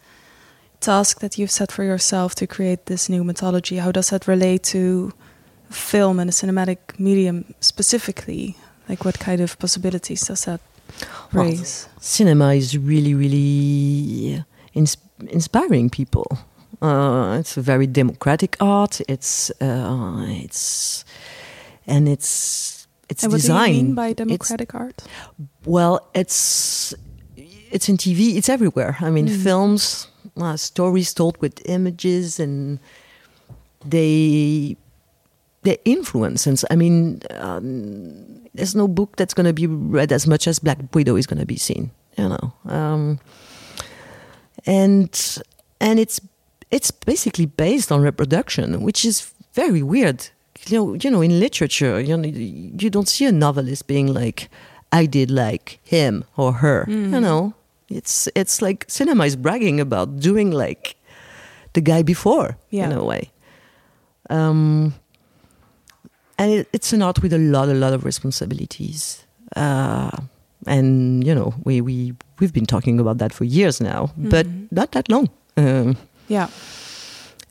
[0.80, 4.64] task that you've set for yourself to create this new mythology, how does that relate
[4.64, 5.12] to
[5.70, 8.56] film and the cinematic medium specifically?
[8.90, 10.62] Like what kind of possibilities does that
[11.34, 11.90] Well, raise?
[12.00, 14.44] cinema is really, really
[14.74, 14.98] ins-
[15.30, 16.26] inspiring people.
[16.82, 19.02] Uh, it's a very democratic art.
[19.10, 21.04] It's uh, it's
[21.88, 23.72] and it's it's and what design.
[23.72, 25.02] do you mean by It's- democratic art?
[25.66, 26.94] well, it's
[27.72, 28.36] it's in TV.
[28.38, 28.96] It's everywhere.
[29.02, 29.44] I mean, Mm.
[29.44, 30.08] films,
[30.42, 32.80] uh, stories told with images, and
[33.86, 34.76] they
[35.64, 36.48] they influence.
[36.48, 40.60] And I mean, um, there's no book that's going to be read as much as
[40.60, 41.92] Black Widow is going to be seen.
[42.18, 43.20] You know, um,
[44.66, 45.38] and
[45.80, 46.20] and it's
[46.72, 50.28] it's basically based on reproduction, which is very weird.
[50.68, 54.50] You know, you know, in literature, you know, you don't see a novelist being like,
[54.92, 57.22] "I did like him or her." You Mhm.
[57.22, 57.54] know,
[57.90, 60.96] it's it's like cinema is bragging about doing like
[61.74, 62.86] the guy before Yeah.
[62.86, 63.32] in a way.
[64.30, 64.94] Um,
[66.38, 69.26] and it, it's an art with a lot, a lot of responsibilities.
[69.56, 70.12] Uh,
[70.66, 74.68] and you know, we we we've been talking about that for years now, but Mhm.
[74.72, 75.30] not that long.
[75.58, 75.96] Um,
[76.28, 76.48] Yeah.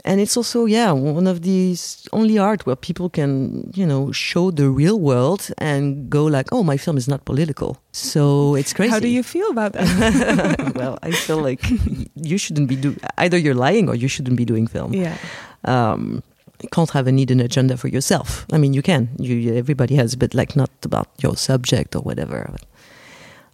[0.07, 4.51] And it's also yeah one of these only art where people can you know show
[4.51, 7.77] the real world and go like oh my film is not political.
[7.93, 10.73] So it's crazy How do you feel about that?
[10.77, 11.63] well i feel like
[12.31, 14.95] you shouldn't be do either you're lying or you shouldn't be doing film.
[14.95, 15.17] Yeah.
[15.65, 16.23] um
[16.63, 18.47] you can't have a need hidden agenda for yourself.
[18.53, 19.09] I mean you can.
[19.19, 22.55] You everybody has but like not about your subject or whatever.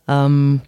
[0.07, 0.63] Um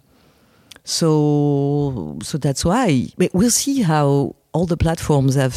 [0.83, 3.07] so so that's why.
[3.33, 5.55] We'll see how all the platforms have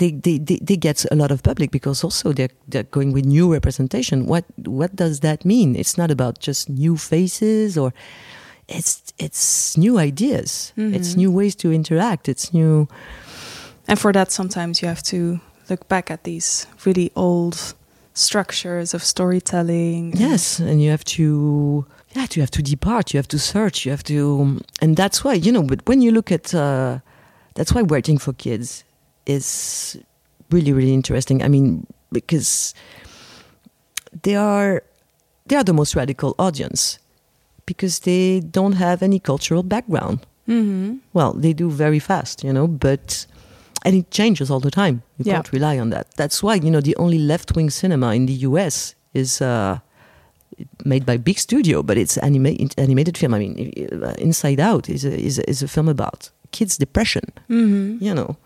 [0.00, 3.24] they, they, they, they get a lot of public because also they're they're going with
[3.24, 4.26] new representation.
[4.26, 5.76] What what does that mean?
[5.76, 7.92] It's not about just new faces or
[8.68, 10.72] it's it's new ideas.
[10.76, 11.16] It's Mhm.
[11.16, 12.28] new ways to interact.
[12.28, 12.86] It's new
[13.90, 17.56] And for that, sometimes you have to look back at these really old
[18.14, 20.12] structures of storytelling.
[20.16, 23.92] Yes, and you have to yeah, you have to depart, you have to search, you
[23.92, 26.98] have to and that's why, you know, but when you look at uh
[27.58, 28.84] that's why writing for kids
[29.26, 29.98] is
[30.54, 31.42] really, really interesting.
[31.42, 32.72] I mean, because
[34.22, 34.82] they are
[35.46, 36.98] they are the most radical audience
[37.66, 40.18] because they don't have any cultural background.
[40.46, 41.00] Mhm.
[41.12, 43.26] Well, they do very fast, you know, but
[43.84, 45.02] and it changes all the time.
[45.18, 45.34] You Yeah.
[45.34, 46.06] can't rely on that.
[46.16, 48.94] That's why you know the only left-wing cinema in the U.S.
[49.14, 49.78] is uh,
[50.84, 53.34] made by big studio, but it's anima- animated film.
[53.34, 53.54] I mean,
[54.18, 57.24] Inside Out is a, is a, is a film about kids' depression.
[57.48, 58.00] Mhm.
[58.00, 58.36] You know,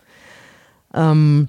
[0.94, 1.48] um,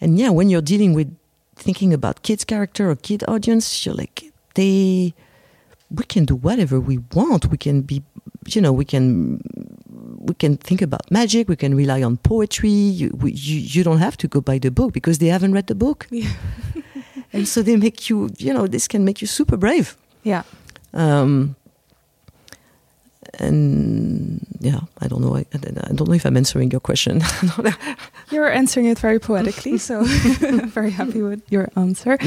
[0.00, 1.14] and yeah, when you're dealing with
[1.56, 5.14] thinking about kids' character or kid audience, you're like they.
[5.92, 7.50] We can do whatever we want.
[7.50, 8.00] We can be,
[8.46, 9.40] you know, we can
[10.20, 11.48] we can think about magic.
[11.48, 12.70] We can rely on poetry.
[12.70, 15.66] You, we, you, you don't have to go by the book because they haven't read
[15.66, 16.06] the book.
[16.10, 16.30] Yeah.
[17.32, 19.96] and so they make you, you know, this can make you super brave.
[20.22, 20.42] Yeah.
[20.94, 21.56] Um,
[23.38, 25.36] and yeah, I don't know.
[25.36, 27.22] I, I don't know if I'm answering your question.
[28.30, 32.18] You're answering it very poetically, so very happy with your answer.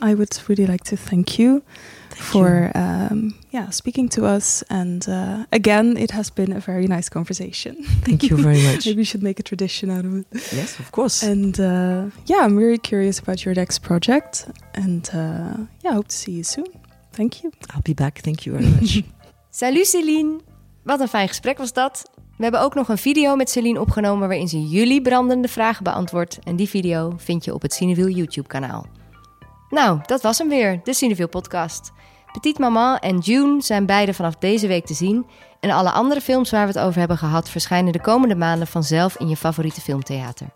[0.00, 1.62] I would really like to thank you
[2.10, 4.62] Thank for um, yeah speaking to us.
[4.70, 7.84] And uh, again, it has been a very nice conversation.
[8.04, 8.86] Thank you very much.
[8.86, 10.26] Maybe we should make a tradition out of it.
[10.52, 11.22] yes, of course.
[11.22, 14.46] And uh, yeah, I'm very curious about your next project.
[14.74, 16.66] And uh, yeah, I hope to see you soon.
[17.12, 17.52] Thank you.
[17.70, 18.20] I'll be back.
[18.20, 19.04] Thank you very much.
[19.52, 20.40] Salut Celine!
[20.82, 22.10] Wat een fijn gesprek was dat.
[22.36, 26.38] We hebben ook nog een video met Celine opgenomen waarin ze jullie brandende vragen beantwoordt.
[26.44, 28.86] En die video vind je op het Cineville YouTube kanaal.
[29.70, 31.92] Nou, dat was hem weer, de Cineville podcast.
[32.32, 35.26] Petit Maman en June zijn beide vanaf deze week te zien.
[35.60, 39.18] En alle andere films waar we het over hebben gehad verschijnen de komende maanden vanzelf
[39.18, 40.46] in je favoriete filmtheater.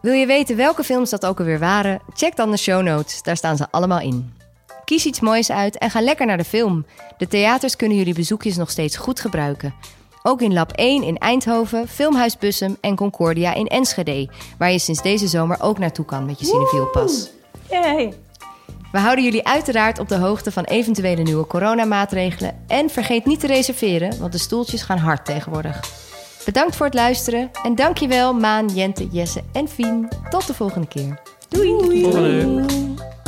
[0.00, 2.00] Wil je weten welke films dat ook alweer waren?
[2.14, 4.39] Check dan de show notes, daar staan ze allemaal in.
[4.90, 6.86] Kies iets moois uit en ga lekker naar de film.
[7.18, 9.74] De theaters kunnen jullie bezoekjes nog steeds goed gebruiken.
[10.22, 15.02] Ook in Lab 1 in Eindhoven, Filmhuis Bussum en Concordia in Enschede, waar je sinds
[15.02, 17.30] deze zomer ook naartoe kan met je Cinefiel pas.
[17.70, 18.14] Yay!
[18.92, 23.46] We houden jullie uiteraard op de hoogte van eventuele nieuwe coronamaatregelen en vergeet niet te
[23.46, 25.80] reserveren, want de stoeltjes gaan hard tegenwoordig.
[26.44, 30.08] Bedankt voor het luisteren en dankjewel Maan, Jente, Jesse en Fien.
[30.30, 31.20] Tot de volgende keer.
[31.48, 32.02] Doei!
[32.02, 33.18] Volgende.